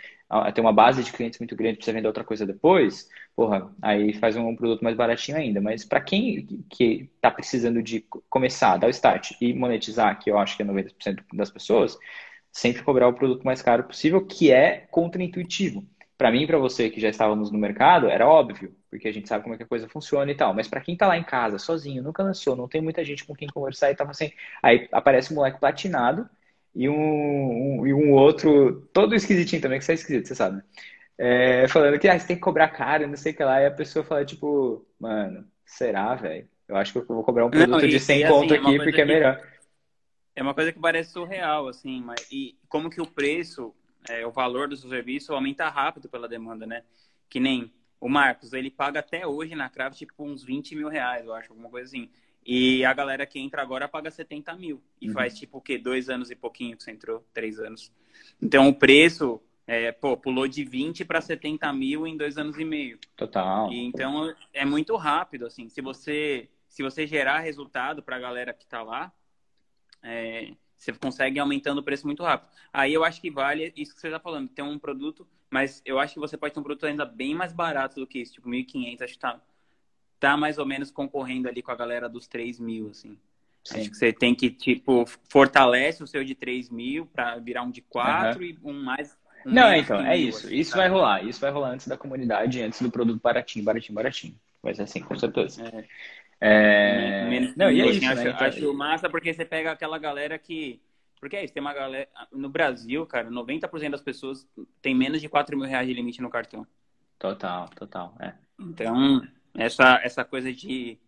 ter 0.54 0.62
uma 0.62 0.72
base 0.72 1.04
de 1.04 1.12
clientes 1.12 1.38
muito 1.38 1.54
grande 1.54 1.76
para 1.76 1.84
você 1.84 1.92
vender 1.92 2.06
outra 2.06 2.24
coisa 2.24 2.46
depois, 2.46 3.06
porra, 3.36 3.70
aí 3.82 4.14
faz 4.14 4.34
um 4.34 4.56
produto 4.56 4.82
mais 4.82 4.96
baratinho 4.96 5.36
ainda. 5.36 5.60
Mas 5.60 5.84
para 5.84 6.00
quem 6.00 6.46
que 6.70 7.10
está 7.16 7.30
precisando 7.30 7.82
de 7.82 8.00
começar, 8.30 8.78
dar 8.78 8.86
o 8.86 8.90
start 8.90 9.32
e 9.42 9.52
monetizar, 9.52 10.18
que 10.18 10.30
eu 10.30 10.38
acho 10.38 10.56
que 10.56 10.62
é 10.62 10.66
90% 10.66 11.22
das 11.34 11.50
pessoas, 11.50 11.98
sempre 12.50 12.82
cobrar 12.82 13.08
o 13.08 13.12
produto 13.12 13.44
mais 13.44 13.60
caro 13.60 13.84
possível, 13.84 14.24
que 14.24 14.50
é 14.50 14.86
contraintuitivo 14.90 15.86
para 16.16 16.30
mim 16.30 16.42
e 16.42 16.46
para 16.46 16.58
você 16.58 16.88
que 16.88 17.00
já 17.00 17.08
estávamos 17.08 17.50
no 17.50 17.58
mercado, 17.58 18.08
era 18.08 18.26
óbvio, 18.26 18.74
porque 18.90 19.06
a 19.06 19.12
gente 19.12 19.28
sabe 19.28 19.42
como 19.42 19.54
é 19.54 19.58
que 19.58 19.64
a 19.64 19.68
coisa 19.68 19.88
funciona 19.88 20.30
e 20.30 20.34
tal. 20.34 20.54
Mas 20.54 20.66
para 20.66 20.80
quem 20.80 20.94
está 20.94 21.06
lá 21.06 21.16
em 21.16 21.22
casa, 21.22 21.58
sozinho, 21.58 22.02
nunca 22.02 22.22
lançou, 22.22 22.56
não 22.56 22.68
tem 22.68 22.80
muita 22.80 23.04
gente 23.04 23.24
com 23.24 23.34
quem 23.34 23.48
conversar 23.48 23.90
e 23.90 23.96
tava 23.96 24.12
assim. 24.12 24.32
Aí 24.62 24.88
aparece 24.92 25.32
um 25.32 25.36
moleque 25.36 25.60
platinado 25.60 26.28
e 26.74 26.88
um, 26.88 26.94
um, 27.80 27.86
e 27.86 27.92
um 27.92 28.12
outro, 28.12 28.88
todo 28.92 29.14
esquisitinho 29.14 29.60
também, 29.60 29.78
que 29.78 29.84
você 29.84 29.92
é 29.92 29.94
esquisito, 29.96 30.28
você 30.28 30.34
sabe. 30.34 30.62
É, 31.18 31.66
falando 31.68 31.98
que 31.98 32.08
ah, 32.08 32.18
você 32.18 32.26
tem 32.26 32.36
que 32.36 32.42
cobrar 32.42 32.68
caro, 32.68 33.06
não 33.06 33.16
sei 33.16 33.32
o 33.32 33.36
que 33.36 33.44
lá. 33.44 33.60
E 33.60 33.66
a 33.66 33.70
pessoa 33.70 34.04
fala, 34.04 34.24
tipo, 34.24 34.86
mano, 34.98 35.44
será, 35.64 36.14
velho? 36.14 36.48
Eu 36.68 36.76
acho 36.76 36.92
que 36.92 36.98
eu 36.98 37.06
vou 37.06 37.24
cobrar 37.24 37.46
um 37.46 37.50
produto 37.50 37.70
não, 37.70 37.78
de 37.78 38.00
100 38.00 38.24
assim, 38.24 38.32
conto 38.32 38.54
aqui, 38.54 38.76
porque 38.76 38.88
é 38.88 38.92
que, 38.92 39.00
é 39.00 39.04
melhor. 39.04 39.40
É 40.34 40.42
uma 40.42 40.54
coisa 40.54 40.72
que 40.72 40.78
parece 40.78 41.12
surreal, 41.12 41.68
assim, 41.68 42.02
mas 42.02 42.26
e 42.30 42.56
como 42.68 42.90
que 42.90 43.00
o 43.00 43.06
preço 43.06 43.74
é, 44.08 44.26
o 44.26 44.30
valor 44.30 44.68
do 44.68 44.76
seu 44.76 44.88
serviço 44.88 45.32
aumenta 45.32 45.68
rápido 45.68 46.08
pela 46.08 46.28
demanda, 46.28 46.66
né? 46.66 46.82
Que 47.28 47.40
nem 47.40 47.72
o 48.00 48.08
Marcos, 48.08 48.52
ele 48.52 48.70
paga 48.70 49.00
até 49.00 49.26
hoje 49.26 49.54
na 49.54 49.68
Craft 49.68 49.98
tipo 49.98 50.24
uns 50.24 50.44
20 50.44 50.76
mil 50.76 50.88
reais, 50.88 51.24
eu 51.24 51.34
acho, 51.34 51.50
alguma 51.50 51.68
coisa 51.68 51.88
assim. 51.88 52.08
E 52.44 52.84
a 52.84 52.92
galera 52.92 53.26
que 53.26 53.40
entra 53.40 53.60
agora 53.60 53.88
paga 53.88 54.10
70 54.10 54.54
mil. 54.54 54.80
E 55.00 55.08
uhum. 55.08 55.14
faz 55.14 55.36
tipo 55.36 55.58
o 55.58 55.60
quê? 55.60 55.78
Dois 55.78 56.08
anos 56.08 56.30
e 56.30 56.36
pouquinho 56.36 56.76
que 56.76 56.84
você 56.84 56.92
entrou? 56.92 57.26
Três 57.34 57.58
anos. 57.58 57.92
Então 58.40 58.68
o 58.68 58.74
preço 58.74 59.42
é, 59.66 59.90
pô, 59.90 60.16
pulou 60.16 60.46
de 60.46 60.64
20 60.64 61.04
para 61.04 61.20
70 61.20 61.72
mil 61.72 62.06
em 62.06 62.16
dois 62.16 62.38
anos 62.38 62.56
e 62.56 62.64
meio. 62.64 62.98
Total. 63.16 63.72
E, 63.72 63.84
então 63.84 64.32
é 64.52 64.64
muito 64.64 64.94
rápido, 64.94 65.46
assim. 65.46 65.68
Se 65.68 65.80
você, 65.80 66.48
se 66.68 66.84
você 66.84 67.04
gerar 67.06 67.40
resultado 67.40 68.02
para 68.02 68.14
a 68.14 68.20
galera 68.20 68.54
que 68.54 68.62
está 68.62 68.80
lá, 68.82 69.12
é, 70.02 70.52
você 70.76 70.92
consegue 70.92 71.38
aumentando 71.38 71.78
o 71.78 71.82
preço 71.82 72.06
muito 72.06 72.22
rápido. 72.22 72.50
Aí 72.72 72.92
eu 72.92 73.04
acho 73.04 73.20
que 73.20 73.30
vale 73.30 73.72
isso 73.76 73.94
que 73.94 74.00
você 74.00 74.08
está 74.08 74.20
falando, 74.20 74.48
ter 74.48 74.62
um 74.62 74.78
produto, 74.78 75.26
mas 75.50 75.82
eu 75.84 75.98
acho 75.98 76.14
que 76.14 76.20
você 76.20 76.36
pode 76.36 76.54
ter 76.54 76.60
um 76.60 76.62
produto 76.62 76.86
ainda 76.86 77.04
bem 77.04 77.34
mais 77.34 77.52
barato 77.52 78.00
do 78.00 78.06
que 78.06 78.20
isso, 78.20 78.34
tipo 78.34 78.48
1.500, 78.48 79.02
acho 79.02 79.12
que 79.14 79.18
tá, 79.18 79.40
tá 80.20 80.36
mais 80.36 80.58
ou 80.58 80.66
menos 80.66 80.90
concorrendo 80.90 81.48
ali 81.48 81.62
com 81.62 81.70
a 81.70 81.76
galera 81.76 82.08
dos 82.08 82.26
3 82.26 82.60
mil, 82.60 82.90
assim. 82.90 83.16
Sim. 83.66 83.80
Acho 83.80 83.90
que 83.90 83.96
você 83.96 84.12
tem 84.12 84.34
que, 84.34 84.48
tipo, 84.48 85.04
fortalece 85.28 86.02
o 86.02 86.06
seu 86.06 86.24
de 86.24 86.34
3 86.34 86.70
mil 86.70 87.06
para 87.06 87.36
virar 87.38 87.62
um 87.62 87.70
de 87.70 87.80
4 87.80 88.40
uhum. 88.40 88.46
e 88.46 88.58
um 88.62 88.82
mais. 88.84 89.16
Um 89.44 89.52
Não, 89.52 89.74
então, 89.74 90.00
é 90.00 90.16
isso. 90.16 90.46
Assim, 90.46 90.56
isso 90.56 90.76
vai 90.76 90.88
rolar. 90.88 91.24
Isso 91.24 91.40
vai 91.40 91.50
rolar 91.50 91.70
antes 91.70 91.88
da 91.88 91.96
comunidade, 91.96 92.62
antes 92.62 92.80
do 92.80 92.90
produto 92.90 93.20
baratinho, 93.20 93.64
baratinho, 93.64 93.94
baratinho. 93.94 94.36
Vai 94.62 94.74
ser 94.74 94.82
assim, 94.82 95.00
com 95.00 95.16
certeza. 95.18 95.64
É. 95.64 95.84
É... 96.40 97.28
Menos, 97.28 97.56
não, 97.56 97.70
e 97.70 97.80
é 97.80 97.86
isso, 97.86 97.96
assim, 97.96 98.06
né? 98.06 98.12
acho, 98.12 98.28
então... 98.28 98.46
acho 98.46 98.74
massa 98.74 99.08
porque 99.08 99.32
você 99.32 99.44
pega 99.44 99.72
aquela 99.72 99.98
galera 99.98 100.38
que. 100.38 100.80
Porque 101.18 101.36
é 101.36 101.44
isso, 101.44 101.54
tem 101.54 101.62
uma 101.62 101.72
galera. 101.72 102.08
No 102.30 102.48
Brasil, 102.48 103.06
cara, 103.06 103.30
90% 103.30 103.90
das 103.90 104.02
pessoas 104.02 104.46
tem 104.82 104.94
menos 104.94 105.20
de 105.20 105.28
4 105.28 105.56
mil 105.56 105.66
reais 105.66 105.88
de 105.88 105.94
limite 105.94 106.20
no 106.20 106.28
cartão. 106.28 106.66
Total, 107.18 107.68
total. 107.70 108.14
É. 108.20 108.34
Então, 108.60 109.22
essa, 109.54 109.98
essa 110.02 110.24
coisa 110.24 110.52
de, 110.52 110.98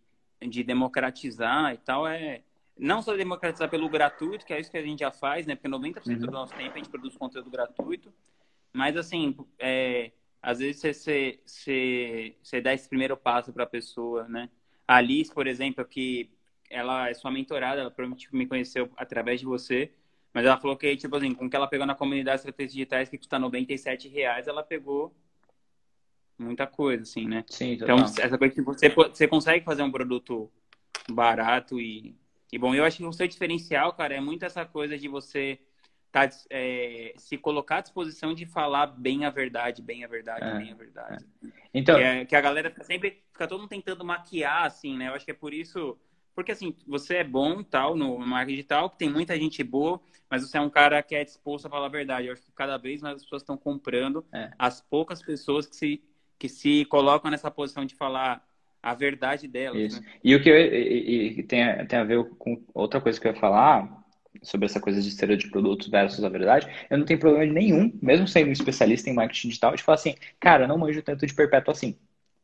de 0.40 0.64
democratizar 0.64 1.74
e 1.74 1.76
tal 1.78 2.06
é. 2.06 2.42
não 2.78 3.02
só 3.02 3.14
democratizar 3.14 3.68
pelo 3.68 3.88
gratuito, 3.88 4.46
que 4.46 4.54
é 4.54 4.60
isso 4.60 4.70
que 4.70 4.78
a 4.78 4.82
gente 4.82 5.00
já 5.00 5.10
faz, 5.10 5.46
né? 5.46 5.54
Porque 5.54 5.68
90% 5.68 6.06
Uhum. 6.06 6.18
do 6.20 6.30
nosso 6.30 6.54
tempo 6.54 6.72
a 6.74 6.78
gente 6.78 6.88
produz 6.88 7.14
conteúdo 7.16 7.50
gratuito. 7.50 8.10
Mas, 8.72 8.96
assim, 8.96 9.36
é, 9.58 10.12
às 10.40 10.60
vezes 10.60 10.80
você, 10.80 10.94
você, 10.94 11.40
você, 11.44 12.36
você 12.42 12.60
dá 12.62 12.72
esse 12.72 12.88
primeiro 12.88 13.16
passo 13.16 13.52
para 13.52 13.64
a 13.64 13.66
pessoa, 13.66 14.26
né? 14.26 14.48
A 14.88 14.96
Alice, 14.96 15.32
por 15.32 15.46
exemplo, 15.46 15.84
que 15.84 16.30
ela 16.70 17.10
é 17.10 17.14
sua 17.14 17.30
mentorada, 17.30 17.82
ela 17.82 17.90
provavelmente 17.90 18.34
me 18.34 18.46
conheceu 18.46 18.90
através 18.96 19.38
de 19.38 19.46
você, 19.46 19.92
mas 20.32 20.46
ela 20.46 20.58
falou 20.58 20.76
que, 20.76 20.96
tipo 20.96 21.14
assim, 21.14 21.34
com 21.34 21.46
o 21.46 21.50
que 21.50 21.56
ela 21.56 21.66
pegou 21.66 21.86
na 21.86 21.94
comunidade 21.94 22.36
de 22.38 22.48
estratégias 22.48 22.72
digitais, 22.72 23.08
que 23.08 23.18
custa 23.18 23.38
97 23.38 24.08
reais, 24.08 24.48
ela 24.48 24.62
pegou 24.62 25.14
muita 26.38 26.66
coisa, 26.66 27.02
assim, 27.02 27.26
né? 27.26 27.44
Sim, 27.48 27.72
Então, 27.72 27.98
total. 27.98 28.24
essa 28.24 28.38
coisa 28.38 28.54
que 28.54 28.62
você, 28.62 28.88
você 28.88 29.28
consegue 29.28 29.64
fazer 29.64 29.82
um 29.82 29.90
produto 29.90 30.50
barato 31.10 31.78
e, 31.78 32.14
e 32.50 32.58
bom. 32.58 32.74
Eu 32.74 32.84
acho 32.84 32.96
que 32.98 33.04
o 33.04 33.12
seu 33.12 33.28
diferencial, 33.28 33.92
cara, 33.92 34.14
é 34.14 34.20
muito 34.20 34.44
essa 34.44 34.64
coisa 34.64 34.96
de 34.96 35.08
você 35.08 35.58
tá, 36.10 36.28
é, 36.50 37.12
se 37.16 37.36
colocar 37.38 37.78
à 37.78 37.80
disposição 37.80 38.34
de 38.34 38.46
falar 38.46 38.86
bem 38.86 39.24
a 39.24 39.30
verdade, 39.30 39.82
bem 39.82 40.04
a 40.04 40.08
verdade, 40.08 40.44
É, 40.46 40.58
bem 40.58 40.72
a 40.72 40.74
verdade. 40.74 41.24
Então, 41.72 41.96
Que, 41.96 42.02
é- 42.02 42.24
que 42.24 42.36
a 42.36 42.40
galera 42.40 42.70
fica 42.70 42.84
sempre, 42.84 43.22
fica 43.32 43.46
todo 43.46 43.60
mundo 43.60 43.68
tentando 43.70 44.04
maquiar, 44.04 44.64
assim, 44.66 44.96
né? 44.96 45.08
Eu 45.08 45.14
acho 45.14 45.24
que 45.24 45.30
é 45.30 45.34
por 45.34 45.52
isso, 45.52 45.98
porque 46.34 46.52
assim, 46.52 46.74
você 46.86 47.16
é 47.16 47.24
bom, 47.24 47.62
tal, 47.62 47.94
no 47.96 48.18
marketing 48.18 48.56
digital, 48.56 48.90
tem 48.90 49.10
muita 49.10 49.36
gente 49.38 49.62
boa, 49.62 50.00
mas 50.30 50.42
você 50.42 50.56
é 50.58 50.60
um 50.60 50.70
cara 50.70 51.02
que 51.02 51.14
é 51.14 51.24
disposto 51.24 51.66
a 51.66 51.70
falar 51.70 51.86
a 51.86 51.90
verdade. 51.90 52.26
Eu 52.28 52.32
acho 52.32 52.42
que 52.42 52.52
cada 52.52 52.76
vez 52.78 53.00
mais 53.02 53.16
as 53.16 53.22
pessoas 53.22 53.42
estão 53.42 53.56
comprando 53.56 54.24
É. 54.32 54.50
as 54.58 54.80
poucas 54.80 55.22
pessoas 55.22 55.66
que 55.66 55.76
se, 55.76 56.02
que 56.38 56.48
se 56.48 56.84
colocam 56.86 57.30
nessa 57.30 57.50
posição 57.50 57.84
de 57.84 57.94
falar 57.94 58.46
a 58.82 58.94
verdade 58.94 59.48
delas, 59.48 59.94
Isso. 59.94 60.02
né? 60.02 60.08
E 60.22 60.34
o 60.34 60.42
que 60.42 60.48
eu, 60.48 60.56
e, 60.56 61.40
e 61.40 61.42
tem, 61.42 61.86
tem 61.86 61.98
a 61.98 62.04
ver 62.04 62.24
com 62.38 62.62
outra 62.72 63.00
coisa 63.00 63.20
que 63.20 63.26
eu 63.26 63.32
ia 63.32 63.40
falar 63.40 64.04
sobre 64.42 64.66
essa 64.66 64.80
coisa 64.80 65.00
de 65.00 65.08
estereótipo 65.08 65.48
de 65.48 65.52
produto 65.52 65.90
versus 65.90 66.22
a 66.24 66.28
verdade, 66.28 66.68
eu 66.90 66.98
não 66.98 67.04
tenho 67.04 67.18
problema 67.18 67.52
nenhum, 67.52 67.92
mesmo 68.00 68.28
sendo 68.28 68.48
um 68.48 68.52
especialista 68.52 69.10
em 69.10 69.14
marketing 69.14 69.48
digital, 69.48 69.74
de 69.74 69.82
falar 69.82 69.96
assim, 69.96 70.14
cara, 70.38 70.64
eu 70.64 70.68
não 70.68 70.78
manjo 70.78 71.02
tanto 71.02 71.26
de 71.26 71.34
perpétuo 71.34 71.72
assim, 71.72 71.96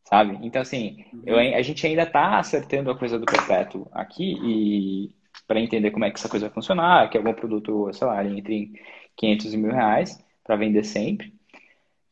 sabe? 0.04 0.38
Então, 0.42 0.62
assim, 0.62 1.04
eu, 1.24 1.38
a 1.38 1.62
gente 1.62 1.86
ainda 1.86 2.06
tá 2.06 2.38
acertando 2.38 2.90
a 2.90 2.98
coisa 2.98 3.18
do 3.18 3.26
perpétuo 3.26 3.86
aqui 3.92 4.36
e 4.42 5.14
para 5.46 5.60
entender 5.60 5.90
como 5.90 6.04
é 6.04 6.10
que 6.10 6.18
essa 6.18 6.28
coisa 6.28 6.46
vai 6.46 6.54
funcionar, 6.54 7.10
que 7.10 7.18
algum 7.18 7.32
produto, 7.32 7.92
sei 7.92 8.06
lá, 8.06 8.24
entre 8.24 8.72
500 9.16 9.54
e 9.54 9.56
mil 9.56 9.72
reais 9.72 10.24
para 10.44 10.56
vender 10.56 10.84
sempre. 10.84 11.32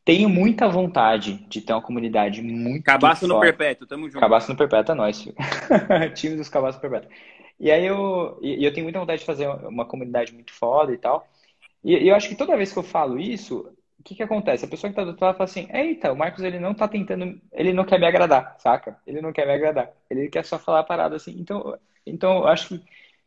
Tenho 0.05 0.29
muita 0.29 0.69
vontade 0.69 1.47
de 1.49 1.61
ter 1.61 1.73
uma 1.73 1.81
comunidade 1.81 2.43
muito 2.43 2.83
Cabaço 2.83 3.27
no 3.29 3.35
forte. 3.35 3.51
perpétuo, 3.51 3.87
tamo 3.87 4.09
junto. 4.09 4.19
Cabaço 4.19 4.51
no 4.51 4.59
Perpétua 4.59 4.95
é 4.95 4.97
nós, 4.97 5.23
filho. 5.23 5.37
Time 6.15 6.35
dos 6.35 6.49
Cabaços 6.49 6.83
no 6.83 6.91
Perpétua. 6.91 7.09
E 7.63 7.71
aí 7.71 7.87
eu, 7.87 8.41
e 8.43 8.65
eu 8.65 8.73
tenho 8.75 8.85
muita 8.85 8.99
vontade 8.99 9.21
de 9.21 9.25
fazer 9.25 9.47
uma 9.47 9.85
comunidade 9.87 10.35
muito 10.35 10.53
foda 10.53 10.93
e 10.93 10.99
tal. 10.99 11.29
E, 11.85 12.09
eu 12.09 12.17
acho 12.17 12.29
que 12.29 12.35
toda 12.35 12.57
vez 12.57 12.73
que 12.73 12.79
eu 12.81 12.83
falo 12.83 13.21
isso, 13.21 13.73
o 14.01 14.03
que 14.03 14.17
que 14.17 14.23
acontece? 14.25 14.65
A 14.65 14.69
pessoa 14.69 14.91
que 14.91 14.97
tá 14.97 15.05
do 15.05 15.11
outro 15.11 15.25
lado 15.25 15.37
fala 15.37 15.49
assim, 15.49 15.69
eita, 15.73 16.13
o 16.13 16.17
Marcos 16.17 16.43
ele 16.43 16.59
não 16.59 16.75
tá 16.75 16.89
tentando, 16.89 17.41
ele 17.53 17.73
não 17.73 17.85
quer 17.85 18.01
me 18.01 18.07
agradar, 18.07 18.57
saca? 18.59 18.99
Ele 19.07 19.21
não 19.21 19.33
quer 19.33 19.47
me 19.47 19.53
agradar. 19.53 19.93
Ele 20.11 20.29
quer 20.29 20.45
só 20.45 20.59
falar 20.59 20.81
a 20.81 20.85
parada 20.85 21.15
assim. 21.15 21.37
Então, 21.39 21.79
então 22.05 22.39
eu 22.39 22.49
acho 22.49 22.69
que 22.69 22.85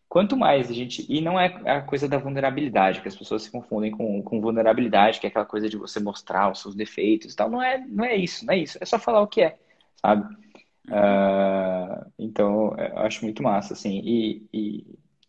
quanto 0.10 0.36
mais 0.36 0.70
a 0.70 0.74
gente. 0.74 1.06
E 1.10 1.22
não 1.22 1.40
é 1.40 1.46
a 1.66 1.82
coisa 1.82 2.06
da 2.10 2.18
vulnerabilidade, 2.18 3.02
que 3.02 3.08
as 3.08 3.16
pessoas 3.16 3.44
se 3.44 3.52
confundem 3.52 3.92
com, 3.92 4.22
com 4.22 4.42
vulnerabilidade, 4.42 5.22
que 5.22 5.28
é 5.28 5.30
aquela 5.30 5.46
coisa 5.46 5.70
de 5.70 5.78
você 5.78 6.02
mostrar 6.02 6.52
os 6.52 6.62
seus 6.62 6.76
defeitos 6.76 7.34
e 7.34 7.36
tal. 7.38 7.50
Não 7.50 7.64
é, 7.64 7.78
não 7.88 8.04
é 8.04 8.18
isso, 8.18 8.46
não 8.46 8.54
é 8.54 8.58
isso. 8.58 8.78
É 8.82 8.86
só 8.86 9.00
falar 9.00 9.22
o 9.22 9.28
que 9.28 9.44
é, 9.44 9.58
sabe? 9.96 10.45
Ah, 10.90 12.06
então, 12.18 12.76
eu 12.78 12.98
acho 13.00 13.24
muito 13.26 13.42
massa, 13.44 13.74
assim. 13.74 14.00
E, 14.04 14.48
e, 14.54 14.86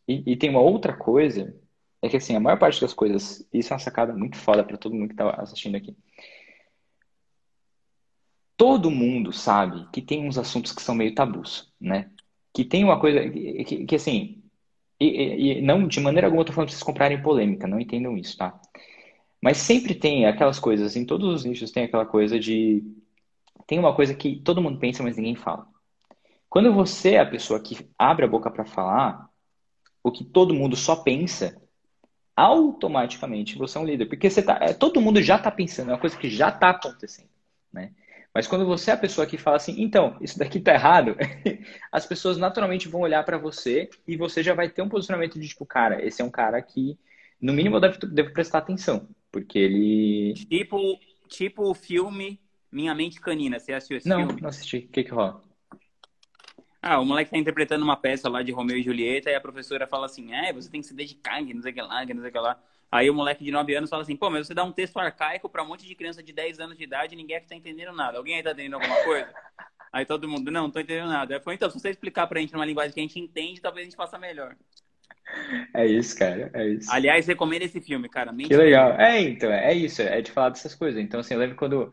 e, 0.09 0.33
e 0.33 0.37
tem 0.37 0.51
uma 0.51 0.61
outra 0.61 0.97
coisa, 0.97 1.55
é 2.03 2.09
que 2.09 2.17
assim, 2.17 2.37
a 2.37 2.41
maior 2.41 2.59
parte 2.59 2.81
das 2.81 2.93
coisas, 2.95 3.47
isso 3.53 3.73
é 3.73 3.75
uma 3.75 3.79
sacada 3.81 4.13
muito 4.15 4.37
foda 4.37 4.65
pra 4.65 4.77
todo 4.77 4.95
mundo 4.95 5.09
que 5.11 5.17
tá 5.17 5.31
assistindo 5.41 5.77
aqui. 5.77 5.97
Todo 8.57 8.91
mundo 8.91 9.33
sabe 9.33 9.87
que 9.93 10.01
tem 10.01 10.27
uns 10.27 10.39
assuntos 10.39 10.73
que 10.73 10.81
são 10.83 10.95
meio 10.95 11.15
tabus, 11.15 11.71
né? 11.81 12.11
Que 12.55 12.65
tem 12.65 12.85
uma 12.85 12.99
coisa 12.99 13.29
que, 13.31 13.65
que, 13.65 13.85
que, 13.87 13.95
assim, 13.97 14.43
e- 15.01 15.59
e 15.59 15.63
não 15.63 15.87
de 15.89 16.01
maneira 16.01 16.27
alguma 16.29 16.43
eu 16.43 16.47
tô 16.47 16.53
falando 16.53 16.69
pra 16.69 16.73
vocês 16.75 16.83
comprarem 16.85 17.23
polêmica, 17.23 17.67
não 17.67 17.81
entendam 17.81 18.17
isso, 18.19 18.37
tá? 18.39 18.59
Mas 19.43 19.59
sempre 19.59 19.95
tem 19.95 20.27
aquelas 20.27 20.59
coisas, 20.61 20.97
em 20.97 21.07
todos 21.07 21.29
os 21.35 21.45
nichos 21.45 21.71
tem 21.73 21.85
aquela 21.85 22.07
coisa 22.07 22.41
de. 22.41 22.85
Tem 23.67 23.79
uma 23.79 23.95
coisa 23.95 24.15
que 24.15 24.41
todo 24.41 24.63
mundo 24.63 24.79
pensa, 24.79 25.03
mas 25.03 25.17
ninguém 25.17 25.35
fala. 25.35 25.67
Quando 26.49 26.73
você 26.73 27.15
é 27.15 27.21
a 27.21 27.27
pessoa 27.27 27.61
que 27.61 27.89
abre 27.99 28.25
a 28.25 28.29
boca 28.29 28.51
pra 28.51 28.65
falar, 28.65 29.29
o 30.03 30.13
que 30.13 30.25
todo 30.25 30.55
mundo 30.55 30.77
só 30.77 30.97
pensa, 30.97 31.61
automaticamente 32.37 33.59
você 33.59 33.77
é 33.77 33.81
um 33.81 33.85
líder. 33.85 34.07
Porque 34.07 34.31
você 34.31 34.43
tá, 34.43 34.59
é, 34.61 34.73
todo 34.73 35.01
mundo 35.01 35.21
já 35.21 35.39
tá 35.39 35.51
pensando, 35.51 35.91
é 35.91 35.95
uma 35.95 36.01
coisa 36.01 36.17
que 36.17 36.31
já 36.31 36.51
tá 36.51 36.71
acontecendo, 36.71 37.29
né? 37.73 37.93
Mas 38.33 38.47
quando 38.47 38.67
você 38.67 38.91
é 38.91 38.95
a 38.95 38.99
pessoa 38.99 39.27
que 39.27 39.39
fala 39.39 39.57
assim, 39.57 39.81
então, 39.81 40.17
isso 40.21 40.39
daqui 40.39 40.61
tá 40.61 40.75
errado, 40.75 41.17
as 41.91 42.05
pessoas 42.05 42.37
naturalmente 42.37 42.87
vão 42.87 43.01
olhar 43.01 43.25
pra 43.25 43.39
você 43.39 43.89
e 44.07 44.15
você 44.15 44.43
já 44.43 44.55
vai 44.55 44.69
ter 44.69 44.83
um 44.83 44.91
posicionamento 44.91 45.41
de 45.41 45.49
tipo, 45.49 45.65
cara, 45.65 46.05
esse 46.05 46.21
é 46.21 46.25
um 46.25 46.31
cara 46.31 46.61
que, 46.61 46.99
no 47.41 47.55
mínimo, 47.55 47.77
eu 47.77 47.81
devo 47.81 48.33
prestar 48.35 48.59
atenção. 48.59 49.09
Porque 49.33 49.59
ele. 49.59 50.35
Tipo, 50.35 50.79
tipo 51.29 51.71
o 51.71 51.75
filme 51.75 52.39
Minha 52.71 52.95
Mente 52.95 53.21
Canina. 53.21 53.59
Você 53.59 53.73
assistiu 53.73 53.97
esse 53.97 54.09
Não, 54.09 54.27
filme? 54.27 54.41
não 54.41 54.49
assisti. 54.49 54.79
O 54.79 54.89
que 54.89 55.05
que 55.05 55.11
rola? 55.11 55.43
Ah, 56.83 57.01
o 57.01 57.05
moleque 57.05 57.31
tá 57.31 57.37
interpretando 57.39 57.83
uma 57.83 57.97
peça 57.97 58.29
lá 58.29 58.43
de 58.43 58.53
Romeu 58.53 58.77
e 58.79 58.83
Julieta 58.83 59.29
e 59.31 59.35
a 59.35 59.41
professora 59.41 59.89
fala 59.89 60.07
assim, 60.07 60.33
é, 60.33 60.53
você 60.53 60.71
tem 60.71 60.81
que 60.81 60.87
se 60.87 60.95
dedicar, 60.95 61.45
que 61.45 61.53
não 61.53 61.61
sei 61.61 61.73
o 61.73 61.75
que 61.75 61.83
lá, 61.83 62.07
que 62.07 62.15
não 62.15 62.21
sei 62.21 62.31
o 62.31 62.33
que 62.33 62.39
lá. 62.39 62.61
Aí 62.93 63.11
o 63.11 63.15
moleque 63.15 63.43
de 63.43 63.51
9 63.51 63.75
anos 63.75 63.91
fala 63.91 64.03
assim, 64.03 64.15
pô, 64.15 64.31
mas 64.31 64.47
você 64.47 64.55
dá 64.55 64.63
um 64.63 64.71
texto 64.71 64.97
arcaico 64.99 65.49
pra 65.49 65.65
um 65.65 65.67
monte 65.67 65.85
de 65.85 65.95
criança 65.97 66.23
de 66.23 66.33
10 66.33 66.61
anos 66.61 66.79
de 66.79 66.85
idade 66.85 67.15
e 67.15 67.17
ninguém 67.17 67.37
é 67.37 67.41
que 67.41 67.49
tá 67.49 67.57
entendendo 67.57 67.93
nada. 67.93 68.19
Alguém 68.19 68.37
aí 68.37 68.43
tá 68.43 68.53
entendendo 68.53 68.75
alguma 68.75 69.03
coisa? 69.03 69.29
Aí 69.93 70.05
todo 70.05 70.29
mundo, 70.29 70.51
não, 70.51 70.65
não 70.65 70.71
tô 70.71 70.79
entendendo 70.79 71.09
nada. 71.09 71.35
Aí 71.35 71.41
foi, 71.41 71.55
então, 71.55 71.69
se 71.71 71.81
você 71.81 71.91
explicar 71.91 72.27
pra 72.27 72.41
gente 72.41 72.53
numa 72.53 72.65
linguagem 72.65 72.93
que 72.93 73.01
a 73.01 73.03
gente 73.03 73.19
entende, 73.19 73.61
talvez 73.61 73.83
a 73.83 73.91
gente 73.91 73.97
faça 73.97 74.19
melhor. 74.19 74.55
É 75.75 75.87
isso, 75.87 76.17
cara. 76.17 76.51
É 76.55 76.69
isso. 76.69 76.91
Aliás, 76.93 77.27
recomendo 77.27 77.63
esse 77.63 77.81
filme, 77.81 78.09
cara. 78.09 78.33
Mente 78.33 78.49
Que 78.49 78.57
legal. 78.57 78.93
É, 78.93 79.21
então, 79.21 79.51
é 79.51 79.75
isso, 79.75 80.03
é 80.03 80.21
de 80.21 80.31
falar 80.31 80.51
dessas 80.51 80.75
coisas. 80.75 81.01
Então, 81.03 81.21
assim, 81.21 81.35
eu 81.35 81.41
lembro 81.41 81.57
quando, 81.57 81.93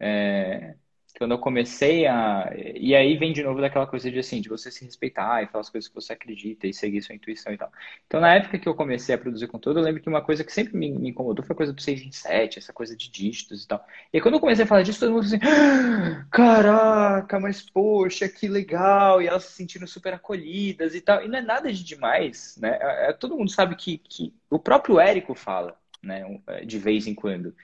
é, 0.00 0.74
quando 1.18 1.32
eu 1.32 1.38
comecei 1.38 2.06
a. 2.06 2.50
E 2.74 2.94
aí 2.94 3.16
vem 3.16 3.32
de 3.32 3.42
novo 3.42 3.60
daquela 3.60 3.86
coisa 3.86 4.10
de 4.10 4.18
assim, 4.18 4.40
de 4.40 4.48
você 4.50 4.70
se 4.70 4.84
respeitar 4.84 5.42
e 5.42 5.46
falar 5.46 5.62
as 5.62 5.70
coisas 5.70 5.88
que 5.88 5.94
você 5.94 6.12
acredita 6.12 6.66
e 6.66 6.74
seguir 6.74 7.00
sua 7.02 7.14
intuição 7.14 7.52
e 7.52 7.56
tal. 7.58 7.72
Então, 8.06 8.20
na 8.20 8.34
época 8.34 8.58
que 8.58 8.68
eu 8.68 8.74
comecei 8.74 9.14
a 9.14 9.18
produzir 9.18 9.46
conteúdo, 9.48 9.80
eu 9.80 9.84
lembro 9.84 10.02
que 10.02 10.08
uma 10.08 10.22
coisa 10.22 10.44
que 10.44 10.52
sempre 10.52 10.76
me, 10.76 10.90
me 10.90 11.08
incomodou 11.10 11.44
foi 11.44 11.54
a 11.54 11.56
coisa 11.56 11.72
do 11.72 11.80
6 11.80 12.02
em 12.02 12.12
7, 12.12 12.58
essa 12.58 12.72
coisa 12.72 12.94
de 12.96 13.10
dígitos 13.10 13.64
e 13.64 13.68
tal. 13.68 13.84
E 14.12 14.16
aí, 14.18 14.20
quando 14.20 14.34
eu 14.34 14.40
comecei 14.40 14.64
a 14.64 14.66
falar 14.68 14.82
disso, 14.82 15.00
todo 15.00 15.12
mundo 15.12 15.24
assim, 15.24 15.38
"Ah, 15.42 16.26
caraca, 16.30 17.40
mas 17.40 17.62
poxa, 17.62 18.28
que 18.28 18.46
legal! 18.48 19.22
E 19.22 19.26
elas 19.26 19.44
se 19.44 19.52
sentindo 19.52 19.86
super 19.86 20.12
acolhidas 20.14 20.94
e 20.94 21.00
tal. 21.00 21.24
E 21.24 21.28
não 21.28 21.38
é 21.38 21.42
nada 21.42 21.72
de 21.72 21.82
demais, 21.84 22.56
né? 22.60 22.78
É- 22.80 23.10
é- 23.10 23.12
todo 23.12 23.36
mundo 23.36 23.50
sabe 23.50 23.74
que, 23.76 23.98
que 23.98 24.34
o 24.50 24.58
próprio 24.58 25.00
Érico 25.00 25.34
fala, 25.34 25.78
né, 26.02 26.22
é, 26.48 26.64
de 26.64 26.78
vez 26.78 27.06
em 27.06 27.14
quando 27.14 27.54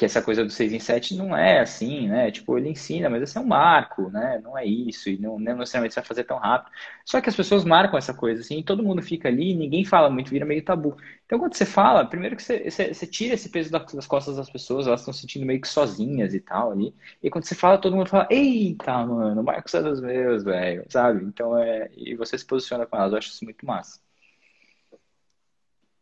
que 0.00 0.06
essa 0.06 0.22
coisa 0.22 0.42
do 0.42 0.50
6 0.50 0.72
em 0.72 0.78
7 0.80 1.14
não 1.14 1.36
é 1.36 1.60
assim, 1.60 2.08
né? 2.08 2.30
Tipo, 2.30 2.56
ele 2.56 2.70
ensina, 2.70 3.10
mas 3.10 3.22
esse 3.22 3.36
é 3.36 3.40
um 3.40 3.44
marco, 3.46 4.08
né? 4.10 4.40
Não 4.42 4.56
é 4.56 4.64
isso, 4.64 5.10
e 5.10 5.18
não, 5.18 5.38
não 5.38 5.58
necessariamente 5.58 5.92
você 5.92 6.00
vai 6.00 6.06
fazer 6.08 6.24
tão 6.24 6.38
rápido. 6.38 6.72
Só 7.04 7.20
que 7.20 7.28
as 7.28 7.36
pessoas 7.36 7.64
marcam 7.66 7.98
essa 7.98 8.14
coisa, 8.14 8.40
assim, 8.40 8.62
todo 8.62 8.82
mundo 8.82 9.02
fica 9.02 9.28
ali, 9.28 9.54
ninguém 9.54 9.84
fala 9.84 10.08
muito, 10.08 10.30
vira 10.30 10.46
meio 10.46 10.64
tabu. 10.64 10.96
Então, 11.26 11.38
quando 11.38 11.54
você 11.54 11.66
fala, 11.66 12.06
primeiro 12.08 12.34
que 12.34 12.42
você, 12.42 12.70
você, 12.70 12.94
você 12.94 13.06
tira 13.06 13.34
esse 13.34 13.50
peso 13.50 13.70
das, 13.70 13.92
das 13.92 14.06
costas 14.06 14.36
das 14.36 14.48
pessoas, 14.48 14.86
elas 14.86 15.00
estão 15.00 15.12
se 15.12 15.20
sentindo 15.20 15.44
meio 15.44 15.60
que 15.60 15.68
sozinhas 15.68 16.32
e 16.32 16.40
tal 16.40 16.72
ali. 16.72 16.94
E 17.22 17.28
quando 17.28 17.44
você 17.44 17.54
fala, 17.54 17.76
todo 17.78 17.94
mundo 17.94 18.08
fala, 18.08 18.26
eita, 18.30 19.04
mano, 19.06 19.42
o 19.42 19.44
Marcos 19.44 19.74
é 19.74 19.82
dos 19.82 20.00
meus, 20.00 20.42
velho, 20.42 20.82
sabe? 20.88 21.22
Então, 21.26 21.58
é. 21.58 21.90
E 21.94 22.16
você 22.16 22.38
se 22.38 22.46
posiciona 22.46 22.86
com 22.86 22.96
elas, 22.96 23.12
eu 23.12 23.18
acho 23.18 23.28
isso 23.28 23.44
muito 23.44 23.66
massa. 23.66 24.00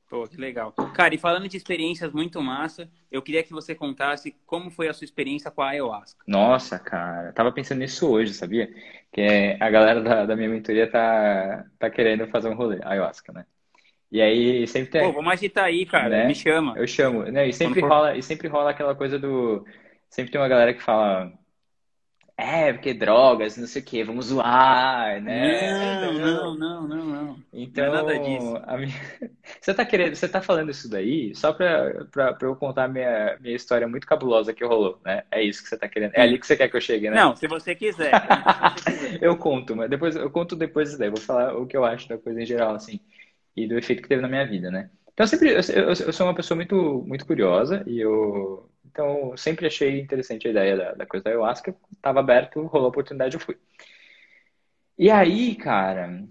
Pô, 0.09 0.27
que 0.27 0.37
legal. 0.39 0.73
Cara, 0.95 1.15
e 1.15 1.19
falando 1.19 1.49
de 1.49 1.57
experiências 1.57 2.13
muito 2.13 2.41
massa, 2.43 2.91
eu 3.13 3.21
queria 3.21 3.43
que 3.43 3.53
você 3.53 3.75
contasse 3.75 4.35
como 4.47 4.71
foi 4.71 4.89
a 4.89 4.95
sua 4.95 5.05
experiência 5.05 5.51
com 5.51 5.61
a 5.61 5.69
ayahuasca. 5.69 6.25
Nossa, 6.27 6.79
cara, 6.79 7.33
tava 7.33 7.53
pensando 7.53 7.81
nisso 7.81 8.09
hoje, 8.11 8.33
sabia? 8.33 8.69
Que 9.13 9.21
é, 9.21 9.63
a 9.63 9.69
galera 9.69 10.01
da, 10.01 10.25
da 10.25 10.35
minha 10.35 10.49
mentoria 10.49 10.91
tá, 10.91 11.67
tá 11.79 11.91
querendo 11.91 12.27
fazer 12.29 12.49
um 12.49 12.55
rolê, 12.55 12.81
ayahuasca, 12.83 13.33
né? 13.33 13.45
E 14.11 14.23
aí 14.23 14.67
sempre 14.67 14.91
Pô, 14.91 14.99
tem, 14.99 15.13
vamos 15.13 15.33
agitar 15.33 15.65
aí, 15.65 15.85
cara. 15.85 16.09
né? 16.09 16.27
Me 16.27 16.35
chama. 16.35 16.73
Eu 16.79 16.87
chamo, 16.87 17.25
né? 17.25 17.47
E 17.47 17.53
sempre 17.53 17.83
rola, 17.83 18.17
e 18.17 18.23
sempre 18.23 18.49
rola 18.49 18.71
aquela 18.71 18.95
coisa 18.95 19.19
do, 19.19 19.63
sempre 20.09 20.33
tem 20.33 20.41
uma 20.41 20.49
galera 20.49 20.73
que 20.73 20.83
fala, 20.83 21.31
é, 22.41 22.73
porque 22.73 22.95
drogas, 22.95 23.57
não 23.57 23.67
sei 23.67 23.83
o 23.83 23.85
quê, 23.85 24.05
vamos 24.05 24.27
zoar, 24.27 25.21
né? 25.21 25.73
Não, 25.73 26.13
não, 26.13 26.55
não, 26.55 26.87
não, 26.87 27.05
não. 27.05 27.37
Então, 27.53 27.87
não 27.87 27.93
é 27.93 27.97
nada 27.97 28.19
disso. 28.21 28.53
Minha... 28.79 29.31
você 29.61 29.75
tá 29.75 29.85
querendo, 29.85 30.15
você 30.15 30.29
tá 30.29 30.41
falando 30.41 30.71
isso 30.71 30.89
daí 30.89 31.35
só 31.35 31.53
pra, 31.53 32.05
pra, 32.13 32.33
pra 32.35 32.47
eu 32.47 32.55
contar 32.55 32.87
minha, 32.87 33.37
minha 33.41 33.57
história 33.57 33.89
muito 33.89 34.07
cabulosa 34.07 34.55
que 34.55 34.65
rolou, 34.65 35.01
né? 35.05 35.25
É 35.33 35.43
isso 35.43 35.65
que 35.65 35.69
você 35.69 35.77
tá 35.77 35.89
querendo. 35.89 36.13
É 36.15 36.23
ali 36.23 36.39
que 36.39 36.47
você 36.47 36.57
quer 36.57 36.69
que 36.69 36.77
eu 36.77 36.81
chegue, 36.81 37.11
né? 37.11 37.17
Não, 37.17 37.35
se 37.35 37.49
você 37.49 37.75
quiser. 37.75 38.15
Se 38.15 38.85
você 38.85 39.01
quiser. 39.01 39.19
eu 39.21 39.37
conto, 39.37 39.75
mas 39.75 39.91
depois 39.91 40.15
eu 40.15 40.31
conto 40.31 40.55
depois 40.55 40.97
daí. 40.97 41.11
Vou 41.11 41.21
falar 41.21 41.57
o 41.57 41.67
que 41.67 41.77
eu 41.77 41.85
acho 41.85 42.09
da 42.09 42.19
coisa 42.19 42.41
em 42.41 42.47
geral, 42.47 42.73
assim, 42.77 43.01
e 43.57 43.67
do 43.67 43.77
efeito 43.77 44.01
que 44.01 44.09
teve 44.09 44.23
na 44.23 44.29
minha 44.29 44.47
vida, 44.47 44.71
né? 44.71 44.91
Então, 45.13 45.25
eu 45.25 45.29
sempre, 45.29 45.49
eu, 45.49 45.61
eu, 45.75 45.89
eu 45.89 46.13
sou 46.13 46.25
uma 46.25 46.35
pessoa 46.37 46.55
muito, 46.55 47.03
muito 47.05 47.27
curiosa 47.27 47.83
e 47.85 47.99
eu 47.99 48.71
então, 48.91 49.37
sempre 49.37 49.67
achei 49.67 50.01
interessante 50.01 50.49
a 50.49 50.51
ideia 50.51 50.77
da, 50.77 50.93
da 50.93 51.07
coisa 51.07 51.25
da 51.25 51.31
ayahuasca. 51.31 51.77
Estava 51.93 52.21
aberto, 52.21 52.63
rolou 52.63 52.87
a 52.87 52.89
oportunidade, 52.89 53.37
eu 53.37 53.41
fui. 53.41 53.57
E 54.99 55.11
aí, 55.11 55.55
cara. 55.55 56.25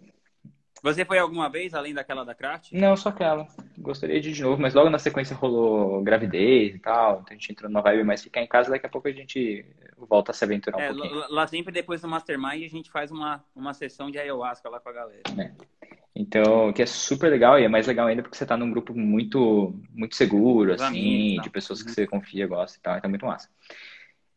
Você 0.84 1.06
foi 1.06 1.18
alguma 1.18 1.50
vez 1.50 1.74
além 1.74 1.94
daquela 1.94 2.24
da 2.24 2.36
Craft? 2.36 2.72
Não, 2.72 2.96
só 2.96 3.10
aquela. 3.10 3.48
Gostaria 3.78 4.20
de 4.20 4.30
ir 4.30 4.34
de 4.34 4.44
novo, 4.44 4.62
mas 4.62 4.74
logo 4.74 4.90
na 4.90 5.00
sequência 5.00 5.36
rolou 5.36 6.04
gravidez 6.04 6.76
e 6.76 6.80
tal. 6.80 7.22
Então 7.22 7.28
a 7.30 7.34
gente 7.34 7.52
entrou 7.52 7.70
numa 7.70 7.82
vibe 7.82 8.04
mais 8.04 8.22
ficar 8.22 8.42
em 8.42 8.48
casa. 8.48 8.70
Daqui 8.70 8.86
a 8.86 8.90
pouco 8.90 9.08
a 9.08 9.12
gente 9.12 9.66
volta 9.98 10.32
a 10.32 10.34
se 10.34 10.44
aventurar 10.44 10.78
um 10.78 10.82
é, 10.82 10.94
pouquinho. 10.94 11.26
Lá 11.30 11.48
sempre 11.48 11.74
depois 11.74 12.02
do 12.02 12.08
Mastermind 12.08 12.64
a 12.64 12.70
gente 12.70 12.92
faz 12.92 13.12
uma, 13.12 13.44
uma 13.56 13.74
sessão 13.74 14.12
de 14.12 14.20
ayahuasca 14.20 14.70
lá 14.70 14.80
com 14.80 14.90
a 14.90 14.94
galera. 14.94 15.22
É. 15.40 15.52
Então, 16.20 16.74
que 16.74 16.82
é 16.82 16.86
super 16.88 17.30
legal 17.30 17.60
e 17.60 17.64
é 17.64 17.68
mais 17.68 17.86
legal 17.86 18.08
ainda 18.08 18.24
porque 18.24 18.36
você 18.36 18.44
está 18.44 18.58
num 18.58 18.72
grupo 18.72 18.92
muito 18.98 19.80
muito 19.94 20.16
seguro, 20.16 20.74
assim, 20.74 20.86
amigos, 20.86 21.44
de 21.44 21.50
pessoas 21.52 21.84
que 21.84 21.90
uhum. 21.90 21.94
você 21.94 22.08
confia, 22.08 22.48
gosta 22.48 22.76
e 22.76 22.82
tal, 22.82 22.98
então 22.98 23.08
é 23.08 23.12
muito 23.12 23.26
massa. 23.26 23.48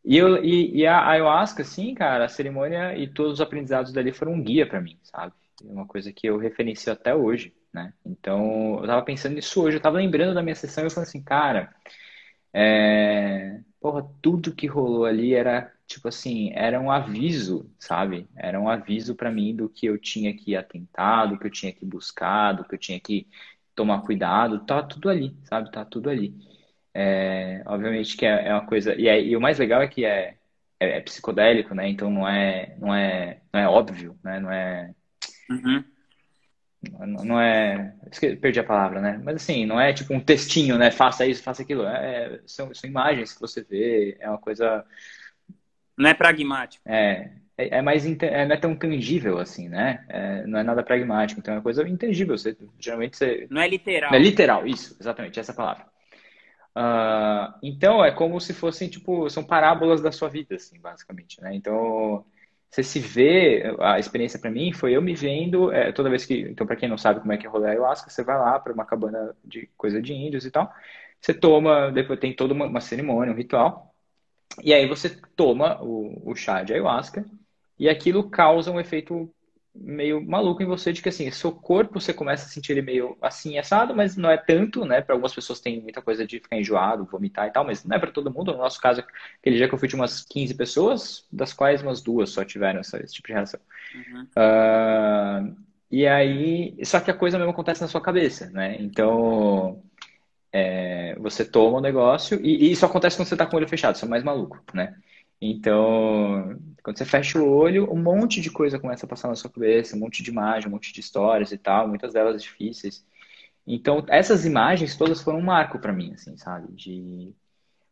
E, 0.05 0.15
eu, 0.15 0.43
e, 0.43 0.77
e, 0.77 0.85
a 0.85 1.07
ayahuasca, 1.09 1.63
assim, 1.63 1.93
cara, 1.95 2.25
a 2.25 2.29
cerimônia 2.29 2.95
e 2.97 3.07
todos 3.07 3.33
os 3.33 3.41
aprendizados 3.41 3.91
dali 3.91 4.11
foram 4.11 4.33
um 4.33 4.43
guia 4.43 4.67
para 4.67 4.81
mim, 4.81 4.97
sabe? 5.03 5.33
É 5.63 5.71
uma 5.71 5.87
coisa 5.87 6.11
que 6.13 6.27
eu 6.27 6.37
referencio 6.37 6.91
até 6.93 7.15
hoje, 7.15 7.53
né? 7.73 7.93
Então, 8.05 8.79
eu 8.81 8.87
tava 8.87 9.01
pensando 9.03 9.33
nisso 9.33 9.61
hoje, 9.63 9.77
eu 9.77 9.81
tava 9.81 9.97
lembrando 9.97 10.35
da 10.35 10.43
minha 10.43 10.55
sessão 10.55 10.83
e 10.83 10.87
eu 10.87 10.91
falei 10.91 11.07
assim, 11.07 11.21
cara, 11.23 11.73
é... 12.53 13.59
porra, 13.81 14.07
tudo 14.21 14.55
que 14.55 14.67
rolou 14.67 15.05
ali 15.05 15.33
era 15.33 15.73
tipo 15.87 16.07
assim, 16.07 16.51
era 16.53 16.79
um 16.79 16.89
aviso, 16.91 17.69
sabe? 17.79 18.29
Era 18.35 18.59
um 18.59 18.69
aviso 18.69 19.15
para 19.15 19.31
mim 19.31 19.55
do 19.55 19.67
que 19.67 19.87
eu 19.87 19.97
tinha 19.97 20.33
que 20.35 20.55
atentar, 20.55 21.27
do 21.27 21.37
que 21.37 21.47
eu 21.47 21.51
tinha 21.51 21.73
que 21.73 21.85
buscar, 21.85 22.53
do 22.53 22.63
que 22.63 22.75
eu 22.75 22.79
tinha 22.79 22.99
que 22.99 23.27
tomar 23.75 24.01
cuidado, 24.01 24.65
tá 24.65 24.81
tudo 24.83 25.09
ali, 25.09 25.35
sabe? 25.43 25.71
Tá 25.71 25.83
tudo 25.83 26.09
ali. 26.09 26.33
É, 26.93 27.63
obviamente 27.65 28.15
que 28.17 28.25
é, 28.25 28.47
é 28.49 28.53
uma 28.53 28.65
coisa 28.65 28.95
e, 28.95 29.07
é, 29.07 29.21
e, 29.21 29.35
o 29.35 29.41
mais 29.41 29.57
legal 29.59 29.81
é 29.81 29.87
que 29.87 30.05
é, 30.05 30.37
é, 30.79 30.97
é, 30.97 31.01
psicodélico, 31.01 31.73
né? 31.75 31.89
Então 31.89 32.09
não 32.09 32.27
é 32.27 32.75
não 32.79 32.93
é 32.95 33.41
não 33.53 33.59
é 33.59 33.67
óbvio, 33.67 34.17
né? 34.23 34.39
Não 34.39 34.51
é 34.51 34.93
uhum. 35.49 35.83
Não 36.89 37.39
é 37.39 37.93
perdi 38.41 38.59
a 38.59 38.63
palavra, 38.63 38.99
né? 38.99 39.21
Mas 39.23 39.35
assim 39.35 39.65
não 39.65 39.79
é 39.79 39.93
tipo 39.93 40.13
um 40.13 40.19
textinho, 40.19 40.77
né? 40.77 40.91
Faça 40.91 41.25
isso, 41.25 41.43
faça 41.43 41.61
aquilo. 41.61 41.85
É, 41.85 42.39
são, 42.45 42.73
são 42.73 42.89
imagens 42.89 43.33
que 43.33 43.41
você 43.41 43.63
vê, 43.63 44.17
é 44.19 44.27
uma 44.27 44.39
coisa 44.39 44.83
não 46.01 46.09
é 46.09 46.13
pragmático. 46.15 46.81
É, 46.87 47.31
é, 47.55 47.77
é 47.77 47.81
mais 47.81 48.05
é, 48.05 48.45
não 48.45 48.55
é 48.55 48.57
tão 48.57 48.75
tangível 48.75 49.37
assim, 49.37 49.69
né? 49.69 50.03
É, 50.09 50.45
não 50.47 50.59
é 50.59 50.63
nada 50.63 50.81
pragmático, 50.81 51.39
então 51.39 51.53
é 51.53 51.57
uma 51.57 51.63
coisa 51.63 51.87
intangível. 51.87 52.35
Você, 52.35 52.57
geralmente 52.79 53.17
você. 53.17 53.47
Não 53.49 53.61
é 53.61 53.67
literal. 53.67 54.11
Não 54.11 54.17
é 54.17 54.21
literal, 54.21 54.67
isso, 54.67 54.97
exatamente, 54.99 55.39
essa 55.39 55.53
palavra. 55.53 55.85
Uh, 56.75 57.53
então 57.61 58.03
é 58.03 58.11
como 58.11 58.39
se 58.39 58.53
fossem, 58.53 58.89
tipo, 58.89 59.29
são 59.29 59.43
parábolas 59.43 60.01
da 60.01 60.11
sua 60.11 60.29
vida, 60.29 60.55
assim, 60.55 60.79
basicamente, 60.79 61.39
né? 61.41 61.53
Então 61.53 62.25
você 62.71 62.83
se 62.83 62.99
vê, 62.99 63.63
a 63.79 63.99
experiência 63.99 64.39
para 64.39 64.49
mim 64.49 64.71
foi 64.71 64.95
eu 64.95 65.01
me 65.01 65.13
vendo, 65.13 65.73
é, 65.73 65.91
toda 65.91 66.09
vez 66.09 66.25
que, 66.25 66.39
então 66.39 66.65
para 66.65 66.77
quem 66.77 66.87
não 66.87 66.97
sabe 66.97 67.19
como 67.19 67.33
é 67.33 67.37
que 67.37 67.45
é 67.45 67.49
ayahuasca, 67.49 68.09
você 68.09 68.23
vai 68.23 68.37
lá 68.37 68.57
para 68.57 68.71
uma 68.71 68.85
cabana 68.85 69.35
de 69.43 69.69
coisa 69.77 70.01
de 70.01 70.13
índios 70.13 70.45
e 70.45 70.51
tal, 70.51 70.73
você 71.19 71.33
toma, 71.33 71.91
depois 71.91 72.17
tem 72.17 72.33
toda 72.33 72.53
uma, 72.53 72.65
uma 72.65 72.79
cerimônia, 72.79 73.33
um 73.33 73.35
ritual, 73.35 73.93
e 74.63 74.73
aí 74.73 74.87
você 74.87 75.09
toma 75.35 75.81
o, 75.83 76.31
o 76.31 76.33
chá 76.33 76.63
de 76.63 76.71
ayahuasca 76.71 77.25
e 77.77 77.89
aquilo 77.89 78.29
causa 78.29 78.71
um 78.71 78.79
efeito 78.79 79.29
meio 79.73 80.21
maluco 80.21 80.61
em 80.61 80.65
você 80.65 80.91
de 80.91 81.01
que 81.01 81.09
assim, 81.09 81.31
seu 81.31 81.51
corpo 81.51 81.99
você 81.99 82.13
começa 82.13 82.45
a 82.45 82.49
sentir 82.49 82.73
ele 82.73 82.81
meio 82.81 83.17
assim 83.21 83.57
assado, 83.57 83.95
mas 83.95 84.17
não 84.17 84.29
é 84.29 84.37
tanto, 84.37 84.85
né? 84.85 85.01
Para 85.01 85.15
algumas 85.15 85.33
pessoas 85.33 85.59
tem 85.59 85.81
muita 85.81 86.01
coisa 86.01 86.25
de 86.25 86.39
ficar 86.39 86.57
enjoado, 86.57 87.05
vomitar 87.05 87.47
e 87.47 87.51
tal, 87.51 87.65
mas 87.65 87.83
não 87.85 87.95
é 87.95 87.99
para 87.99 88.11
todo 88.11 88.31
mundo. 88.31 88.51
No 88.51 88.57
nosso 88.57 88.79
caso, 88.81 89.03
aquele 89.39 89.57
dia 89.57 89.67
que 89.67 89.73
eu 89.73 89.79
fui 89.79 89.87
de 89.87 89.95
umas 89.95 90.23
15 90.25 90.53
pessoas, 90.55 91.25
das 91.31 91.53
quais 91.53 91.81
umas 91.81 92.01
duas 92.01 92.29
só 92.29 92.43
tiveram 92.43 92.81
essa, 92.81 93.01
esse 93.01 93.13
tipo 93.13 93.27
de 93.27 93.33
reação. 93.33 93.59
Uhum. 93.95 94.27
Uh, 94.35 95.55
e 95.89 96.07
aí, 96.07 96.77
só 96.83 96.99
que 96.99 97.11
a 97.11 97.13
coisa 97.13 97.37
mesmo 97.37 97.51
acontece 97.51 97.81
na 97.81 97.87
sua 97.87 98.01
cabeça, 98.01 98.49
né? 98.49 98.77
Então, 98.79 99.81
é, 100.51 101.15
você 101.19 101.45
toma 101.45 101.77
o 101.77 101.81
negócio 101.81 102.39
e, 102.43 102.67
e, 102.67 102.71
isso 102.71 102.85
acontece 102.85 103.17
quando 103.17 103.27
você 103.27 103.35
está 103.35 103.45
com 103.45 103.55
o 103.55 103.59
olho 103.59 103.67
fechado, 103.67 103.97
você 103.97 104.05
é 104.05 104.07
mais 104.07 104.23
maluco, 104.23 104.61
né? 104.73 104.95
Então, 105.41 106.55
quando 106.83 106.97
você 106.97 107.05
fecha 107.05 107.39
o 107.39 107.49
olho, 107.49 107.91
um 107.91 108.01
monte 108.01 108.39
de 108.39 108.51
coisa 108.51 108.79
começa 108.79 109.05
a 109.05 109.09
passar 109.09 109.27
na 109.27 109.35
sua 109.35 109.49
cabeça, 109.49 109.95
um 109.95 109.99
monte 109.99 110.21
de 110.21 110.29
imagem, 110.29 110.67
um 110.69 110.71
monte 110.71 110.93
de 110.93 110.99
histórias 110.99 111.51
e 111.51 111.57
tal, 111.57 111.87
muitas 111.87 112.13
delas 112.13 112.41
difíceis. 112.43 113.05
Então, 113.65 114.05
essas 114.09 114.45
imagens 114.45 114.95
todas 114.97 115.21
foram 115.21 115.39
um 115.39 115.43
marco 115.43 115.79
para 115.79 115.93
mim, 115.93 116.13
assim, 116.13 116.37
sabe? 116.37 116.71
De, 116.73 117.33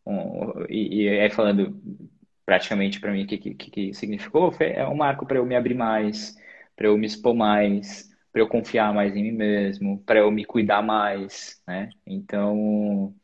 um, 0.05 0.65
e, 0.69 1.03
e, 1.05 1.09
aí 1.21 1.29
falando 1.29 1.81
praticamente 2.45 2.99
para 2.99 3.11
mim 3.11 3.23
o 3.23 3.27
que, 3.27 3.37
que, 3.37 3.53
que 3.55 3.93
significou, 3.93 4.51
foi, 4.51 4.71
é 4.71 4.87
um 4.87 4.95
marco 4.95 5.25
para 5.25 5.37
eu 5.37 5.45
me 5.45 5.55
abrir 5.55 5.75
mais, 5.75 6.35
para 6.75 6.87
eu 6.87 6.97
me 6.97 7.05
expor 7.07 7.35
mais, 7.35 8.09
para 8.31 8.41
eu 8.41 8.47
confiar 8.47 8.93
mais 8.93 9.15
em 9.15 9.23
mim 9.23 9.31
mesmo, 9.31 10.03
para 10.03 10.19
eu 10.19 10.31
me 10.31 10.45
cuidar 10.45 10.81
mais, 10.81 11.61
né? 11.67 11.89
Então, 12.05 13.15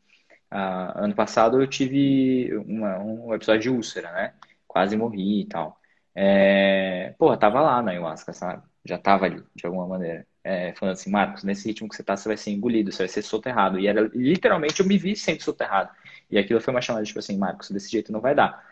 uh, 0.56 1.04
ano 1.04 1.14
passado 1.14 1.60
eu 1.60 1.66
tive 1.66 2.56
uma, 2.66 2.98
um 2.98 3.34
episódio 3.34 3.62
de 3.62 3.70
úlcera, 3.70 4.10
né? 4.12 4.34
Quase 4.66 4.96
morri 4.96 5.42
e 5.42 5.46
tal. 5.46 5.80
É... 6.14 7.14
Porra, 7.18 7.36
tava 7.36 7.60
lá 7.60 7.82
na 7.82 7.90
ayahuasca, 7.92 8.32
sabe? 8.32 8.62
Já 8.84 8.98
tava 8.98 9.26
ali, 9.26 9.42
de 9.54 9.66
alguma 9.66 9.86
maneira. 9.86 10.26
É, 10.44 10.72
falando 10.74 10.94
assim, 10.94 11.10
Marcos, 11.10 11.42
nesse 11.44 11.66
ritmo 11.68 11.88
que 11.88 11.96
você 11.96 12.04
tá, 12.04 12.16
você 12.16 12.28
vai 12.28 12.36
ser 12.36 12.52
engolido, 12.52 12.92
você 12.92 12.98
vai 12.98 13.08
ser 13.08 13.22
soterrado. 13.22 13.78
E 13.80 13.86
era 13.88 14.02
literalmente 14.14 14.80
eu 14.80 14.86
me 14.86 14.96
vi 14.96 15.16
sendo 15.16 15.42
soterrado. 15.42 15.90
E 16.30 16.38
aquilo 16.38 16.60
foi 16.60 16.72
uma 16.72 16.80
chamada, 16.80 17.04
tipo 17.04 17.18
assim, 17.18 17.36
Marcos, 17.36 17.70
desse 17.70 17.90
jeito 17.90 18.12
não 18.12 18.20
vai 18.20 18.34
dar. 18.34 18.64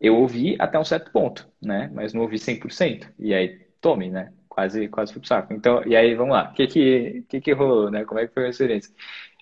Eu 0.00 0.16
ouvi 0.16 0.56
até 0.60 0.78
um 0.78 0.84
certo 0.84 1.10
ponto, 1.12 1.48
né? 1.60 1.90
Mas 1.92 2.12
não 2.12 2.22
ouvi 2.22 2.38
100%. 2.38 3.12
E 3.18 3.34
aí, 3.34 3.58
tome, 3.80 4.10
né? 4.10 4.32
quase, 4.56 4.88
quase 4.88 5.12
fui 5.12 5.20
pro 5.20 5.28
saco. 5.28 5.52
Então, 5.52 5.82
e 5.86 5.94
aí, 5.94 6.14
vamos 6.14 6.34
lá. 6.34 6.50
O 6.50 6.54
que 6.54 6.66
que, 6.66 7.24
que 7.28 7.40
que 7.42 7.52
rolou, 7.52 7.90
né? 7.90 8.04
Como 8.06 8.18
é 8.18 8.26
que 8.26 8.32
foi 8.32 8.46
a 8.46 8.48
experiência? 8.48 8.92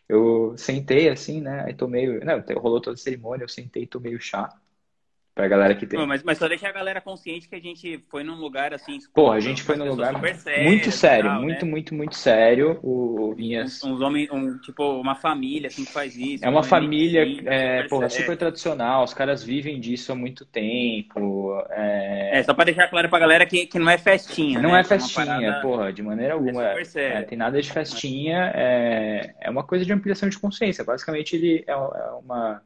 Eu 0.08 0.56
sentei 0.58 1.08
assim, 1.08 1.40
né? 1.40 1.64
Aí 1.64 1.74
tomei. 1.74 2.06
Não, 2.20 2.42
rolou 2.60 2.80
toda 2.80 2.94
a 2.94 2.96
cerimônia, 2.98 3.44
eu 3.44 3.48
sentei 3.48 3.84
e 3.84 3.86
tomei 3.86 4.14
o 4.14 4.20
chá. 4.20 4.48
Pra 5.34 5.48
galera 5.48 5.74
que 5.74 5.84
tem. 5.84 5.98
Não, 5.98 6.06
mas, 6.06 6.22
mas 6.22 6.38
só 6.38 6.46
deixar 6.46 6.68
a 6.68 6.72
galera 6.72 7.00
consciente 7.00 7.48
que 7.48 7.56
a 7.56 7.60
gente 7.60 7.98
foi 8.08 8.22
num 8.22 8.36
lugar 8.36 8.72
assim. 8.72 8.98
Pô, 9.12 9.32
a 9.32 9.40
gente 9.40 9.64
foi 9.64 9.74
num 9.74 9.88
lugar 9.88 10.12
muito 10.62 10.92
sério, 10.92 11.28
tal, 11.28 11.42
muito, 11.42 11.64
né? 11.64 11.70
muito, 11.72 11.94
muito 11.94 12.14
sério. 12.14 12.78
O, 12.84 13.30
o 13.30 13.34
Vinhas. 13.34 13.82
Uns, 13.82 13.94
uns 13.94 14.00
homens, 14.00 14.30
um, 14.30 14.56
tipo, 14.58 14.84
uma 15.00 15.16
família 15.16 15.66
assim 15.66 15.84
que 15.84 15.90
faz 15.90 16.16
isso. 16.16 16.44
É 16.44 16.48
uma 16.48 16.62
família, 16.62 17.24
é, 17.46 17.82
porra, 17.88 18.08
super 18.08 18.36
tradicional. 18.36 19.02
Os 19.02 19.12
caras 19.12 19.42
vivem 19.42 19.80
disso 19.80 20.12
há 20.12 20.14
muito 20.14 20.44
tempo. 20.44 21.60
É, 21.70 22.38
é 22.38 22.42
só 22.44 22.54
pra 22.54 22.66
deixar 22.66 22.86
claro 22.86 23.08
pra 23.08 23.18
galera 23.18 23.44
que, 23.44 23.66
que 23.66 23.78
não 23.78 23.90
é 23.90 23.98
festinha. 23.98 24.62
Não 24.62 24.70
né? 24.70 24.82
é 24.82 24.84
festinha, 24.84 25.24
é 25.24 25.26
parada... 25.26 25.62
porra, 25.62 25.92
de 25.92 26.02
maneira 26.02 26.34
alguma. 26.34 26.64
É, 26.64 26.82
é 26.94 27.22
tem 27.22 27.36
nada 27.36 27.60
de 27.60 27.72
festinha. 27.72 28.52
É, 28.54 29.34
é 29.40 29.50
uma 29.50 29.64
coisa 29.64 29.84
de 29.84 29.92
ampliação 29.92 30.28
de 30.28 30.38
consciência. 30.38 30.84
Basicamente, 30.84 31.34
ele 31.34 31.64
é 31.66 31.74
uma 31.74 32.62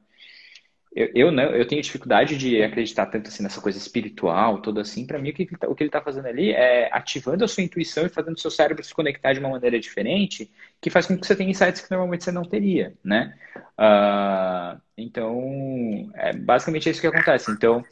eu, 0.99 1.11
eu, 1.15 1.31
não, 1.31 1.45
eu 1.45 1.65
tenho 1.65 1.81
dificuldade 1.81 2.37
de 2.37 2.61
acreditar 2.61 3.07
tanto 3.07 3.29
assim 3.29 3.45
nessa 3.45 3.61
coisa 3.61 3.79
espiritual, 3.79 4.61
toda 4.61 4.81
assim. 4.81 5.07
Para 5.07 5.17
mim, 5.17 5.31
o 5.31 5.33
que, 5.33 5.43
ele 5.43 5.57
tá, 5.57 5.69
o 5.69 5.75
que 5.75 5.85
ele 5.85 5.89
está 5.89 6.03
fazendo 6.03 6.27
ali 6.27 6.51
é 6.51 6.89
ativando 6.93 7.45
a 7.45 7.49
sua 7.49 7.63
intuição 7.63 8.05
e 8.05 8.09
fazendo 8.09 8.35
o 8.35 8.41
seu 8.41 8.51
cérebro 8.51 8.83
se 8.83 8.93
conectar 8.93 9.33
de 9.33 9.39
uma 9.39 9.49
maneira 9.51 9.79
diferente, 9.79 10.51
que 10.81 10.91
faz 10.91 11.07
com 11.07 11.17
que 11.17 11.25
você 11.25 11.37
tenha 11.37 11.51
insights 11.51 11.81
que 11.83 11.91
normalmente 11.93 12.25
você 12.25 12.33
não 12.33 12.43
teria, 12.43 12.95
né? 13.05 13.39
Uh, 13.79 14.81
então, 14.97 16.11
é 16.17 16.33
basicamente 16.33 16.91
isso 16.91 17.01
que 17.01 17.07
acontece. 17.07 17.53
Então, 17.53 17.85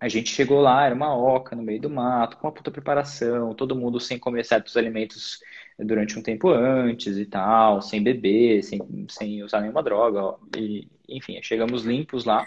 a 0.00 0.08
gente 0.08 0.30
chegou 0.30 0.60
lá, 0.60 0.86
era 0.86 0.94
uma 0.94 1.16
oca 1.16 1.56
no 1.56 1.62
meio 1.62 1.80
do 1.80 1.90
mato, 1.90 2.36
com 2.36 2.46
uma 2.46 2.52
puta 2.52 2.70
preparação, 2.70 3.54
todo 3.54 3.74
mundo 3.74 3.98
sem 3.98 4.18
comer 4.18 4.44
certos 4.44 4.76
alimentos 4.76 5.40
durante 5.78 6.18
um 6.18 6.22
tempo 6.22 6.48
antes 6.48 7.16
e 7.16 7.26
tal, 7.26 7.82
sem 7.82 8.02
beber, 8.02 8.62
sem, 8.62 8.80
sem 9.08 9.42
usar 9.42 9.60
nenhuma 9.60 9.82
droga. 9.82 10.36
E, 10.56 10.88
enfim, 11.08 11.40
chegamos 11.42 11.84
limpos 11.84 12.24
lá, 12.24 12.46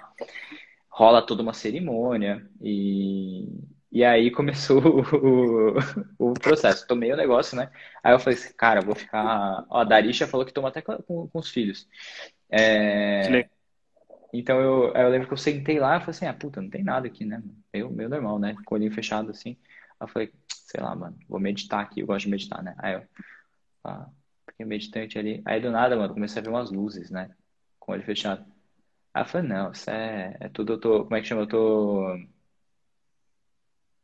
rola 0.90 1.22
toda 1.22 1.42
uma 1.42 1.54
cerimônia 1.54 2.46
e, 2.62 3.48
e 3.92 4.04
aí 4.04 4.32
começou 4.32 4.82
o, 5.14 6.32
o, 6.32 6.34
processo. 6.34 6.88
Tomei 6.88 7.12
o 7.12 7.18
negócio, 7.18 7.58
né? 7.58 7.70
Aí 8.02 8.14
eu 8.14 8.20
falei 8.20 8.40
assim, 8.40 8.54
cara, 8.54 8.82
vou 8.82 8.96
ficar. 8.96 9.66
Ó, 9.70 9.80
a 9.80 9.84
Darisha 9.84 10.26
falou 10.26 10.46
que 10.46 10.54
toma 10.54 10.70
até 10.70 10.82
com, 10.82 11.28
com 11.28 11.40
os 11.40 11.50
filhos. 11.50 11.86
É... 12.50 13.50
Então 14.34 14.60
eu, 14.60 14.94
eu 14.94 15.10
lembro 15.10 15.28
que 15.28 15.34
eu 15.34 15.38
sentei 15.38 15.80
lá 15.80 15.98
e 15.98 16.00
falei 16.00 16.12
assim, 16.12 16.26
ah, 16.26 16.34
puta, 16.34 16.62
não 16.62 16.70
tem 16.70 16.84
nada 16.84 17.08
aqui, 17.08 17.26
né? 17.26 17.42
Meio, 17.74 17.90
meio 17.92 18.10
normal, 18.10 18.40
né? 18.40 18.56
Com 18.66 18.76
o 18.76 18.78
olhinho 18.78 18.94
fechado 18.94 19.32
assim. 19.32 19.58
Aí 20.00 20.06
eu 20.06 20.08
falei, 20.08 20.32
sei 20.48 20.82
lá, 20.82 20.96
mano, 20.96 21.18
vou 21.28 21.40
meditar 21.40 21.82
aqui, 21.82 22.00
eu 22.00 22.08
gosto 22.08 22.26
de 22.26 22.32
meditar, 22.32 22.64
né? 22.64 22.74
Aí 22.78 22.94
eu, 22.94 23.04
ah, 23.84 24.08
fiquei 24.50 24.66
meditante 24.66 25.20
ali. 25.20 25.42
Aí 25.46 25.60
do 25.60 25.70
nada, 25.70 25.96
mano, 25.98 26.14
comecei 26.14 26.42
a 26.42 26.44
ver 26.44 26.50
umas 26.50 26.72
luzes, 26.72 27.10
né? 27.10 27.30
Com 27.80 27.92
o 27.92 27.96
olho 27.96 28.04
fechado. 28.04 28.46
Aí 29.14 29.24
eu 29.24 29.26
falei, 29.28 29.50
não, 29.50 29.72
isso 29.72 29.90
é, 29.90 30.38
é 30.40 30.50
tudo, 30.50 30.74
eu 30.74 30.80
tô, 30.80 31.04
como 31.04 31.16
é 31.16 31.22
que 31.22 31.28
chama? 31.28 31.42
Eu 31.42 31.48
tô. 31.48 32.18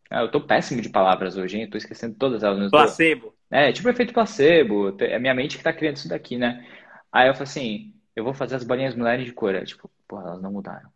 Ah, 0.09 0.21
eu 0.21 0.31
tô 0.31 0.41
péssimo 0.41 0.81
de 0.81 0.89
palavras 0.89 1.37
hoje, 1.37 1.57
hein? 1.57 1.63
Eu 1.63 1.69
tô 1.69 1.77
esquecendo 1.77 2.15
todas 2.15 2.43
elas. 2.43 2.69
Placebo. 2.69 3.33
É, 3.49 3.71
tipo 3.71 3.87
efeito 3.87 4.13
placebo. 4.13 4.95
É 4.99 5.17
minha 5.19 5.33
mente 5.33 5.57
que 5.57 5.63
tá 5.63 5.71
criando 5.71 5.97
isso 5.97 6.09
daqui, 6.09 6.37
né? 6.37 6.65
Aí 7.11 7.29
eu 7.29 7.33
falei 7.33 7.43
assim, 7.43 7.93
eu 8.15 8.23
vou 8.23 8.33
fazer 8.33 8.55
as 8.55 8.63
bolinhas 8.63 8.95
mudarem 8.95 9.25
de 9.25 9.33
cor. 9.33 9.63
tipo, 9.63 9.89
porra, 10.07 10.29
elas 10.29 10.41
não 10.41 10.51
mudaram. 10.51 10.89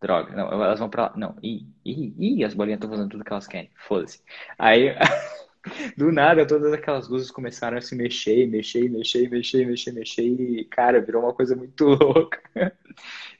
Droga, 0.00 0.34
não, 0.34 0.50
elas 0.50 0.80
vão 0.80 0.90
pra 0.90 1.04
lá. 1.04 1.12
Não, 1.16 1.36
ih, 1.42 1.66
ih, 1.84 2.14
ih, 2.18 2.44
as 2.44 2.54
bolinhas 2.54 2.78
estão 2.78 2.90
fazendo 2.90 3.08
tudo 3.08 3.24
que 3.24 3.32
elas 3.32 3.46
querem. 3.46 3.70
Foda-se. 3.76 4.20
Aí, 4.58 4.88
do 5.96 6.10
nada, 6.10 6.44
todas 6.46 6.72
aquelas 6.72 7.08
luzes 7.08 7.30
começaram 7.30 7.78
a 7.78 7.80
se 7.80 7.94
mexer, 7.94 8.48
mexer, 8.48 8.88
mexer, 8.90 9.30
mexer, 9.30 9.64
mexer, 9.64 9.92
mexer, 9.92 10.22
e, 10.22 10.64
cara, 10.64 11.00
virou 11.00 11.22
uma 11.22 11.32
coisa 11.32 11.54
muito 11.54 11.84
louca. 11.94 12.76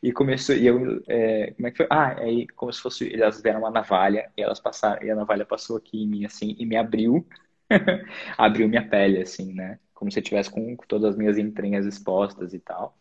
E 0.00 0.12
começou, 0.12 0.54
e 0.54 0.66
eu, 0.66 1.02
é, 1.08 1.52
como 1.52 1.66
é 1.66 1.70
que 1.72 1.78
foi? 1.78 1.86
Ah, 1.90 2.16
aí, 2.20 2.46
como 2.48 2.72
se 2.72 2.80
fosse, 2.80 3.12
elas 3.12 3.42
deram 3.42 3.60
uma 3.60 3.70
navalha, 3.70 4.30
e 4.36 4.42
elas 4.42 4.60
passaram, 4.60 5.02
e 5.04 5.10
a 5.10 5.16
navalha 5.16 5.44
passou 5.44 5.76
aqui 5.76 6.02
em 6.02 6.06
mim, 6.06 6.24
assim, 6.24 6.54
e 6.58 6.64
me 6.64 6.76
abriu, 6.76 7.26
abriu 8.38 8.68
minha 8.68 8.88
pele, 8.88 9.20
assim, 9.20 9.52
né? 9.52 9.80
Como 9.94 10.12
se 10.12 10.18
eu 10.20 10.22
tivesse 10.22 10.50
com 10.50 10.76
todas 10.88 11.10
as 11.10 11.16
minhas 11.16 11.38
entranhas 11.38 11.86
expostas 11.86 12.54
e 12.54 12.60
tal 12.60 12.96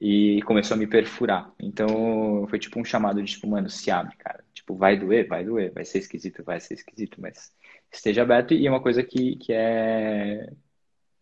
e 0.00 0.40
começou 0.42 0.74
a 0.74 0.78
me 0.78 0.86
perfurar. 0.86 1.52
Então 1.60 2.46
foi 2.48 2.58
tipo 2.58 2.80
um 2.80 2.84
chamado 2.84 3.22
de 3.22 3.32
tipo, 3.32 3.46
mano, 3.46 3.68
se 3.68 3.90
abre, 3.90 4.16
cara. 4.16 4.44
Tipo, 4.54 4.74
vai 4.76 4.98
doer, 4.98 5.28
vai 5.28 5.44
doer, 5.44 5.72
vai 5.72 5.84
ser 5.84 5.98
esquisito, 5.98 6.42
vai 6.44 6.60
ser 6.60 6.74
esquisito, 6.74 7.20
mas 7.20 7.52
esteja 7.92 8.22
aberto 8.22 8.54
e 8.54 8.66
é 8.66 8.70
uma 8.70 8.82
coisa 8.82 9.02
que, 9.02 9.36
que 9.36 9.52
é 9.52 10.50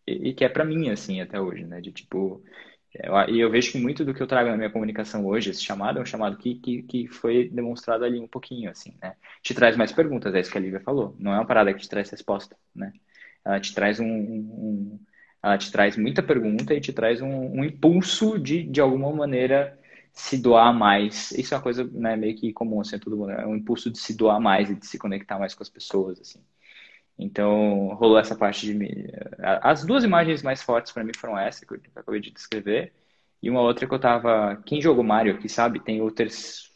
e 0.07 0.33
que 0.33 0.43
é 0.45 0.49
para 0.49 0.65
mim 0.65 0.89
assim 0.89 1.21
até 1.21 1.39
hoje, 1.39 1.65
né? 1.65 1.81
De 1.81 1.91
tipo 1.91 2.43
e 3.27 3.39
eu 3.39 3.51
vejo 3.51 3.71
que 3.71 3.77
muito 3.77 4.03
do 4.03 4.13
que 4.15 4.21
eu 4.21 4.27
trago 4.27 4.49
na 4.49 4.57
minha 4.57 4.69
comunicação 4.71 5.25
hoje, 5.25 5.51
esse 5.51 5.63
chamado 5.63 5.99
é 5.99 6.01
um 6.01 6.05
chamado 6.05 6.37
que, 6.37 6.55
que, 6.55 6.81
que 6.83 7.07
foi 7.07 7.47
demonstrado 7.47 8.03
ali 8.03 8.19
um 8.19 8.27
pouquinho, 8.27 8.69
assim, 8.69 8.95
né? 9.01 9.15
Te 9.43 9.53
traz 9.53 9.77
mais 9.77 9.91
perguntas, 9.91 10.33
é 10.33 10.39
isso 10.39 10.51
que 10.51 10.57
a 10.57 10.61
Lívia 10.61 10.79
falou. 10.79 11.15
Não 11.19 11.31
é 11.31 11.35
uma 11.35 11.45
parada 11.45 11.71
que 11.71 11.79
te 11.81 11.89
traz 11.89 12.09
resposta, 12.09 12.57
né? 12.73 12.91
Ela 13.45 13.59
te 13.59 13.73
traz 13.75 13.99
um, 13.99 14.05
um, 14.07 14.99
ela 15.41 15.57
te 15.57 15.71
traz 15.71 15.97
muita 15.97 16.21
pergunta 16.21 16.73
e 16.73 16.81
te 16.81 16.91
traz 16.93 17.21
um, 17.21 17.59
um 17.59 17.63
impulso 17.63 18.37
de, 18.37 18.63
de 18.63 18.81
alguma 18.81 19.11
maneira, 19.11 19.77
se 20.13 20.37
doar 20.37 20.73
mais. 20.73 21.31
Isso 21.31 21.53
é 21.53 21.57
uma 21.57 21.63
coisa 21.63 21.83
né, 21.93 22.15
meio 22.15 22.35
que 22.35 22.51
comum, 22.53 22.81
assim, 22.81 22.99
todo 22.99 23.15
mundo. 23.17 23.31
É 23.31 23.45
um 23.47 23.55
impulso 23.55 23.89
de 23.89 23.99
se 23.99 24.15
doar 24.15 24.39
mais 24.39 24.69
e 24.69 24.75
de 24.75 24.85
se 24.85 24.97
conectar 24.97 25.39
mais 25.39 25.53
com 25.55 25.63
as 25.63 25.69
pessoas, 25.69 26.19
assim. 26.19 26.39
Então, 27.17 27.89
rolou 27.95 28.17
essa 28.17 28.35
parte 28.35 28.65
de... 28.65 29.11
As 29.61 29.85
duas 29.85 30.03
imagens 30.03 30.41
mais 30.41 30.61
fortes 30.61 30.91
para 30.91 31.03
mim 31.03 31.11
foram 31.15 31.37
essa, 31.37 31.65
que 31.65 31.73
eu 31.73 31.81
acabei 31.95 32.21
de 32.21 32.31
descrever, 32.31 32.93
e 33.41 33.49
uma 33.49 33.61
outra 33.61 33.87
que 33.87 33.93
eu 33.93 33.99
tava... 33.99 34.61
Quem 34.65 34.81
jogou 34.81 35.03
Mario 35.03 35.35
aqui, 35.35 35.49
sabe? 35.49 35.79
Tem 35.79 36.01
o 36.01 36.11
terceiro 36.11 36.68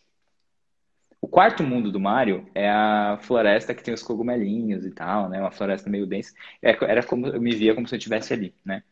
o 1.23 1.27
quarto 1.27 1.63
mundo 1.63 1.89
do 1.89 2.01
Mario 2.01 2.45
é 2.53 2.69
a 2.69 3.17
floresta 3.21 3.73
que 3.73 3.81
tem 3.81 3.93
os 3.93 4.03
cogumelinhos 4.03 4.85
e 4.85 4.91
tal, 4.91 5.29
né? 5.29 5.39
Uma 5.39 5.51
floresta 5.51 5.89
meio 5.89 6.05
densa. 6.05 6.33
É, 6.61 6.71
era 6.83 7.01
como 7.01 7.27
eu 7.27 7.41
me 7.41 7.55
via 7.55 7.73
como 7.73 7.87
se 7.87 7.95
eu 7.95 7.97
estivesse 7.97 8.33
ali, 8.33 8.53
né? 8.65 8.83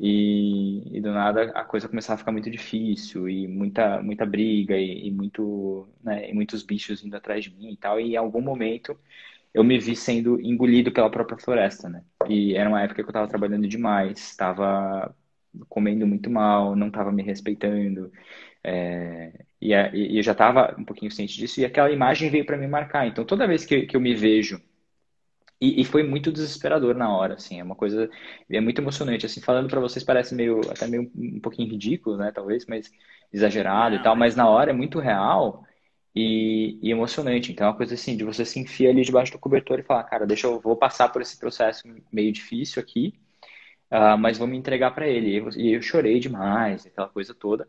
E, 0.00 0.96
e, 0.96 1.00
do 1.00 1.12
nada 1.12 1.52
a 1.54 1.64
coisa 1.64 1.88
começava 1.88 2.14
a 2.16 2.18
ficar 2.18 2.32
muito 2.32 2.50
difícil 2.50 3.28
e 3.28 3.46
muita 3.46 4.02
muita 4.02 4.26
briga 4.26 4.76
e, 4.78 5.08
e 5.08 5.10
muito 5.10 5.88
né, 6.02 6.30
e 6.30 6.34
muitos 6.34 6.62
bichos 6.64 7.04
indo 7.04 7.16
atrás 7.16 7.44
de 7.44 7.50
mim 7.54 7.72
e 7.72 7.76
tal. 7.76 8.00
E 8.00 8.14
em 8.14 8.16
algum 8.16 8.40
momento 8.40 8.98
eu 9.54 9.64
me 9.64 9.78
vi 9.78 9.96
sendo 9.96 10.40
engolido 10.40 10.92
pela 10.92 11.10
própria 11.10 11.38
floresta, 11.38 11.88
né? 11.88 12.04
E 12.28 12.54
era 12.56 12.68
uma 12.68 12.82
época 12.82 13.02
que 13.02 13.08
eu 13.08 13.12
estava 13.12 13.28
trabalhando 13.28 13.68
demais, 13.68 14.18
estava 14.20 15.14
comendo 15.68 16.06
muito 16.06 16.30
mal, 16.30 16.74
não 16.76 16.88
estava 16.88 17.12
me 17.12 17.22
respeitando. 17.22 18.12
É, 18.64 19.44
e, 19.60 19.72
e, 19.72 20.18
eu 20.18 20.22
já 20.22 20.32
estava 20.32 20.74
um 20.78 20.84
pouquinho 20.84 21.10
ciente 21.10 21.36
disso, 21.36 21.60
e 21.60 21.64
aquela 21.64 21.90
imagem 21.90 22.30
veio 22.30 22.46
para 22.46 22.56
me 22.56 22.66
marcar. 22.66 23.06
Então, 23.06 23.24
toda 23.24 23.46
vez 23.46 23.64
que, 23.64 23.82
que 23.82 23.96
eu 23.96 24.00
me 24.00 24.14
vejo, 24.14 24.60
e, 25.60 25.80
e, 25.80 25.84
foi 25.84 26.02
muito 26.02 26.32
desesperador 26.32 26.94
na 26.94 27.14
hora, 27.14 27.34
assim, 27.34 27.60
é 27.60 27.64
uma 27.64 27.74
coisa, 27.76 28.10
é 28.50 28.60
muito 28.60 28.80
emocionante, 28.80 29.24
assim, 29.26 29.40
falando 29.40 29.68
para 29.68 29.80
vocês 29.80 30.04
parece 30.04 30.34
meio, 30.34 30.60
até 30.70 30.86
meio 30.86 31.10
um 31.14 31.40
pouquinho 31.40 31.70
ridículo, 31.70 32.16
né, 32.16 32.32
talvez, 32.32 32.66
mas 32.66 32.90
exagerado 33.32 33.94
Não, 33.94 34.00
e 34.00 34.04
tal, 34.04 34.16
mas 34.16 34.36
na 34.36 34.48
hora 34.48 34.70
é 34.70 34.74
muito 34.74 34.98
real 34.98 35.64
e, 36.14 36.78
e, 36.82 36.90
emocionante. 36.90 37.52
Então, 37.52 37.66
é 37.66 37.70
uma 37.70 37.76
coisa 37.76 37.94
assim, 37.94 38.16
de 38.16 38.24
você 38.24 38.44
se 38.44 38.58
enfiar 38.58 38.90
ali 38.90 39.02
debaixo 39.02 39.32
do 39.32 39.38
cobertor 39.38 39.78
e 39.78 39.82
falar, 39.82 40.04
cara, 40.04 40.26
deixa 40.26 40.46
eu, 40.46 40.60
vou 40.60 40.76
passar 40.76 41.08
por 41.10 41.22
esse 41.22 41.38
processo 41.38 41.82
meio 42.12 42.32
difícil 42.32 42.82
aqui, 42.82 43.14
uh, 43.90 44.18
mas 44.18 44.38
vou 44.38 44.46
me 44.46 44.56
entregar 44.56 44.92
para 44.94 45.08
ele. 45.08 45.40
E 45.56 45.72
eu 45.74 45.82
chorei 45.82 46.20
demais, 46.20 46.86
aquela 46.86 47.08
coisa 47.08 47.34
toda. 47.34 47.68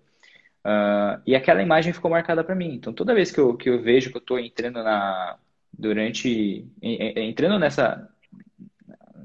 Uh, 0.65 1.21
e 1.27 1.35
aquela 1.35 1.61
imagem 1.61 1.93
ficou 1.93 2.09
marcada 2.09 2.43
para 2.43 2.55
mim. 2.55 2.73
Então, 2.73 2.91
toda 2.91 3.13
vez 3.13 3.31
que 3.31 3.39
eu, 3.39 3.55
que 3.55 3.69
eu 3.69 3.79
vejo 3.83 4.09
que 4.09 4.17
eu 4.17 4.21
estou 4.21 4.39
entrando 4.39 4.81
na. 4.83 5.37
Durante. 5.71 6.65
Entrando 6.81 7.59
nessa. 7.59 8.09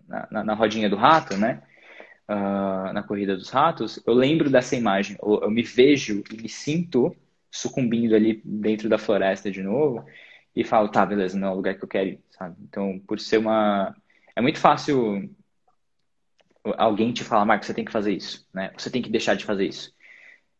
Na, 0.06 0.28
na, 0.30 0.44
na 0.44 0.54
rodinha 0.54 0.90
do 0.90 0.96
rato, 0.96 1.38
né? 1.38 1.62
Uh, 2.28 2.92
na 2.92 3.02
corrida 3.02 3.34
dos 3.34 3.48
ratos, 3.48 4.00
eu 4.06 4.12
lembro 4.12 4.50
dessa 4.50 4.76
imagem. 4.76 5.16
Eu, 5.22 5.40
eu, 5.42 5.50
me 5.50 5.62
vejo 5.62 6.22
e 6.30 6.36
me 6.36 6.48
sinto 6.48 7.16
sucumbindo 7.50 8.14
ali 8.14 8.40
dentro 8.44 8.88
da 8.88 8.98
floresta 8.98 9.50
de 9.50 9.62
novo 9.62 10.04
e 10.54 10.62
falo, 10.62 10.88
tá, 10.88 11.04
beleza, 11.06 11.38
não 11.38 11.48
é 11.48 11.50
o 11.50 11.54
lugar 11.54 11.74
que 11.74 11.82
eu 11.82 11.88
quero 11.88 12.10
ir, 12.10 12.20
sabe? 12.30 12.56
Então, 12.68 13.00
por 13.06 13.18
ser 13.18 13.38
uma. 13.38 13.96
É 14.36 14.42
muito 14.42 14.58
fácil 14.58 15.30
alguém 16.76 17.12
te 17.12 17.24
falar, 17.24 17.46
Marco, 17.46 17.64
você 17.64 17.72
tem 17.72 17.84
que 17.84 17.92
fazer 17.92 18.12
isso, 18.12 18.46
né? 18.52 18.72
Você 18.76 18.90
tem 18.90 19.00
que 19.00 19.10
deixar 19.10 19.34
de 19.34 19.44
fazer 19.44 19.66
isso 19.66 19.98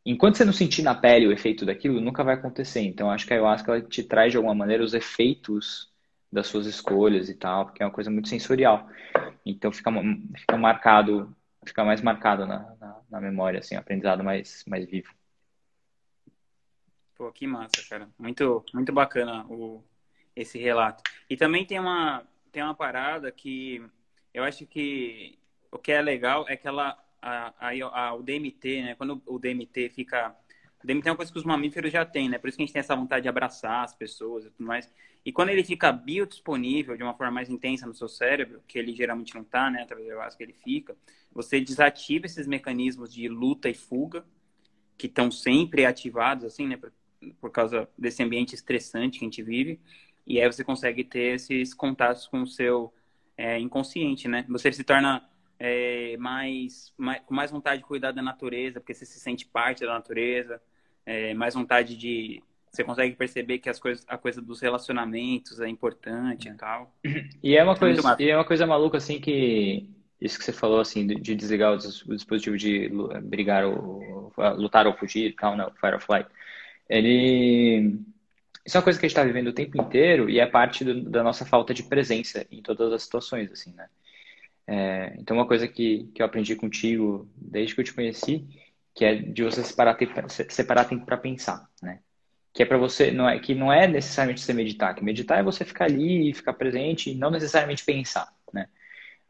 enquanto 0.05 0.37
você 0.37 0.45
não 0.45 0.53
sentir 0.53 0.83
na 0.83 0.95
pele 0.95 1.27
o 1.27 1.33
efeito 1.33 1.65
daquilo, 1.67 2.01
nunca 2.01 2.25
vai 2.25 2.35
acontecer. 2.35 2.81
Então, 2.81 3.11
acho 3.11 3.27
que 3.27 3.33
a 3.33 3.37
ayahuasca 3.37 3.73
ela 3.73 3.83
te 3.83 4.03
traz 4.03 4.33
de 4.33 4.37
alguma 4.37 4.55
maneira 4.55 4.83
os 4.83 4.95
efeitos 4.95 5.91
das 6.33 6.47
suas 6.47 6.67
escolhas 6.67 7.29
e 7.29 7.35
tal, 7.35 7.67
porque 7.67 7.83
é 7.83 7.87
uma 7.87 7.93
coisa 7.93 8.11
muito 8.11 8.29
sensorial. 8.29 8.89
Então, 9.45 9.73
fica, 9.73 9.91
fica 10.37 10.57
marcado, 10.57 11.35
fica 11.65 11.85
mais 11.85 12.01
marcado 12.01 12.47
na, 12.47 12.75
na, 12.81 13.01
na 13.11 13.21
memória, 13.21 13.59
assim, 13.61 13.75
aprendizado 13.75 14.23
mais, 14.23 14.65
mais 14.67 14.87
vivo. 14.89 15.13
Pô, 17.15 17.31
que 17.33 17.47
massa, 17.47 17.83
cara. 17.89 18.09
Muito, 18.19 18.65
muito 18.73 18.93
bacana 18.93 19.45
o, 19.47 19.85
esse 20.35 20.59
relato. 20.59 21.03
E 21.29 21.37
também 21.37 21.67
tem 21.67 21.79
uma, 21.79 22.25
tem 22.51 22.63
uma 22.63 22.75
parada 22.75 23.31
que 23.31 23.85
eu 24.33 24.43
acho 24.45 24.67
que 24.67 25.39
o 25.71 25.79
que 25.79 25.93
é 25.93 26.01
legal 26.01 26.47
é 26.49 26.57
que 26.57 26.67
ela 26.67 26.97
a, 27.21 27.53
a, 27.69 28.15
o 28.15 28.23
DMT, 28.23 28.83
né? 28.83 28.95
Quando 28.95 29.23
o 29.27 29.39
DMT 29.39 29.91
fica. 29.91 30.35
O 30.83 30.87
DMT 30.87 31.09
é 31.09 31.11
uma 31.13 31.17
coisa 31.17 31.31
que 31.31 31.39
os 31.39 31.45
mamíferos 31.45 31.93
já 31.93 32.07
têm, 32.07 32.29
né? 32.29 32.39
Por 32.39 32.49
isso 32.49 32.57
que 32.57 32.63
a 32.63 32.67
gente 32.67 32.73
tem 32.73 32.81
essa 32.81 32.97
vontade 32.97 33.23
de 33.25 33.29
abraçar 33.29 33.85
as 33.85 33.95
pessoas 33.95 34.47
e 34.47 34.51
tudo 34.51 34.67
mais. 34.67 34.91
E 35.25 35.31
quando 35.31 35.51
ele 35.51 35.63
fica 35.63 35.93
biodisponível 35.93 36.97
de 36.97 37.03
uma 37.03 37.15
forma 37.15 37.33
mais 37.33 37.51
intensa 37.51 37.87
no 37.87 37.93
seu 37.93 38.09
cérebro, 38.09 38.63
que 38.67 38.79
ele 38.79 38.95
geralmente 38.95 39.35
não 39.35 39.43
está, 39.43 39.71
né? 39.71 39.83
Através 39.83 40.35
do 40.35 40.37
que 40.39 40.43
ele 40.43 40.55
fica, 40.55 40.97
você 41.33 41.61
desativa 41.61 42.27
esses 42.27 42.47
mecanismos 42.47 43.13
de 43.13 43.29
luta 43.29 43.69
e 43.69 43.75
fuga, 43.75 44.25
que 44.97 45.07
estão 45.07 45.31
sempre 45.31 45.85
ativados, 45.85 46.45
assim, 46.45 46.67
né? 46.67 46.77
Por, 46.77 46.93
por 47.41 47.51
causa 47.51 47.89
desse 47.99 48.23
ambiente 48.23 48.55
estressante 48.55 49.19
que 49.19 49.25
a 49.25 49.29
gente 49.29 49.43
vive. 49.43 49.79
E 50.27 50.41
aí 50.41 50.51
você 50.51 50.65
consegue 50.65 51.05
ter 51.05 51.35
esses 51.35 51.75
contatos 51.75 52.27
com 52.27 52.43
o 52.43 52.47
seu 52.47 52.95
é, 53.37 53.59
inconsciente, 53.59 54.29
né? 54.29 54.45
Você 54.49 54.73
se 54.73 54.85
torna 54.85 55.29
é, 55.61 56.17
mais, 56.17 56.91
mais, 56.97 57.21
com 57.27 57.35
mais 57.35 57.51
vontade 57.51 57.83
de 57.83 57.87
cuidar 57.87 58.13
da 58.13 58.23
natureza, 58.23 58.81
porque 58.81 58.95
você 58.95 59.05
se 59.05 59.21
sente 59.21 59.45
parte 59.45 59.85
da 59.85 59.93
natureza, 59.93 60.61
é, 61.05 61.35
mais 61.35 61.55
vontade 61.55 61.97
de. 61.97 62.43
Você 62.73 62.83
consegue 62.83 63.15
perceber 63.15 63.59
que 63.59 63.69
as 63.69 63.79
coisas, 63.79 64.05
a 64.09 64.17
coisa 64.17 64.41
dos 64.41 64.61
relacionamentos 64.61 65.61
é 65.61 65.69
importante 65.69 66.49
é. 66.49 66.53
e 66.53 66.55
tal. 66.55 66.95
E 67.43 67.57
é 67.57 67.63
uma, 67.63 67.75
é 67.75 67.79
coisa, 67.79 68.17
e 68.19 68.31
é 68.31 68.37
uma 68.37 68.45
coisa 68.45 68.67
maluca, 68.67 68.97
assim, 68.97 69.21
que. 69.21 69.91
Isso 70.19 70.39
que 70.39 70.45
você 70.45 70.53
falou, 70.53 70.81
assim, 70.81 71.07
de 71.07 71.35
desligar 71.35 71.73
o, 71.73 71.79
dispositivo 71.79 72.57
de 72.57 72.91
brigar, 73.23 73.65
ou, 73.65 74.31
lutar 74.57 74.87
ou 74.87 74.95
fugir, 74.95 75.35
tal, 75.35 75.57
não, 75.57 75.71
fire 75.73 75.95
or 75.95 76.01
flight. 76.01 76.29
Ele. 76.89 77.99
Isso 78.65 78.77
é 78.77 78.79
uma 78.79 78.85
coisa 78.85 78.99
que 78.99 79.07
a 79.07 79.09
gente 79.09 79.17
está 79.17 79.25
vivendo 79.25 79.49
o 79.49 79.53
tempo 79.55 79.81
inteiro 79.81 80.29
e 80.29 80.39
é 80.39 80.47
parte 80.47 80.85
do, 80.85 81.03
da 81.03 81.23
nossa 81.23 81.47
falta 81.47 81.73
de 81.73 81.83
presença 81.83 82.47
em 82.51 82.63
todas 82.63 82.93
as 82.93 83.03
situações, 83.03 83.51
assim, 83.51 83.73
né? 83.73 83.89
É, 84.67 85.15
então, 85.19 85.37
uma 85.37 85.47
coisa 85.47 85.67
que, 85.67 86.11
que 86.15 86.23
eu 86.23 86.27
aprendi 86.27 86.55
contigo 86.57 87.29
desde 87.37 87.75
que 87.75 87.81
eu 87.81 87.85
te 87.85 87.93
conheci, 87.93 88.47
que 88.95 89.05
é 89.05 89.15
de 89.17 89.43
você 89.43 89.63
separar 89.65 89.95
tempo, 89.95 90.29
separar 90.29 90.85
tempo 90.85 91.05
para 91.05 91.17
pensar, 91.17 91.69
né? 91.83 92.01
Que 92.53 92.63
é 92.63 92.67
para 92.67 92.79
você, 92.79 93.11
não 93.11 93.29
é, 93.29 93.39
que 93.39 93.55
não 93.55 93.73
é 93.73 93.87
necessariamente 93.87 94.41
você 94.41 94.53
meditar, 94.53 94.95
que 94.95 95.05
meditar 95.05 95.39
é 95.39 95.43
você 95.43 95.65
ficar 95.65 95.87
ali, 95.87 96.35
ficar 96.35 96.53
presente 96.55 97.11
e 97.11 97.15
não 97.15 97.31
necessariamente 97.31 97.85
pensar, 97.85 98.29
né? 98.53 98.69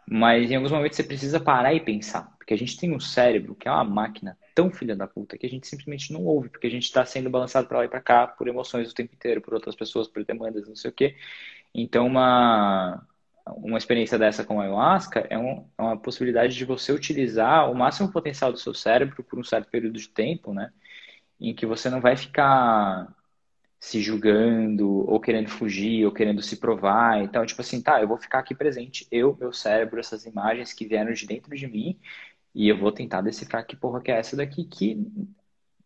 Mas 0.09 0.51
em 0.51 0.57
alguns 0.57 0.72
momentos 0.72 0.97
você 0.97 1.05
precisa 1.05 1.39
parar 1.39 1.72
e 1.74 1.81
pensar, 1.81 2.35
porque 2.39 2.53
a 2.55 2.59
gente 2.59 2.76
tem 2.76 2.95
um 2.95 3.01
cérebro 3.01 3.55
que 3.55 3.68
é 3.68 3.70
uma 3.70 3.85
máquina 3.85 4.37
tão 4.55 4.70
filha 4.70 4.97
da 4.97 5.07
puta 5.07 5.39
que 5.39 5.47
a 5.47 5.49
gente 5.49 5.66
simplesmente 5.68 6.12
não 6.12 6.24
ouve, 6.24 6.49
porque 6.49 6.66
a 6.66 6.70
gente 6.70 6.85
está 6.85 7.05
sendo 7.05 7.31
balançado 7.31 7.68
para 7.68 7.78
lá 7.78 7.85
e 7.85 7.89
para 7.89 8.01
cá 8.01 8.26
por 8.26 8.49
emoções 8.49 8.91
o 8.91 8.95
tempo 8.95 9.14
inteiro, 9.14 9.41
por 9.41 9.55
outras 9.55 9.76
pessoas, 9.76 10.09
por 10.09 10.24
demandas, 10.24 10.66
não 10.66 10.74
sei 10.76 10.91
o 10.91 10.95
quê. 10.95 11.16
Então, 11.74 12.07
uma, 12.07 13.07
uma 13.57 13.78
experiência 13.78 14.18
dessa 14.18 14.44
com 14.44 14.61
a 14.61 14.64
ayahuasca 14.64 15.26
é, 15.30 15.38
um, 15.38 15.66
é 15.78 15.82
uma 15.82 15.96
possibilidade 15.98 16.55
de 16.55 16.64
você 16.64 16.92
utilizar 16.92 17.70
o 17.70 17.74
máximo 17.74 18.11
potencial 18.12 18.53
do 18.53 18.59
seu 18.59 18.74
cérebro 18.74 19.22
por 19.24 19.38
um 19.38 19.44
certo 19.44 19.68
período 19.70 19.98
de 19.98 20.09
tempo, 20.09 20.53
né? 20.55 20.72
Em 21.40 21.55
que 21.55 21.66
você 21.66 21.90
não 21.90 22.01
vai 22.01 22.16
ficar 22.16 23.09
se 23.80 24.01
julgando, 24.03 24.88
ou 25.11 25.18
querendo 25.20 25.48
fugir, 25.48 26.05
ou 26.05 26.12
querendo 26.12 26.42
se 26.42 26.59
provar. 26.59 27.22
Então, 27.22 27.44
tipo 27.46 27.61
assim, 27.62 27.82
tá, 27.82 28.01
eu 28.01 28.09
vou 28.09 28.18
ficar 28.18 28.40
aqui 28.40 28.55
presente, 28.55 29.07
eu, 29.11 29.36
meu 29.40 29.53
cérebro, 29.53 29.98
essas 29.98 30.26
imagens 30.26 30.72
que 30.74 30.86
vieram 30.86 31.12
de 31.12 31.26
dentro 31.26 31.57
de 31.57 31.66
mim, 31.66 31.98
e 32.55 32.68
eu 32.68 32.78
vou 32.78 32.92
tentar 32.92 33.22
decifrar 33.22 33.66
que 33.66 33.76
porra 33.76 34.03
que 34.03 34.11
é 34.11 34.18
essa 34.18 34.36
daqui, 34.36 34.64
que 34.64 34.98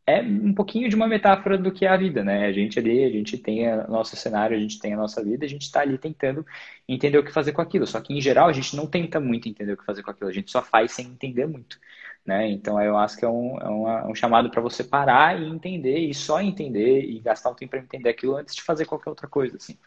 é 0.06 0.20
um 0.20 0.52
pouquinho 0.52 0.88
de 0.88 0.94
uma 0.94 1.06
metáfora 1.06 1.56
do 1.56 1.72
que 1.72 1.86
é 1.86 1.88
a 1.88 1.96
vida, 1.96 2.22
né? 2.22 2.46
A 2.46 2.52
gente 2.52 2.78
ali, 2.78 3.04
a 3.04 3.10
gente 3.10 3.38
tem 3.38 3.66
o 3.66 3.88
nosso 3.88 4.14
cenário, 4.16 4.56
a 4.56 4.60
gente 4.60 4.78
tem 4.78 4.92
a 4.92 4.96
nossa 4.96 5.24
vida, 5.24 5.46
a 5.46 5.48
gente 5.48 5.62
está 5.62 5.80
ali 5.80 5.96
tentando 5.96 6.44
entender 6.86 7.16
o 7.18 7.24
que 7.24 7.32
fazer 7.32 7.52
com 7.52 7.62
aquilo. 7.62 7.86
Só 7.86 8.00
que, 8.00 8.12
em 8.12 8.20
geral, 8.20 8.48
a 8.48 8.52
gente 8.52 8.76
não 8.76 8.86
tenta 8.86 9.18
muito 9.18 9.48
entender 9.48 9.72
o 9.72 9.76
que 9.76 9.84
fazer 9.84 10.02
com 10.02 10.10
aquilo, 10.10 10.28
a 10.28 10.32
gente 10.32 10.50
só 10.50 10.62
faz 10.62 10.92
sem 10.92 11.06
entender 11.06 11.46
muito. 11.46 11.80
Né? 12.24 12.50
Então, 12.50 12.80
eu 12.80 12.96
acho 12.98 13.16
que 13.16 13.24
é 13.24 13.28
um, 13.28 13.58
é 13.58 13.68
uma, 13.68 14.06
um 14.08 14.14
chamado 14.14 14.50
para 14.50 14.60
você 14.60 14.84
parar 14.84 15.40
e 15.40 15.48
entender, 15.48 15.98
e 15.98 16.14
só 16.14 16.40
entender, 16.40 17.04
e 17.04 17.18
gastar 17.20 17.50
um 17.50 17.54
tempo 17.54 17.70
para 17.70 17.80
entender 17.80 18.08
aquilo 18.10 18.36
antes 18.36 18.54
de 18.54 18.62
fazer 18.62 18.84
qualquer 18.84 19.10
outra 19.10 19.28
coisa. 19.28 19.56
Assim. 19.56 19.78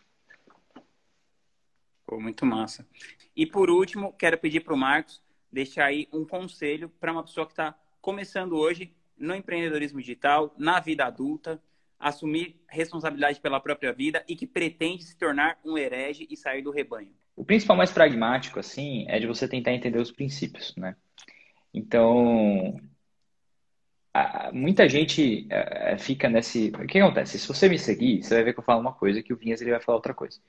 Pô, 2.07 2.19
muito 2.19 2.45
massa. 2.45 2.87
E 3.35 3.45
por 3.45 3.69
último, 3.69 4.13
quero 4.13 4.37
pedir 4.37 4.61
para 4.61 4.73
o 4.73 4.77
Marcos 4.77 5.21
deixar 5.51 5.85
aí 5.85 6.07
um 6.11 6.25
conselho 6.25 6.89
para 6.99 7.11
uma 7.11 7.23
pessoa 7.23 7.45
que 7.45 7.53
está 7.53 7.75
começando 8.01 8.53
hoje 8.53 8.96
no 9.17 9.35
empreendedorismo 9.35 9.99
digital, 9.99 10.53
na 10.57 10.79
vida 10.79 11.05
adulta, 11.05 11.61
assumir 11.99 12.61
responsabilidade 12.69 13.39
pela 13.39 13.59
própria 13.59 13.91
vida 13.91 14.23
e 14.27 14.35
que 14.35 14.45
pretende 14.45 15.03
se 15.03 15.17
tornar 15.17 15.57
um 15.65 15.77
herege 15.77 16.27
e 16.29 16.37
sair 16.37 16.61
do 16.61 16.71
rebanho. 16.71 17.11
O 17.35 17.45
principal 17.45 17.75
mais 17.75 17.91
pragmático, 17.91 18.59
assim, 18.59 19.05
é 19.07 19.19
de 19.19 19.27
você 19.27 19.47
tentar 19.47 19.73
entender 19.73 19.99
os 19.99 20.11
princípios, 20.11 20.75
né? 20.75 20.95
Então, 21.73 22.79
muita 24.51 24.87
gente 24.89 25.45
é, 25.49 25.93
é, 25.93 25.97
fica 25.97 26.29
nesse. 26.29 26.69
O 26.69 26.87
que 26.87 26.99
acontece? 26.99 27.37
Se 27.37 27.47
você 27.47 27.69
me 27.69 27.77
seguir, 27.77 28.23
você 28.23 28.35
vai 28.35 28.43
ver 28.45 28.53
que 28.53 28.59
eu 28.59 28.63
falo 28.63 28.81
uma 28.81 28.93
coisa 28.93 29.21
que 29.21 29.33
o 29.33 29.37
Vinhas 29.37 29.61
ele 29.61 29.71
vai 29.71 29.79
falar 29.79 29.97
outra 29.97 30.13
coisa. 30.13 30.39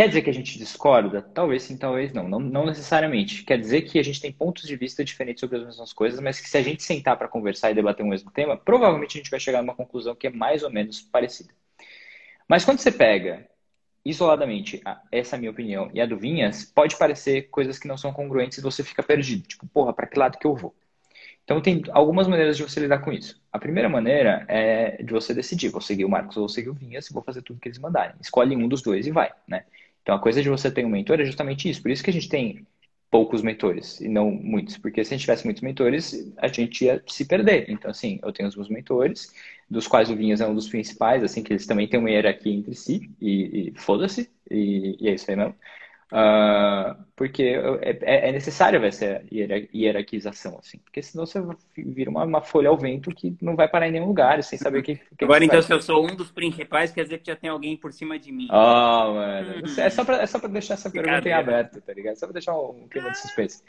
Quer 0.00 0.08
dizer 0.08 0.22
que 0.22 0.30
a 0.30 0.32
gente 0.32 0.56
discorda? 0.56 1.20
Talvez 1.20 1.62
sim, 1.64 1.76
talvez 1.76 2.10
não. 2.10 2.26
não. 2.26 2.40
Não 2.40 2.64
necessariamente. 2.64 3.44
Quer 3.44 3.60
dizer 3.60 3.82
que 3.82 3.98
a 3.98 4.02
gente 4.02 4.18
tem 4.18 4.32
pontos 4.32 4.66
de 4.66 4.74
vista 4.74 5.04
diferentes 5.04 5.40
sobre 5.40 5.58
as 5.58 5.66
mesmas 5.66 5.92
coisas, 5.92 6.18
mas 6.20 6.40
que 6.40 6.48
se 6.48 6.56
a 6.56 6.62
gente 6.62 6.82
sentar 6.82 7.18
para 7.18 7.28
conversar 7.28 7.70
e 7.70 7.74
debater 7.74 8.02
o 8.02 8.08
mesmo 8.08 8.30
tema, 8.30 8.56
provavelmente 8.56 9.18
a 9.18 9.20
gente 9.20 9.30
vai 9.30 9.38
chegar 9.38 9.60
numa 9.60 9.74
conclusão 9.74 10.14
que 10.14 10.26
é 10.26 10.30
mais 10.30 10.62
ou 10.62 10.70
menos 10.70 11.02
parecida. 11.02 11.52
Mas 12.48 12.64
quando 12.64 12.78
você 12.78 12.90
pega 12.90 13.46
isoladamente, 14.02 14.80
essa 15.12 15.36
é 15.36 15.36
a 15.36 15.38
minha 15.38 15.50
opinião, 15.50 15.90
e 15.92 16.00
a 16.00 16.06
do 16.06 16.16
Vinhas, 16.16 16.64
pode 16.64 16.96
parecer 16.96 17.50
coisas 17.50 17.78
que 17.78 17.86
não 17.86 17.98
são 17.98 18.10
congruentes 18.10 18.56
e 18.56 18.62
você 18.62 18.82
fica 18.82 19.02
perdido. 19.02 19.46
Tipo, 19.46 19.66
porra, 19.66 19.92
para 19.92 20.06
que 20.06 20.18
lado 20.18 20.38
que 20.38 20.46
eu 20.46 20.56
vou? 20.56 20.74
Então, 21.44 21.60
tem 21.60 21.82
algumas 21.90 22.26
maneiras 22.26 22.56
de 22.56 22.62
você 22.62 22.80
lidar 22.80 23.00
com 23.00 23.12
isso. 23.12 23.38
A 23.52 23.58
primeira 23.58 23.88
maneira 23.88 24.46
é 24.48 25.02
de 25.02 25.12
você 25.12 25.34
decidir, 25.34 25.68
vou 25.68 25.82
seguir 25.82 26.06
o 26.06 26.08
Marcos 26.08 26.38
ou 26.38 26.44
vou 26.44 26.48
seguir 26.48 26.70
o 26.70 26.74
Vinhas 26.74 27.06
e 27.06 27.12
vou 27.12 27.22
fazer 27.22 27.42
tudo 27.42 27.60
que 27.60 27.68
eles 27.68 27.78
mandarem. 27.78 28.14
Escolhe 28.18 28.56
um 28.56 28.66
dos 28.66 28.80
dois 28.80 29.06
e 29.06 29.10
vai, 29.10 29.30
né? 29.46 29.64
Então, 30.02 30.14
a 30.14 30.18
coisa 30.20 30.42
de 30.42 30.48
você 30.48 30.70
ter 30.70 30.84
um 30.84 30.90
mentor 30.90 31.20
é 31.20 31.24
justamente 31.24 31.68
isso. 31.68 31.82
Por 31.82 31.90
isso 31.90 32.02
que 32.02 32.10
a 32.10 32.12
gente 32.12 32.28
tem 32.28 32.66
poucos 33.10 33.42
mentores 33.42 34.00
e 34.00 34.08
não 34.08 34.30
muitos. 34.30 34.78
Porque 34.78 35.04
se 35.04 35.12
a 35.12 35.16
gente 35.16 35.22
tivesse 35.22 35.44
muitos 35.44 35.62
mentores, 35.62 36.32
a 36.38 36.48
gente 36.48 36.84
ia 36.84 37.02
se 37.06 37.24
perder. 37.26 37.68
Então, 37.68 37.90
assim, 37.90 38.18
eu 38.22 38.32
tenho 38.32 38.48
os 38.48 38.56
meus 38.56 38.68
mentores, 38.68 39.32
dos 39.68 39.86
quais 39.88 40.10
o 40.10 40.16
Vinhas 40.16 40.40
é 40.40 40.46
um 40.46 40.54
dos 40.54 40.68
principais, 40.68 41.22
assim, 41.24 41.42
que 41.42 41.52
eles 41.52 41.66
também 41.66 41.88
têm 41.88 41.98
uma 42.00 42.10
hierarquia 42.10 42.52
entre 42.52 42.74
si, 42.74 43.10
e, 43.20 43.70
e 43.70 43.80
foda-se, 43.80 44.30
e, 44.50 44.96
e, 45.00 45.08
é 45.08 45.14
isso 45.14 45.30
aí 45.30 45.36
mesmo. 45.36 45.54
Uh, 46.12 46.96
porque 47.14 47.56
é, 47.82 47.90
é, 48.02 48.28
é 48.28 48.32
necessário 48.32 48.84
essa 48.84 49.22
hierarquização, 49.32 50.58
assim, 50.58 50.78
porque 50.78 51.00
senão 51.00 51.24
você 51.24 51.40
vira 51.76 52.10
uma, 52.10 52.24
uma, 52.24 52.40
folha 52.40 52.68
ao 52.68 52.76
vento 52.76 53.14
que 53.14 53.36
não 53.40 53.54
vai 53.54 53.68
parar 53.68 53.86
em 53.86 53.92
nenhum 53.92 54.06
lugar, 54.06 54.42
sem 54.42 54.58
saber 54.58 54.80
o 54.80 54.82
que, 54.82 54.96
que 54.96 55.24
Agora, 55.24 55.44
então, 55.44 55.62
se 55.62 55.72
eu 55.72 55.80
sou 55.80 56.04
um 56.04 56.16
dos 56.16 56.32
principais, 56.32 56.90
quer 56.90 57.04
dizer 57.04 57.18
que 57.18 57.30
já 57.30 57.36
tem 57.36 57.48
alguém 57.48 57.76
por 57.76 57.92
cima 57.92 58.18
de 58.18 58.32
mim. 58.32 58.48
Oh, 58.50 59.14
mano. 59.14 59.58
Hum. 59.58 59.80
É 59.80 59.88
só 59.88 60.04
pra, 60.04 60.20
é 60.20 60.26
só 60.26 60.40
pra 60.40 60.48
deixar 60.48 60.74
essa 60.74 60.90
pergunta 60.90 61.28
em 61.28 61.32
aberto, 61.32 61.80
tá 61.80 61.92
ligado? 61.92 62.16
Só 62.16 62.26
pra 62.26 62.32
deixar 62.32 62.58
um 62.58 62.88
clima 62.88 63.12
de 63.12 63.18
suspense. 63.18 63.62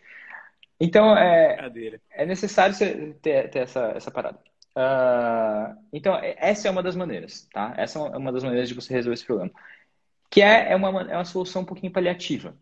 Então, 0.80 1.16
é, 1.16 1.72
é 2.12 2.26
necessário 2.26 2.76
ter, 3.22 3.50
ter 3.52 3.60
essa, 3.60 3.94
essa 3.96 4.10
parada. 4.10 4.40
Uh, 4.76 5.78
então, 5.94 6.18
essa 6.22 6.68
é 6.68 6.72
uma 6.72 6.82
das 6.82 6.96
maneiras, 6.96 7.48
tá? 7.54 7.76
Essa 7.78 8.00
é 8.00 8.18
uma 8.18 8.32
das 8.32 8.44
maneiras 8.44 8.68
de 8.68 8.74
você 8.74 8.92
resolver 8.96 9.14
esse 9.14 9.26
problema 9.26 9.52
que 10.32 10.42
é, 10.42 10.72
é, 10.72 10.76
uma, 10.76 11.04
é 11.04 11.16
uma 11.16 11.26
solução 11.26 11.62
um 11.64 11.66
pouquinho 11.66 11.92
paliativa. 11.92 12.56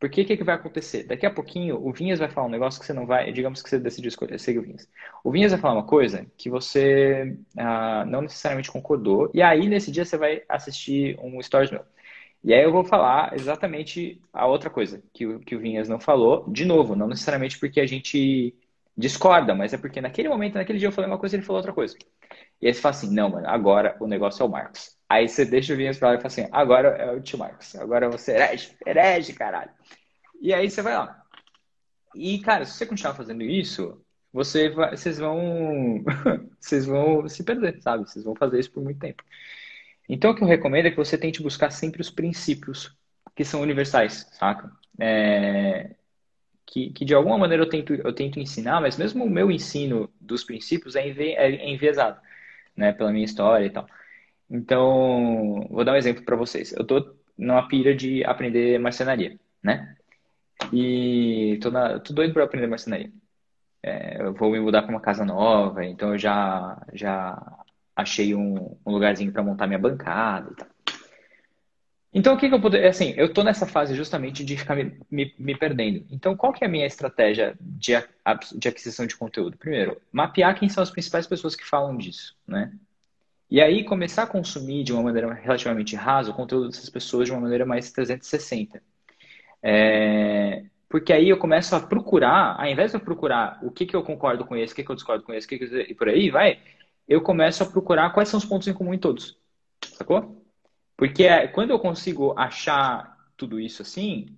Porque 0.00 0.22
o 0.22 0.26
que, 0.26 0.36
que 0.38 0.44
vai 0.44 0.54
acontecer? 0.54 1.04
Daqui 1.04 1.26
a 1.26 1.30
pouquinho, 1.30 1.76
o 1.86 1.92
Vinhas 1.92 2.18
vai 2.18 2.30
falar 2.30 2.46
um 2.46 2.50
negócio 2.50 2.80
que 2.80 2.86
você 2.86 2.94
não 2.94 3.06
vai. 3.06 3.30
Digamos 3.32 3.62
que 3.62 3.68
você 3.68 3.78
decidiu 3.78 4.08
escolher, 4.08 4.40
seguir 4.40 4.58
o 4.60 4.62
Vinhas. 4.62 4.88
O 5.22 5.30
Vinhas 5.30 5.52
vai 5.52 5.60
falar 5.60 5.74
uma 5.74 5.86
coisa 5.86 6.26
que 6.38 6.48
você 6.48 7.36
ah, 7.58 8.04
não 8.06 8.22
necessariamente 8.22 8.72
concordou, 8.72 9.30
e 9.34 9.42
aí 9.42 9.68
nesse 9.68 9.90
dia 9.92 10.04
você 10.06 10.16
vai 10.16 10.42
assistir 10.48 11.18
um 11.22 11.40
Stories 11.42 11.70
meu. 11.70 11.84
E 12.42 12.54
aí 12.54 12.62
eu 12.64 12.72
vou 12.72 12.84
falar 12.84 13.34
exatamente 13.34 14.20
a 14.32 14.46
outra 14.46 14.70
coisa 14.70 15.02
que 15.12 15.26
o, 15.26 15.40
que 15.40 15.54
o 15.54 15.60
Vinhas 15.60 15.88
não 15.88 16.00
falou, 16.00 16.48
de 16.50 16.64
novo, 16.64 16.96
não 16.96 17.06
necessariamente 17.08 17.58
porque 17.58 17.80
a 17.80 17.86
gente 17.86 18.54
discorda, 18.96 19.54
mas 19.54 19.72
é 19.74 19.78
porque 19.78 20.00
naquele 20.00 20.28
momento, 20.30 20.54
naquele 20.54 20.78
dia 20.78 20.88
eu 20.88 20.92
falei 20.92 21.10
uma 21.10 21.18
coisa 21.18 21.36
e 21.36 21.38
ele 21.38 21.46
falou 21.46 21.58
outra 21.58 21.74
coisa. 21.74 21.96
E 22.60 22.66
aí 22.66 22.74
você 22.74 22.80
fala 22.80 22.94
assim, 22.94 23.14
não, 23.14 23.28
mano, 23.30 23.48
agora 23.48 23.96
o 24.00 24.06
negócio 24.06 24.42
é 24.42 24.46
o 24.46 24.48
Marcos. 24.50 24.99
Aí 25.10 25.28
você 25.28 25.44
deixa 25.44 25.74
o 25.74 25.76
Vinhas 25.76 25.98
pra 25.98 26.10
lá 26.10 26.14
e 26.14 26.18
fala 26.18 26.28
assim, 26.28 26.46
agora 26.52 26.88
é 26.90 27.10
o 27.10 27.20
tio 27.20 27.36
Marcos, 27.36 27.74
agora 27.74 28.08
você 28.08 28.30
é 28.30 28.36
herege, 28.36 28.76
herege, 28.86 29.32
caralho. 29.32 29.72
E 30.40 30.54
aí 30.54 30.70
você 30.70 30.80
vai 30.82 30.94
lá. 30.94 31.20
E, 32.14 32.38
cara, 32.38 32.64
se 32.64 32.74
você 32.74 32.86
continuar 32.86 33.14
fazendo 33.14 33.42
isso, 33.42 34.00
você 34.32 34.68
vai, 34.68 34.96
vocês 34.96 35.18
vão 35.18 36.04
vocês 36.60 36.86
vão 36.86 37.28
se 37.28 37.42
perder, 37.42 37.82
sabe? 37.82 38.08
Vocês 38.08 38.24
vão 38.24 38.36
fazer 38.36 38.60
isso 38.60 38.70
por 38.70 38.84
muito 38.84 39.00
tempo. 39.00 39.24
Então, 40.08 40.30
o 40.30 40.34
que 40.34 40.44
eu 40.44 40.48
recomendo 40.48 40.86
é 40.86 40.90
que 40.92 40.96
você 40.96 41.18
tente 41.18 41.42
buscar 41.42 41.70
sempre 41.72 42.00
os 42.00 42.10
princípios 42.10 42.96
que 43.34 43.44
são 43.44 43.62
universais, 43.62 44.28
saca? 44.32 44.70
É... 44.96 45.96
Que, 46.64 46.90
que, 46.90 47.04
de 47.04 47.14
alguma 47.14 47.36
maneira 47.36 47.64
eu 47.64 47.68
tento, 47.68 47.94
eu 47.94 48.12
tento 48.12 48.38
ensinar, 48.38 48.80
mas 48.80 48.96
mesmo 48.96 49.24
o 49.24 49.30
meu 49.30 49.50
ensino 49.50 50.08
dos 50.20 50.44
princípios 50.44 50.94
é, 50.94 51.08
envi, 51.08 51.32
é 51.32 51.68
enviesado, 51.68 52.20
né? 52.76 52.92
Pela 52.92 53.10
minha 53.10 53.24
história 53.24 53.66
e 53.66 53.70
tal. 53.70 53.88
Então, 54.50 55.66
vou 55.70 55.84
dar 55.84 55.92
um 55.92 55.96
exemplo 55.96 56.24
para 56.24 56.36
vocês. 56.36 56.72
Eu 56.72 56.84
tô 56.84 57.14
numa 57.38 57.66
pira 57.68 57.94
de 57.94 58.24
aprender 58.24 58.78
marcenaria, 58.78 59.38
né? 59.62 59.96
E 60.72 61.58
tô, 61.62 61.70
na, 61.70 61.98
tô 62.00 62.12
doido 62.12 62.34
para 62.34 62.44
aprender 62.44 62.66
marcenaria. 62.66 63.12
É, 63.82 64.22
eu 64.22 64.34
vou 64.34 64.50
me 64.50 64.60
mudar 64.60 64.82
para 64.82 64.90
uma 64.90 65.00
casa 65.00 65.24
nova, 65.24 65.84
então 65.84 66.12
eu 66.12 66.18
já, 66.18 66.82
já 66.92 67.40
achei 67.96 68.34
um, 68.34 68.76
um 68.84 68.92
lugarzinho 68.92 69.32
para 69.32 69.42
montar 69.42 69.66
minha 69.66 69.78
bancada 69.78 70.50
e 70.52 70.56
tal. 70.56 70.68
Então, 72.12 72.34
o 72.34 72.36
que, 72.36 72.48
que 72.48 72.54
eu 72.54 72.60
poderia. 72.60 72.90
Assim, 72.90 73.14
eu 73.16 73.32
tô 73.32 73.44
nessa 73.44 73.66
fase 73.66 73.94
justamente 73.94 74.44
de 74.44 74.56
ficar 74.56 74.74
me, 74.74 74.98
me, 75.08 75.32
me, 75.38 75.56
perdendo. 75.56 76.04
Então, 76.10 76.36
qual 76.36 76.52
que 76.52 76.64
é 76.64 76.66
a 76.66 76.70
minha 76.70 76.86
estratégia 76.86 77.56
de, 77.60 77.92
de 78.56 78.68
aquisição 78.68 79.06
de 79.06 79.16
conteúdo? 79.16 79.56
Primeiro, 79.56 79.96
mapear 80.10 80.58
quem 80.58 80.68
são 80.68 80.82
as 80.82 80.90
principais 80.90 81.26
pessoas 81.26 81.54
que 81.54 81.64
falam 81.64 81.96
disso, 81.96 82.36
né? 82.46 82.72
E 83.50 83.60
aí 83.60 83.84
começar 83.84 84.22
a 84.22 84.26
consumir 84.26 84.84
de 84.84 84.92
uma 84.92 85.02
maneira 85.02 85.32
relativamente 85.34 85.96
rasa 85.96 86.30
o 86.30 86.34
conteúdo 86.34 86.68
dessas 86.68 86.88
pessoas 86.88 87.26
de 87.26 87.32
uma 87.32 87.40
maneira 87.40 87.66
mais 87.66 87.90
360. 87.90 88.80
É... 89.62 90.64
Porque 90.88 91.12
aí 91.12 91.28
eu 91.28 91.38
começo 91.38 91.74
a 91.74 91.80
procurar, 91.80 92.56
ao 92.58 92.66
invés 92.66 92.92
de 92.92 92.96
eu 92.96 93.00
procurar 93.00 93.58
o 93.62 93.70
que, 93.70 93.86
que 93.86 93.94
eu 93.96 94.02
concordo 94.02 94.44
com 94.44 94.56
esse, 94.56 94.72
o 94.72 94.76
que, 94.76 94.84
que 94.84 94.90
eu 94.90 94.94
discordo 94.94 95.24
com 95.24 95.32
esse, 95.32 95.48
que, 95.48 95.58
que 95.58 95.64
eu... 95.64 95.80
e 95.80 95.94
por 95.94 96.08
aí 96.08 96.30
vai, 96.30 96.60
eu 97.08 97.20
começo 97.20 97.62
a 97.62 97.66
procurar 97.66 98.10
quais 98.10 98.28
são 98.28 98.38
os 98.38 98.44
pontos 98.44 98.68
em 98.68 98.74
comum 98.74 98.94
em 98.94 98.98
todos. 98.98 99.36
Sacou? 99.84 100.44
Porque 100.96 101.24
é, 101.24 101.48
quando 101.48 101.70
eu 101.70 101.78
consigo 101.78 102.38
achar 102.38 103.16
tudo 103.36 103.58
isso 103.58 103.82
assim, 103.82 104.36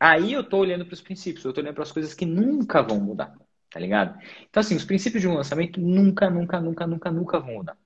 aí 0.00 0.32
eu 0.32 0.40
estou 0.40 0.60
olhando 0.60 0.84
para 0.84 0.94
os 0.94 1.00
princípios, 1.00 1.44
eu 1.44 1.50
estou 1.50 1.62
olhando 1.62 1.74
para 1.74 1.84
as 1.84 1.92
coisas 1.92 2.14
que 2.14 2.26
nunca 2.26 2.82
vão 2.82 2.98
mudar, 2.98 3.34
tá 3.70 3.78
ligado? 3.78 4.18
Então, 4.48 4.60
assim, 4.60 4.74
os 4.74 4.84
princípios 4.84 5.22
de 5.22 5.28
um 5.28 5.34
lançamento 5.34 5.80
nunca, 5.80 6.28
nunca, 6.28 6.60
nunca, 6.60 6.86
nunca, 6.86 7.10
nunca 7.12 7.38
vão 7.38 7.54
mudar. 7.54 7.76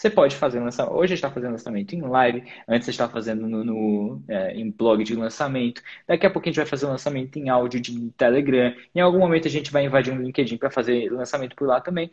Você 0.00 0.08
pode 0.08 0.34
fazer 0.34 0.60
lançamento. 0.60 0.94
Hoje 0.94 1.12
está 1.12 1.30
fazendo 1.30 1.50
lançamento 1.50 1.92
em 1.94 2.00
live, 2.00 2.42
antes 2.66 2.88
estava 2.88 3.12
fazendo 3.12 3.46
no, 3.46 3.62
no 3.62 4.22
é, 4.28 4.54
em 4.54 4.70
blog 4.70 5.04
de 5.04 5.14
lançamento. 5.14 5.82
Daqui 6.08 6.24
a 6.24 6.30
pouco 6.30 6.48
a 6.48 6.50
gente 6.50 6.56
vai 6.56 6.64
fazer 6.64 6.86
lançamento 6.86 7.38
em 7.38 7.50
áudio 7.50 7.78
de 7.78 8.10
Telegram. 8.12 8.74
Em 8.94 9.00
algum 9.00 9.18
momento 9.18 9.46
a 9.46 9.50
gente 9.50 9.70
vai 9.70 9.84
invadir 9.84 10.10
um 10.10 10.22
LinkedIn 10.22 10.56
para 10.56 10.70
fazer 10.70 11.12
lançamento 11.12 11.54
por 11.54 11.68
lá 11.68 11.82
também. 11.82 12.10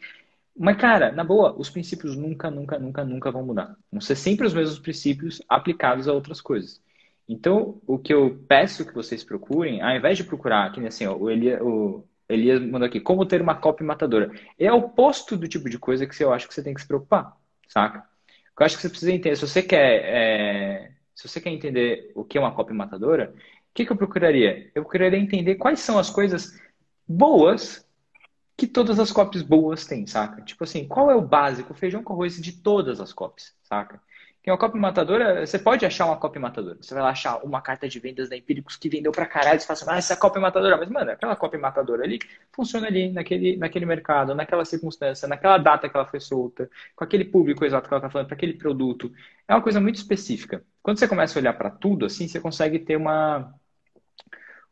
Mas, 0.54 0.76
cara, 0.76 1.14
na 1.14 1.24
boa, 1.24 1.56
os 1.58 1.70
princípios 1.70 2.18
nunca, 2.18 2.52
nunca, 2.52 2.78
nunca, 2.78 3.06
nunca 3.06 3.32
vão 3.32 3.46
mudar. 3.46 3.74
Vão 3.90 4.02
ser 4.02 4.18
sempre 4.18 4.46
os 4.46 4.54
mesmos 4.54 4.80
princípios 4.80 5.42
aplicados 5.48 6.10
a 6.10 6.14
outras 6.14 6.42
coisas. 6.42 6.82
Então, 7.26 7.82
o 7.88 7.98
que 7.98 8.14
eu 8.14 8.38
peço 8.50 8.86
que 8.86 8.94
vocês 8.94 9.24
procurem, 9.24 9.82
ao 9.82 9.96
invés 9.96 10.18
de 10.18 10.26
procurar, 10.26 10.74
que 10.74 10.86
assim, 10.86 11.08
ó, 11.08 11.16
o, 11.16 11.30
Elia, 11.32 11.64
o 11.64 12.06
Elias 12.28 12.62
mandou 12.62 12.86
aqui, 12.86 13.00
como 13.00 13.26
ter 13.26 13.42
uma 13.42 13.56
copy 13.56 13.86
matadora. 13.86 14.30
É 14.60 14.70
o 14.74 14.78
oposto 14.78 15.38
do 15.38 15.48
tipo 15.48 15.70
de 15.70 15.80
coisa 15.80 16.06
que 16.06 16.22
eu 16.22 16.34
acho 16.34 16.50
que 16.50 16.54
você 16.54 16.62
tem 16.62 16.74
que 16.74 16.82
se 16.82 16.88
preocupar, 16.88 17.38
saca? 17.68 18.04
Eu 18.60 18.66
acho 18.66 18.76
que 18.76 18.82
você 18.82 18.90
precisa 18.90 19.12
entender, 19.12 19.36
se 19.36 19.48
você 19.48 19.62
quer, 19.62 20.02
é, 20.04 20.92
se 21.14 21.28
você 21.28 21.40
quer 21.40 21.52
entender 21.52 22.12
o 22.16 22.24
que 22.24 22.38
é 22.38 22.42
uma 22.42 22.54
copy 22.54 22.74
matadora, 22.74 23.34
o 23.36 23.74
que, 23.74 23.86
que 23.86 23.92
eu 23.92 23.98
procuraria? 23.98 24.72
Eu 24.74 24.82
procuraria 24.84 25.20
entender 25.20 25.56
quais 25.56 25.80
são 25.80 26.00
as 26.00 26.10
coisas 26.10 26.60
boas 27.08 27.88
que 28.58 28.66
todas 28.66 29.00
as 29.00 29.12
copies 29.12 29.44
boas 29.44 29.86
têm, 29.86 30.08
saca? 30.08 30.42
Tipo 30.42 30.64
assim, 30.64 30.88
qual 30.88 31.12
é 31.12 31.16
o 31.16 31.22
básico, 31.22 31.74
o 31.74 31.76
feijão 31.76 32.04
com 32.04 32.14
arroz 32.14 32.42
de 32.42 32.52
todas 32.52 33.00
as 33.00 33.14
copies, 33.14 33.56
saca? 33.64 34.02
Que 34.48 34.52
uma 34.52 34.58
copy 34.58 34.80
matadora, 34.80 35.46
você 35.46 35.60
pode 35.60 35.86
achar 35.86 36.06
uma 36.06 36.16
copy 36.16 36.40
matadora. 36.40 36.78
Você 36.80 36.94
vai 36.94 37.04
lá 37.04 37.10
achar 37.10 37.36
uma 37.44 37.62
carta 37.62 37.86
de 37.86 38.00
vendas 38.00 38.30
da 38.30 38.38
Empíricos 38.38 38.78
que 38.78 38.88
vendeu 38.88 39.12
pra 39.12 39.26
caralho, 39.26 39.60
você 39.60 39.68
fala 39.68 39.78
assim, 39.78 39.90
ah, 39.90 39.98
essa 39.98 40.14
é 40.14 40.16
copy 40.16 40.40
matadora. 40.40 40.78
Mas, 40.78 40.88
mano, 40.90 41.12
aquela 41.12 41.36
copy 41.36 41.58
matadora 41.58 42.06
ali 42.06 42.18
funciona 42.54 42.88
ali, 42.88 43.12
naquele, 43.12 43.58
naquele 43.58 43.86
mercado, 43.86 44.34
naquela 44.34 44.64
circunstância, 44.64 45.28
naquela 45.28 45.58
data 45.58 45.90
que 45.90 45.98
ela 45.98 46.06
foi 46.06 46.22
solta, 46.22 46.70
com 46.96 47.04
aquele 47.04 47.26
público 47.26 47.66
exato 47.66 47.90
que 47.90 47.94
ela 47.94 48.00
tá 48.00 48.10
falando, 48.10 48.28
para 48.28 48.38
aquele 48.38 48.54
produto. 48.54 49.12
É 49.46 49.54
uma 49.54 49.62
coisa 49.62 49.82
muito 49.82 49.96
específica. 49.98 50.64
Quando 50.82 50.98
você 50.98 51.10
começa 51.10 51.38
a 51.38 51.42
olhar 51.42 51.52
para 51.52 51.70
tudo, 51.70 52.06
assim, 52.06 52.26
você 52.26 52.40
consegue 52.40 52.80
ter 52.80 52.96
uma, 52.96 53.54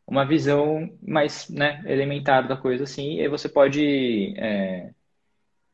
uma 0.06 0.24
visão 0.24 0.90
mais 1.02 1.50
né, 1.50 1.82
elementar 1.84 2.48
da 2.48 2.56
coisa, 2.56 2.84
assim, 2.84 3.16
e 3.16 3.20
aí 3.20 3.28
você 3.28 3.46
pode... 3.46 4.32
É 4.38 4.95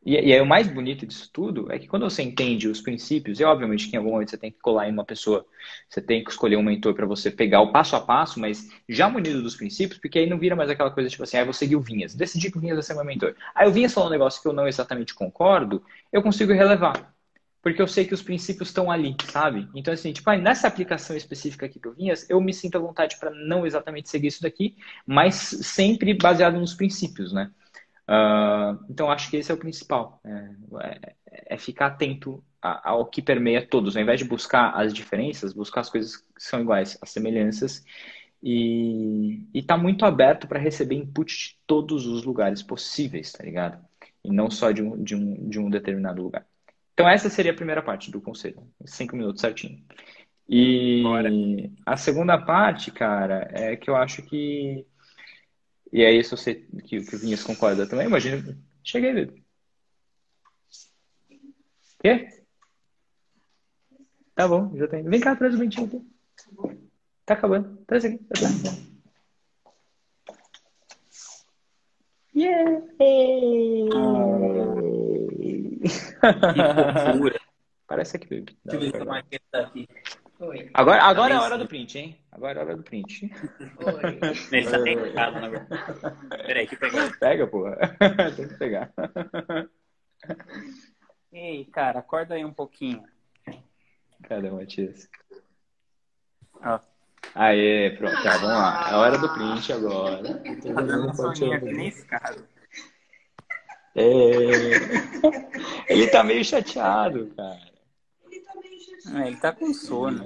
e, 0.04 0.14
e 0.14 0.32
aí 0.32 0.40
o 0.40 0.46
mais 0.46 0.66
bonito 0.68 1.06
disso 1.06 1.30
tudo 1.32 1.70
é 1.70 1.78
que 1.78 1.86
quando 1.86 2.02
você 2.02 2.22
entende 2.22 2.68
os 2.68 2.80
princípios, 2.80 3.38
e 3.38 3.44
obviamente 3.44 3.88
que 3.88 3.94
em 3.94 3.98
algum 3.98 4.10
momento 4.10 4.30
você 4.30 4.38
tem 4.38 4.50
que 4.50 4.58
colar 4.58 4.88
em 4.88 4.92
uma 4.92 5.04
pessoa, 5.04 5.46
você 5.88 6.00
tem 6.00 6.24
que 6.24 6.30
escolher 6.30 6.56
um 6.56 6.62
mentor 6.62 6.94
para 6.94 7.06
você 7.06 7.30
pegar 7.30 7.60
o 7.60 7.70
passo 7.72 7.94
a 7.94 8.00
passo, 8.00 8.40
mas 8.40 8.68
já 8.88 9.08
munido 9.08 9.42
dos 9.42 9.54
princípios, 9.54 10.00
porque 10.00 10.18
aí 10.18 10.28
não 10.28 10.38
vira 10.38 10.56
mais 10.56 10.70
aquela 10.70 10.90
coisa 10.90 11.08
tipo 11.08 11.22
assim, 11.22 11.36
ah, 11.36 11.44
vou 11.44 11.52
seguir 11.52 11.76
o 11.76 11.80
Vinhas, 11.80 12.14
decidi 12.14 12.50
que 12.50 12.58
o 12.58 12.60
Vinhas 12.60 12.76
vai 12.76 12.82
ser 12.82 12.94
meu 12.94 13.04
mentor. 13.04 13.34
Aí 13.54 13.68
o 13.68 13.72
Vinhas 13.72 13.92
falou 13.92 14.08
um 14.08 14.12
negócio 14.12 14.42
que 14.42 14.48
eu 14.48 14.52
não 14.52 14.66
exatamente 14.66 15.14
concordo, 15.14 15.82
eu 16.12 16.22
consigo 16.22 16.52
relevar. 16.52 17.12
Porque 17.62 17.80
eu 17.80 17.86
sei 17.86 18.04
que 18.04 18.12
os 18.12 18.22
princípios 18.22 18.70
estão 18.70 18.90
ali, 18.90 19.14
sabe? 19.30 19.68
Então, 19.72 19.94
assim, 19.94 20.12
tipo, 20.12 20.28
ah, 20.28 20.36
nessa 20.36 20.66
aplicação 20.66 21.16
específica 21.16 21.66
aqui 21.66 21.78
do 21.78 21.92
Vinhas, 21.92 22.28
eu 22.28 22.40
me 22.40 22.52
sinto 22.52 22.76
à 22.76 22.80
vontade 22.80 23.16
para 23.20 23.30
não 23.30 23.64
exatamente 23.64 24.08
seguir 24.10 24.26
isso 24.26 24.42
daqui, 24.42 24.76
mas 25.06 25.36
sempre 25.36 26.12
baseado 26.12 26.58
nos 26.58 26.74
princípios, 26.74 27.32
né? 27.32 27.52
Uh, 28.08 28.84
então, 28.90 29.10
acho 29.10 29.30
que 29.30 29.36
esse 29.36 29.50
é 29.50 29.54
o 29.54 29.58
principal. 29.58 30.20
É, 30.24 30.48
é, 30.80 31.54
é 31.54 31.58
ficar 31.58 31.86
atento 31.86 32.42
ao 32.60 33.06
que 33.06 33.20
permeia 33.20 33.66
todos. 33.66 33.96
Ao 33.96 34.02
invés 34.02 34.20
de 34.20 34.26
buscar 34.26 34.70
as 34.70 34.92
diferenças, 34.92 35.52
buscar 35.52 35.80
as 35.80 35.90
coisas 35.90 36.16
que 36.16 36.24
são 36.38 36.60
iguais, 36.60 36.98
as 37.00 37.10
semelhanças. 37.10 37.84
E 38.42 39.46
estar 39.54 39.76
tá 39.76 39.82
muito 39.82 40.04
aberto 40.04 40.48
para 40.48 40.58
receber 40.58 40.96
input 40.96 41.32
de 41.32 41.58
todos 41.66 42.06
os 42.06 42.24
lugares 42.24 42.62
possíveis, 42.62 43.32
tá 43.32 43.44
ligado? 43.44 43.82
E 44.24 44.32
não 44.32 44.50
só 44.50 44.72
de 44.72 44.82
um, 44.82 45.02
de 45.02 45.14
um, 45.14 45.48
de 45.48 45.58
um 45.58 45.70
determinado 45.70 46.22
lugar. 46.22 46.46
Então, 46.92 47.08
essa 47.08 47.30
seria 47.30 47.52
a 47.52 47.56
primeira 47.56 47.82
parte 47.82 48.10
do 48.10 48.20
conselho. 48.20 48.62
Cinco 48.84 49.16
minutos 49.16 49.40
certinho. 49.40 49.82
E 50.48 51.02
Bora. 51.02 51.30
a 51.86 51.96
segunda 51.96 52.36
parte, 52.36 52.90
cara, 52.90 53.48
é 53.52 53.76
que 53.76 53.88
eu 53.88 53.96
acho 53.96 54.22
que 54.22 54.84
e 55.92 56.04
aí, 56.04 56.24
se 56.24 56.30
você 56.30 56.54
que, 56.54 57.02
que 57.02 57.16
o 57.16 57.18
Vinhas 57.18 57.42
concorda 57.42 57.86
também, 57.86 58.06
imagina. 58.06 58.56
Cheguei, 58.82 59.12
Vitor. 59.12 59.38
Quê? 62.00 62.42
Tá 64.34 64.48
bom, 64.48 64.74
já 64.76 64.88
tem. 64.88 65.02
Vem 65.04 65.20
cá, 65.20 65.36
traz 65.36 65.54
o 65.54 65.58
ventinho 65.58 65.86
aqui. 65.86 66.02
Tá 67.26 67.34
acabando. 67.34 67.76
Traz 67.86 68.04
aqui. 68.04 68.18
Tá 68.18 68.40
Yeah! 72.34 72.80
Que 76.22 77.42
Parece 77.86 78.16
aqui, 78.16 78.40
Deixa 78.40 78.56
eu 78.72 78.80
ver 78.80 78.98
como 78.98 79.14
é 79.14 79.22
que 79.22 79.38
tá 79.50 79.60
aqui. 79.60 79.86
Oi. 80.42 80.70
Agora, 80.74 81.04
agora 81.04 81.34
é 81.34 81.36
a 81.36 81.42
hora 81.42 81.56
do 81.56 81.68
print, 81.68 81.96
hein? 81.96 82.18
Agora 82.32 82.58
é 82.58 82.62
a 82.62 82.64
hora 82.64 82.76
do 82.76 82.82
print. 82.82 83.30
Oi. 83.78 84.18
Ele 84.50 84.70
tá 84.70 84.82
tentado, 84.82 85.40
na 85.40 85.48
verdade. 85.48 85.84
Peraí, 86.46 86.66
que 86.66 86.76
pegar. 86.76 87.16
Pega, 87.20 87.46
porra. 87.46 87.76
Tem 88.34 88.48
que 88.48 88.54
pegar. 88.54 88.92
Ei, 91.32 91.64
cara, 91.66 92.00
acorda 92.00 92.34
aí 92.34 92.44
um 92.44 92.52
pouquinho. 92.52 93.04
Cadê 94.24 94.48
o 94.48 94.56
Matias? 94.56 95.08
Ó. 96.64 96.80
Aê, 97.36 97.90
pronto, 97.96 98.20
tá, 98.24 98.32
vamos 98.32 98.48
lá. 98.48 98.88
É 98.88 98.92
a 98.94 98.98
hora 98.98 99.18
do 99.18 99.32
print 99.32 99.72
agora. 99.72 100.22
Tá 100.24 100.82
dando 100.82 101.08
um 101.08 101.14
soninho 101.14 101.56
aqui 101.56 101.72
nesse 101.72 102.04
cara. 102.04 102.36
É... 103.94 104.02
Ele 105.88 106.08
tá 106.08 106.24
meio 106.24 106.44
chateado, 106.44 107.32
cara. 107.36 107.71
É, 109.14 109.28
ele 109.28 109.36
tá 109.36 109.52
com 109.52 109.72
sono. 109.72 110.24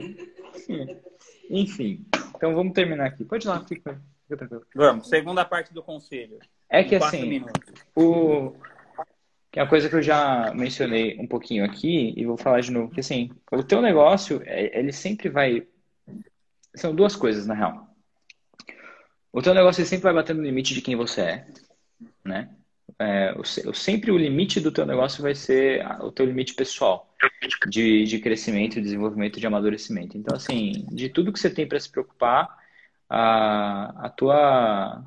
Enfim, 1.51 2.05
então 2.35 2.55
vamos 2.55 2.72
terminar 2.72 3.07
aqui. 3.07 3.24
Pode 3.24 3.47
ir 3.47 3.49
lá, 3.49 3.64
fica, 3.64 4.01
fica 4.22 4.37
tranquilo. 4.37 4.66
Vamos, 4.74 5.09
segunda 5.09 5.45
parte 5.45 5.72
do 5.72 5.83
conselho. 5.83 6.39
É 6.68 6.83
que 6.83 6.97
assim, 6.97 7.29
minutos. 7.29 7.72
o 7.95 8.53
que 9.51 9.61
é 9.61 9.62
uma 9.62 9.68
coisa 9.68 9.89
que 9.89 9.95
eu 9.95 10.03
já 10.03 10.53
mencionei 10.55 11.18
um 11.18 11.27
pouquinho 11.27 11.64
aqui 11.64 12.12
e 12.16 12.27
vou 12.27 12.37
falar 12.37 12.61
de 12.61 12.70
novo, 12.70 12.93
que 12.93 13.01
assim, 13.01 13.31
o 13.51 13.62
teu 13.62 13.81
negócio, 13.81 14.43
é, 14.45 14.79
ele 14.79 14.93
sempre 14.93 15.29
vai 15.29 15.66
são 16.74 16.95
duas 16.95 17.16
coisas 17.16 17.47
na 17.47 17.55
real. 17.55 17.89
O 19.33 19.43
teu 19.43 19.55
negócio 19.55 19.85
sempre 19.85 20.05
vai 20.05 20.14
bater 20.14 20.35
no 20.35 20.43
limite 20.43 20.74
de 20.74 20.83
quem 20.83 20.95
você 20.95 21.20
é, 21.20 21.47
né? 22.24 22.51
É, 22.99 23.34
sempre 23.74 24.11
o 24.11 24.16
limite 24.16 24.61
do 24.61 24.72
teu 24.72 24.86
negócio 24.86 25.22
vai 25.22 25.34
ser 25.34 25.84
o 26.01 26.11
teu 26.11 26.24
limite 26.24 26.55
pessoal 26.55 27.12
de, 27.68 28.05
de 28.05 28.18
crescimento, 28.18 28.80
desenvolvimento, 28.80 29.38
de 29.38 29.47
amadurecimento. 29.47 30.16
Então, 30.16 30.34
assim, 30.34 30.86
de 30.90 31.09
tudo 31.11 31.32
que 31.32 31.38
você 31.38 31.51
tem 31.51 31.68
para 31.68 31.78
se 31.78 31.90
preocupar, 31.90 32.57
a, 33.09 34.07
a 34.07 34.11
tua, 34.11 35.05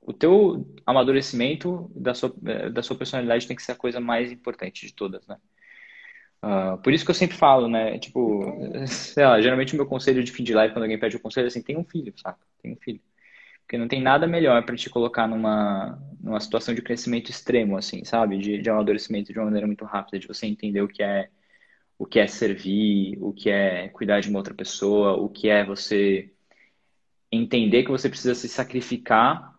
o 0.00 0.12
teu 0.12 0.66
amadurecimento 0.84 1.90
da 1.94 2.14
sua, 2.14 2.34
da 2.72 2.82
sua 2.82 2.96
personalidade 2.96 3.46
tem 3.46 3.56
que 3.56 3.62
ser 3.62 3.72
a 3.72 3.76
coisa 3.76 4.00
mais 4.00 4.32
importante 4.32 4.86
de 4.86 4.92
todas, 4.92 5.26
né? 5.26 5.36
Uh, 6.42 6.78
por 6.78 6.92
isso 6.92 7.04
que 7.04 7.10
eu 7.10 7.14
sempre 7.14 7.36
falo, 7.36 7.68
né? 7.68 7.98
Tipo, 7.98 8.42
sei 8.88 9.24
lá, 9.24 9.40
geralmente 9.40 9.74
o 9.74 9.76
meu 9.76 9.86
conselho 9.86 10.24
de 10.24 10.32
fim 10.32 10.42
de 10.42 10.54
live, 10.54 10.72
quando 10.74 10.84
alguém 10.84 10.98
pede 10.98 11.16
o 11.16 11.20
conselho, 11.20 11.46
é 11.46 11.48
assim, 11.48 11.62
tem 11.62 11.76
um 11.76 11.84
filho, 11.84 12.12
saca? 12.16 12.40
Tem 12.62 12.72
um 12.72 12.76
filho. 12.76 13.00
Porque 13.70 13.78
não 13.78 13.86
tem 13.86 14.02
nada 14.02 14.26
melhor 14.26 14.64
para 14.66 14.74
te 14.74 14.90
colocar 14.90 15.28
numa, 15.28 15.96
numa 16.20 16.40
situação 16.40 16.74
de 16.74 16.82
crescimento 16.82 17.30
extremo, 17.30 17.76
assim, 17.76 18.04
sabe? 18.04 18.36
De, 18.36 18.60
de 18.60 18.68
amadurecimento 18.68 19.32
de 19.32 19.38
uma 19.38 19.44
maneira 19.44 19.64
muito 19.64 19.84
rápida, 19.84 20.18
de 20.18 20.26
você 20.26 20.44
entender 20.44 20.82
o 20.82 20.88
que 20.88 21.04
é 21.04 21.30
o 21.96 22.04
que 22.04 22.18
é 22.18 22.26
servir, 22.26 23.16
o 23.20 23.32
que 23.32 23.48
é 23.48 23.88
cuidar 23.90 24.18
de 24.18 24.28
uma 24.28 24.40
outra 24.40 24.52
pessoa, 24.54 25.12
o 25.12 25.28
que 25.28 25.48
é 25.48 25.64
você 25.64 26.32
entender 27.30 27.84
que 27.84 27.92
você 27.92 28.08
precisa 28.08 28.34
se 28.34 28.48
sacrificar 28.48 29.54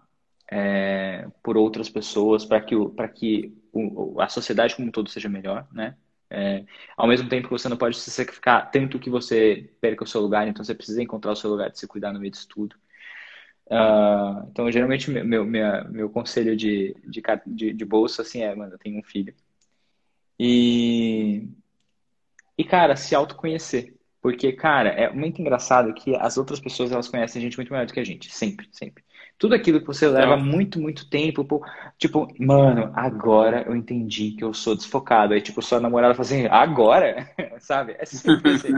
é, 0.52 1.26
por 1.42 1.56
outras 1.56 1.88
pessoas 1.88 2.44
para 2.44 2.60
que, 2.60 2.76
para 2.90 3.08
que 3.08 3.58
o, 3.72 4.20
a 4.20 4.28
sociedade 4.28 4.76
como 4.76 4.90
um 4.90 4.92
todo 4.92 5.10
seja 5.10 5.30
melhor, 5.30 5.66
né? 5.72 5.96
É, 6.30 6.66
ao 6.98 7.08
mesmo 7.08 7.30
tempo 7.30 7.48
que 7.48 7.54
você 7.54 7.70
não 7.70 7.78
pode 7.78 7.96
se 7.96 8.12
sacrificar 8.12 8.72
tanto 8.72 9.00
que 9.00 9.10
você 9.10 9.74
perca 9.80 10.04
o 10.04 10.08
seu 10.08 10.20
lugar, 10.20 10.50
então 10.50 10.66
você 10.66 10.76
precisa 10.76 11.02
encontrar 11.02 11.32
o 11.32 11.36
seu 11.38 11.50
lugar 11.50 11.70
de 11.72 11.80
se 11.80 11.88
cuidar 11.88 12.12
no 12.12 12.20
meio 12.20 12.32
disso 12.32 12.48
tudo. 12.50 12.76
Uh, 13.72 14.50
então, 14.52 14.70
geralmente, 14.70 15.10
meu, 15.10 15.46
minha, 15.46 15.86
meu 15.86 16.10
conselho 16.10 16.58
de, 16.58 16.94
de, 17.08 17.24
de, 17.48 17.74
de 17.74 17.86
bolsa, 17.86 18.22
assim, 18.22 18.42
é, 18.42 18.54
mano, 18.54 18.74
eu 18.74 18.78
tenho 18.78 19.00
um 19.00 19.04
filho. 19.04 19.34
E, 20.38 21.48
e, 22.58 22.66
cara, 22.66 22.98
se 22.98 23.16
autoconhecer. 23.16 23.96
Porque, 24.22 24.52
cara, 24.52 24.90
é 24.90 25.10
muito 25.12 25.40
engraçado 25.40 25.94
que 25.94 26.16
as 26.18 26.38
outras 26.38 26.60
pessoas, 26.60 26.92
elas 26.92 27.08
conhecem 27.08 27.40
a 27.40 27.44
gente 27.44 27.58
muito 27.58 27.72
melhor 27.72 27.86
do 27.88 27.94
que 27.94 28.00
a 28.00 28.04
gente. 28.04 28.30
Sempre, 28.30 28.68
sempre. 28.74 29.04
Tudo 29.38 29.56
aquilo 29.56 29.80
que 29.80 29.88
você 29.88 30.08
leva 30.08 30.36
muito, 30.36 30.80
muito 30.80 31.10
tempo, 31.10 31.44
pô, 31.44 31.66
tipo, 31.98 32.28
mano, 32.38 32.92
agora 32.94 33.64
eu 33.66 33.76
entendi 33.76 34.32
que 34.32 34.44
eu 34.44 34.54
sou 34.54 34.76
desfocado. 34.76 35.34
Aí, 35.34 35.42
tipo, 35.42 35.62
sua 35.62 35.80
namorada 35.80 36.14
fala 36.14 36.26
assim, 36.26 36.46
agora? 36.48 37.28
Sabe? 37.60 37.96
É 37.98 38.06
sempre 38.06 38.52
assim. 38.52 38.74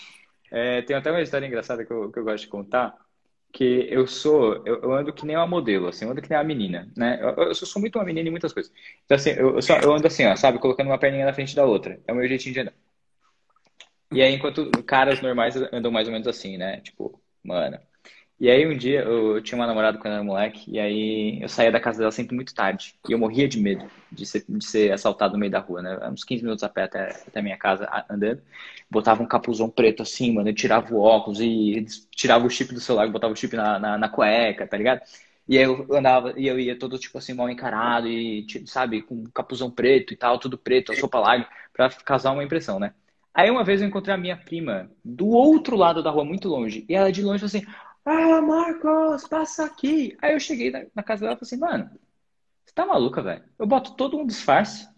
é, 0.50 0.82
tem 0.82 0.96
até 0.96 1.10
uma 1.10 1.20
história 1.22 1.46
engraçada 1.46 1.84
que 1.84 1.92
eu, 1.92 2.10
que 2.10 2.18
eu 2.18 2.24
gosto 2.24 2.44
de 2.44 2.48
contar 2.50 2.96
que 3.52 3.86
eu 3.90 4.06
sou, 4.06 4.62
eu, 4.66 4.82
eu, 4.82 4.92
ando 4.92 5.12
que 5.12 5.24
nem 5.26 5.36
uma 5.36 5.46
modelo, 5.46 5.88
assim, 5.88 6.04
eu 6.04 6.10
ando 6.10 6.22
que 6.22 6.28
nem 6.28 6.38
uma 6.38 6.44
menina, 6.44 6.90
né? 6.96 7.18
Eu, 7.20 7.44
eu 7.44 7.54
sou 7.54 7.80
muito 7.80 7.98
uma 7.98 8.04
menina 8.04 8.28
em 8.28 8.30
muitas 8.30 8.52
coisas. 8.52 8.72
Então, 9.04 9.16
assim, 9.16 9.30
eu, 9.30 9.56
eu, 9.56 9.62
só, 9.62 9.78
eu 9.78 9.92
ando 9.92 10.06
assim, 10.06 10.26
ó, 10.26 10.36
sabe? 10.36 10.58
Colocando 10.58 10.88
uma 10.88 10.98
perninha 10.98 11.24
na 11.26 11.32
frente 11.34 11.56
da 11.56 11.64
outra. 11.64 12.00
É 12.06 12.12
o 12.12 12.16
meu 12.16 12.28
jeitinho 12.28 12.54
de 12.54 12.60
andar. 12.60 12.74
E 14.12 14.22
aí, 14.22 14.34
enquanto 14.34 14.70
caras 14.84 15.20
normais 15.20 15.54
andam 15.72 15.90
mais 15.90 16.08
ou 16.08 16.12
menos 16.12 16.26
assim, 16.28 16.56
né? 16.56 16.80
Tipo, 16.80 17.20
mano, 17.42 17.78
e 18.40 18.48
aí 18.48 18.66
um 18.66 18.76
dia 18.76 19.00
eu 19.02 19.42
tinha 19.42 19.58
uma 19.58 19.66
namorada 19.66 19.98
quando 19.98 20.12
eu 20.12 20.12
era 20.14 20.24
moleque, 20.24 20.70
e 20.70 20.78
aí 20.78 21.42
eu 21.42 21.48
saía 21.48 21.72
da 21.72 21.80
casa 21.80 21.98
dela 21.98 22.12
sempre 22.12 22.36
muito 22.36 22.54
tarde. 22.54 22.94
E 23.08 23.12
eu 23.12 23.18
morria 23.18 23.48
de 23.48 23.58
medo 23.58 23.90
de 24.12 24.24
ser, 24.24 24.44
de 24.48 24.64
ser 24.64 24.92
assaltado 24.92 25.34
no 25.34 25.40
meio 25.40 25.50
da 25.50 25.58
rua, 25.58 25.82
né? 25.82 26.08
Uns 26.08 26.24
15 26.24 26.42
minutos 26.42 26.62
a 26.62 26.68
pé 26.68 26.84
até, 26.84 27.08
até 27.26 27.42
minha 27.42 27.56
casa 27.56 27.88
andando. 28.08 28.40
Botava 28.90 29.22
um 29.22 29.26
capuzão 29.26 29.68
preto 29.68 30.02
assim, 30.02 30.32
mano. 30.32 30.48
Eu 30.48 30.54
tirava 30.54 30.94
o 30.94 31.00
óculos 31.00 31.40
e 31.40 31.84
tirava 32.12 32.46
o 32.46 32.50
chip 32.50 32.72
do 32.72 32.80
celular, 32.80 33.08
botava 33.10 33.32
o 33.32 33.36
chip 33.36 33.56
na, 33.56 33.78
na, 33.78 33.98
na 33.98 34.08
cueca, 34.08 34.66
tá 34.66 34.76
ligado? 34.76 35.02
E 35.48 35.56
aí 35.58 35.64
eu 35.64 35.86
andava, 35.96 36.34
e 36.38 36.46
eu 36.46 36.60
ia 36.60 36.78
todo, 36.78 36.98
tipo 36.98 37.16
assim, 37.18 37.32
mal 37.32 37.48
encarado, 37.48 38.06
e, 38.06 38.46
sabe, 38.66 39.00
com 39.02 39.24
capuzão 39.32 39.70
preto 39.70 40.12
e 40.12 40.16
tal, 40.16 40.38
tudo 40.38 40.58
preto, 40.58 40.92
a 40.92 40.94
sopa 40.94 41.18
larga, 41.18 41.48
pra 41.72 41.88
causar 42.04 42.32
uma 42.32 42.44
impressão, 42.44 42.78
né? 42.78 42.92
Aí 43.32 43.50
uma 43.50 43.64
vez 43.64 43.80
eu 43.80 43.88
encontrei 43.88 44.14
a 44.14 44.18
minha 44.18 44.36
prima 44.36 44.90
do 45.02 45.28
outro 45.28 45.76
lado 45.76 46.02
da 46.02 46.10
rua, 46.10 46.24
muito 46.24 46.48
longe, 46.48 46.84
e 46.88 46.94
ela 46.94 47.10
de 47.10 47.22
longe 47.22 47.38
falou 47.38 47.46
assim: 47.46 47.66
Ah, 48.10 48.40
Marcos, 48.40 49.28
passa 49.28 49.64
aqui. 49.64 50.16
Aí 50.22 50.32
eu 50.32 50.40
cheguei 50.40 50.70
na, 50.70 50.84
na 50.94 51.02
casa 51.02 51.22
dela 51.22 51.34
e 51.34 51.38
falei 51.38 51.46
assim, 51.46 51.58
mano, 51.58 51.90
você 52.64 52.72
tá 52.74 52.86
maluca, 52.86 53.20
velho? 53.20 53.44
Eu 53.58 53.66
boto 53.66 53.94
todo 53.96 54.16
um 54.16 54.26
disfarce 54.26 54.88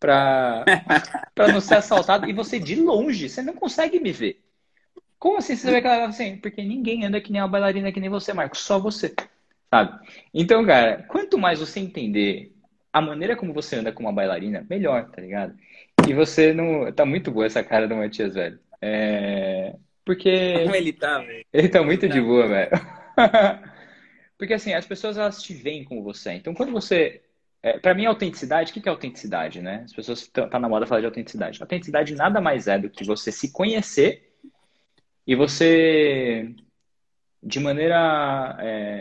pra, 0.00 0.64
pra 1.34 1.48
não 1.48 1.60
ser 1.60 1.76
assaltado, 1.76 2.28
e 2.28 2.32
você 2.32 2.58
de 2.58 2.74
longe, 2.74 3.28
você 3.28 3.42
não 3.42 3.54
consegue 3.54 4.00
me 4.00 4.10
ver. 4.10 4.42
Como 5.18 5.38
assim 5.38 5.54
você 5.54 5.70
vê 5.70 5.80
que 5.80 5.86
ela 5.86 6.06
assim? 6.06 6.36
Porque 6.38 6.62
ninguém 6.62 7.04
anda 7.04 7.20
que 7.20 7.30
nem 7.30 7.40
uma 7.40 7.48
bailarina 7.48 7.92
que 7.92 8.00
nem 8.00 8.10
você, 8.10 8.32
Marcos, 8.32 8.60
só 8.60 8.78
você 8.78 9.14
sabe? 9.74 10.06
Então, 10.32 10.64
cara, 10.64 11.02
quanto 11.08 11.36
mais 11.36 11.58
você 11.58 11.80
entender 11.80 12.52
a 12.92 13.00
maneira 13.00 13.36
como 13.36 13.52
você 13.52 13.76
anda 13.76 13.92
com 13.92 14.04
uma 14.04 14.12
bailarina, 14.12 14.64
melhor, 14.70 15.10
tá 15.10 15.20
ligado? 15.20 15.56
E 16.08 16.14
você 16.14 16.52
não. 16.52 16.92
Tá 16.92 17.04
muito 17.04 17.30
boa 17.30 17.46
essa 17.46 17.62
cara 17.64 17.88
do 17.88 17.96
Matias, 17.96 18.34
velho. 18.34 18.58
É... 18.80 19.74
Porque. 20.04 20.60
Como 20.62 20.74
ele 20.74 20.92
tá, 20.92 21.18
velho? 21.18 21.46
Ele 21.52 21.68
tá 21.68 21.82
muito 21.82 22.08
de 22.08 22.20
boa, 22.20 22.46
velho. 22.46 22.70
Porque 24.36 24.54
assim, 24.54 24.74
as 24.74 24.86
pessoas 24.86 25.16
elas 25.16 25.42
te 25.42 25.54
veem 25.54 25.84
como 25.84 26.02
você. 26.02 26.32
Então, 26.32 26.54
quando 26.54 26.72
você. 26.72 27.22
É, 27.62 27.78
para 27.78 27.94
mim, 27.94 28.04
autenticidade, 28.04 28.70
o 28.70 28.74
que 28.74 28.86
é 28.86 28.92
autenticidade, 28.92 29.62
né? 29.62 29.82
As 29.84 29.92
pessoas 29.92 30.20
estão 30.20 30.48
tá 30.48 30.58
na 30.58 30.68
moda 30.68 30.86
falar 30.86 31.00
de 31.00 31.06
autenticidade. 31.06 31.62
Autenticidade 31.62 32.14
nada 32.14 32.40
mais 32.40 32.68
é 32.68 32.78
do 32.78 32.90
que 32.90 33.04
você 33.04 33.32
se 33.32 33.52
conhecer 33.52 34.34
e 35.26 35.34
você, 35.34 36.54
de 37.42 37.58
maneira 37.58 38.56
é, 38.60 39.00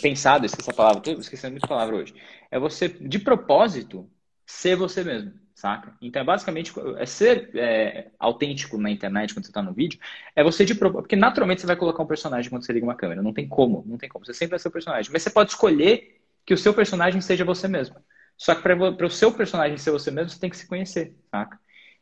pensado, 0.00 0.46
esqueci 0.46 0.70
essa 0.70 0.76
palavra, 0.76 1.02
tô 1.02 1.12
esquecendo 1.12 1.52
muita 1.52 1.68
palavra 1.68 1.96
hoje. 1.96 2.14
É 2.50 2.58
você, 2.58 2.88
de 2.88 3.18
propósito, 3.18 4.10
ser 4.46 4.76
você 4.76 5.04
mesmo, 5.04 5.34
saca? 5.58 5.92
Então, 6.00 6.22
é 6.22 6.24
basicamente, 6.24 6.72
é 6.96 7.04
ser 7.04 7.50
é, 7.54 8.10
autêntico 8.18 8.78
na 8.78 8.90
internet 8.90 9.34
quando 9.34 9.44
você 9.44 9.52
tá 9.52 9.60
no 9.60 9.72
vídeo, 9.72 9.98
é 10.36 10.42
você 10.42 10.64
de 10.64 10.74
propósito, 10.74 11.02
porque 11.02 11.16
naturalmente 11.16 11.60
você 11.60 11.66
vai 11.66 11.76
colocar 11.76 12.02
um 12.02 12.06
personagem 12.06 12.48
quando 12.48 12.64
você 12.64 12.72
liga 12.72 12.86
uma 12.86 12.94
câmera, 12.94 13.22
não 13.22 13.32
tem 13.32 13.48
como, 13.48 13.84
não 13.86 13.98
tem 13.98 14.08
como, 14.08 14.24
você 14.24 14.32
sempre 14.32 14.50
vai 14.50 14.58
ser 14.58 14.68
o 14.68 14.72
personagem. 14.72 15.12
Mas 15.12 15.22
você 15.22 15.30
pode 15.30 15.50
escolher 15.50 16.20
que 16.46 16.54
o 16.54 16.58
seu 16.58 16.72
personagem 16.72 17.20
seja 17.20 17.44
você 17.44 17.66
mesmo. 17.66 17.96
Só 18.36 18.54
que 18.54 18.62
para 18.62 19.06
o 19.06 19.10
seu 19.10 19.32
personagem 19.32 19.76
ser 19.78 19.90
você 19.90 20.10
mesmo, 20.10 20.30
você 20.30 20.38
tem 20.38 20.48
que 20.48 20.56
se 20.56 20.68
conhecer, 20.68 21.14
saca? 21.30 21.58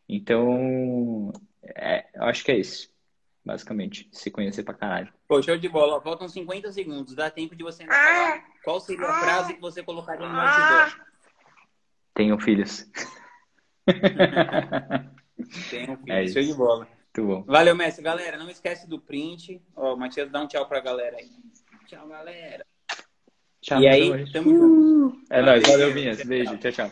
Então, 0.07 1.33
é, 1.63 2.07
eu 2.15 2.25
acho 2.25 2.45
que 2.45 2.53
é 2.53 2.59
isso 2.59 2.95
basicamente. 3.47 4.09
Se 4.11 4.29
conhecer 4.29 4.65
pra 4.65 4.75
caralho. 4.75 5.13
Pô, 5.29 5.41
show 5.41 5.57
de 5.57 5.69
bola. 5.69 6.01
Faltam 6.03 6.29
50 6.29 6.73
segundos. 6.73 7.15
Dá 7.15 7.31
tempo 7.31 7.55
de 7.55 7.63
você 7.63 7.87
falar 7.87 8.45
qual 8.65 8.81
seria 8.81 9.07
a 9.07 9.21
frase 9.21 9.55
que 9.55 9.61
você 9.61 9.85
colocaria 9.85 10.29
no 10.29 10.39
outdoor. 10.39 11.07
Tenho 12.13 12.39
filhos. 12.41 12.91
Tenho 15.71 15.97
filhos. 15.99 16.09
É 16.09 16.27
show 16.27 16.43
de 16.43 16.55
bola. 16.55 16.89
Muito 17.17 17.27
bom. 17.27 17.45
Valeu, 17.45 17.75
mestre. 17.75 18.03
Galera, 18.03 18.37
não 18.37 18.51
esquece 18.51 18.89
do 18.89 19.01
print. 19.01 19.63
Ó, 19.75 19.93
oh, 19.93 19.97
Matias, 19.97 20.31
dá 20.31 20.43
um 20.43 20.47
tchau 20.47 20.67
pra 20.67 20.81
galera 20.81 21.17
aí. 21.17 21.31
Tchau, 21.87 22.07
galera. 22.09 22.67
Tchau, 23.61 23.81
e 23.81 23.89
aí, 23.89 24.33
tamo 24.33 24.51
junto. 24.51 25.21
É 25.31 25.43
nóis. 25.43 25.63
Valeu, 25.67 25.93
Vinhas. 25.93 26.23
Beijo. 26.23 26.57
Tchau, 26.59 26.73
tchau. 26.73 26.91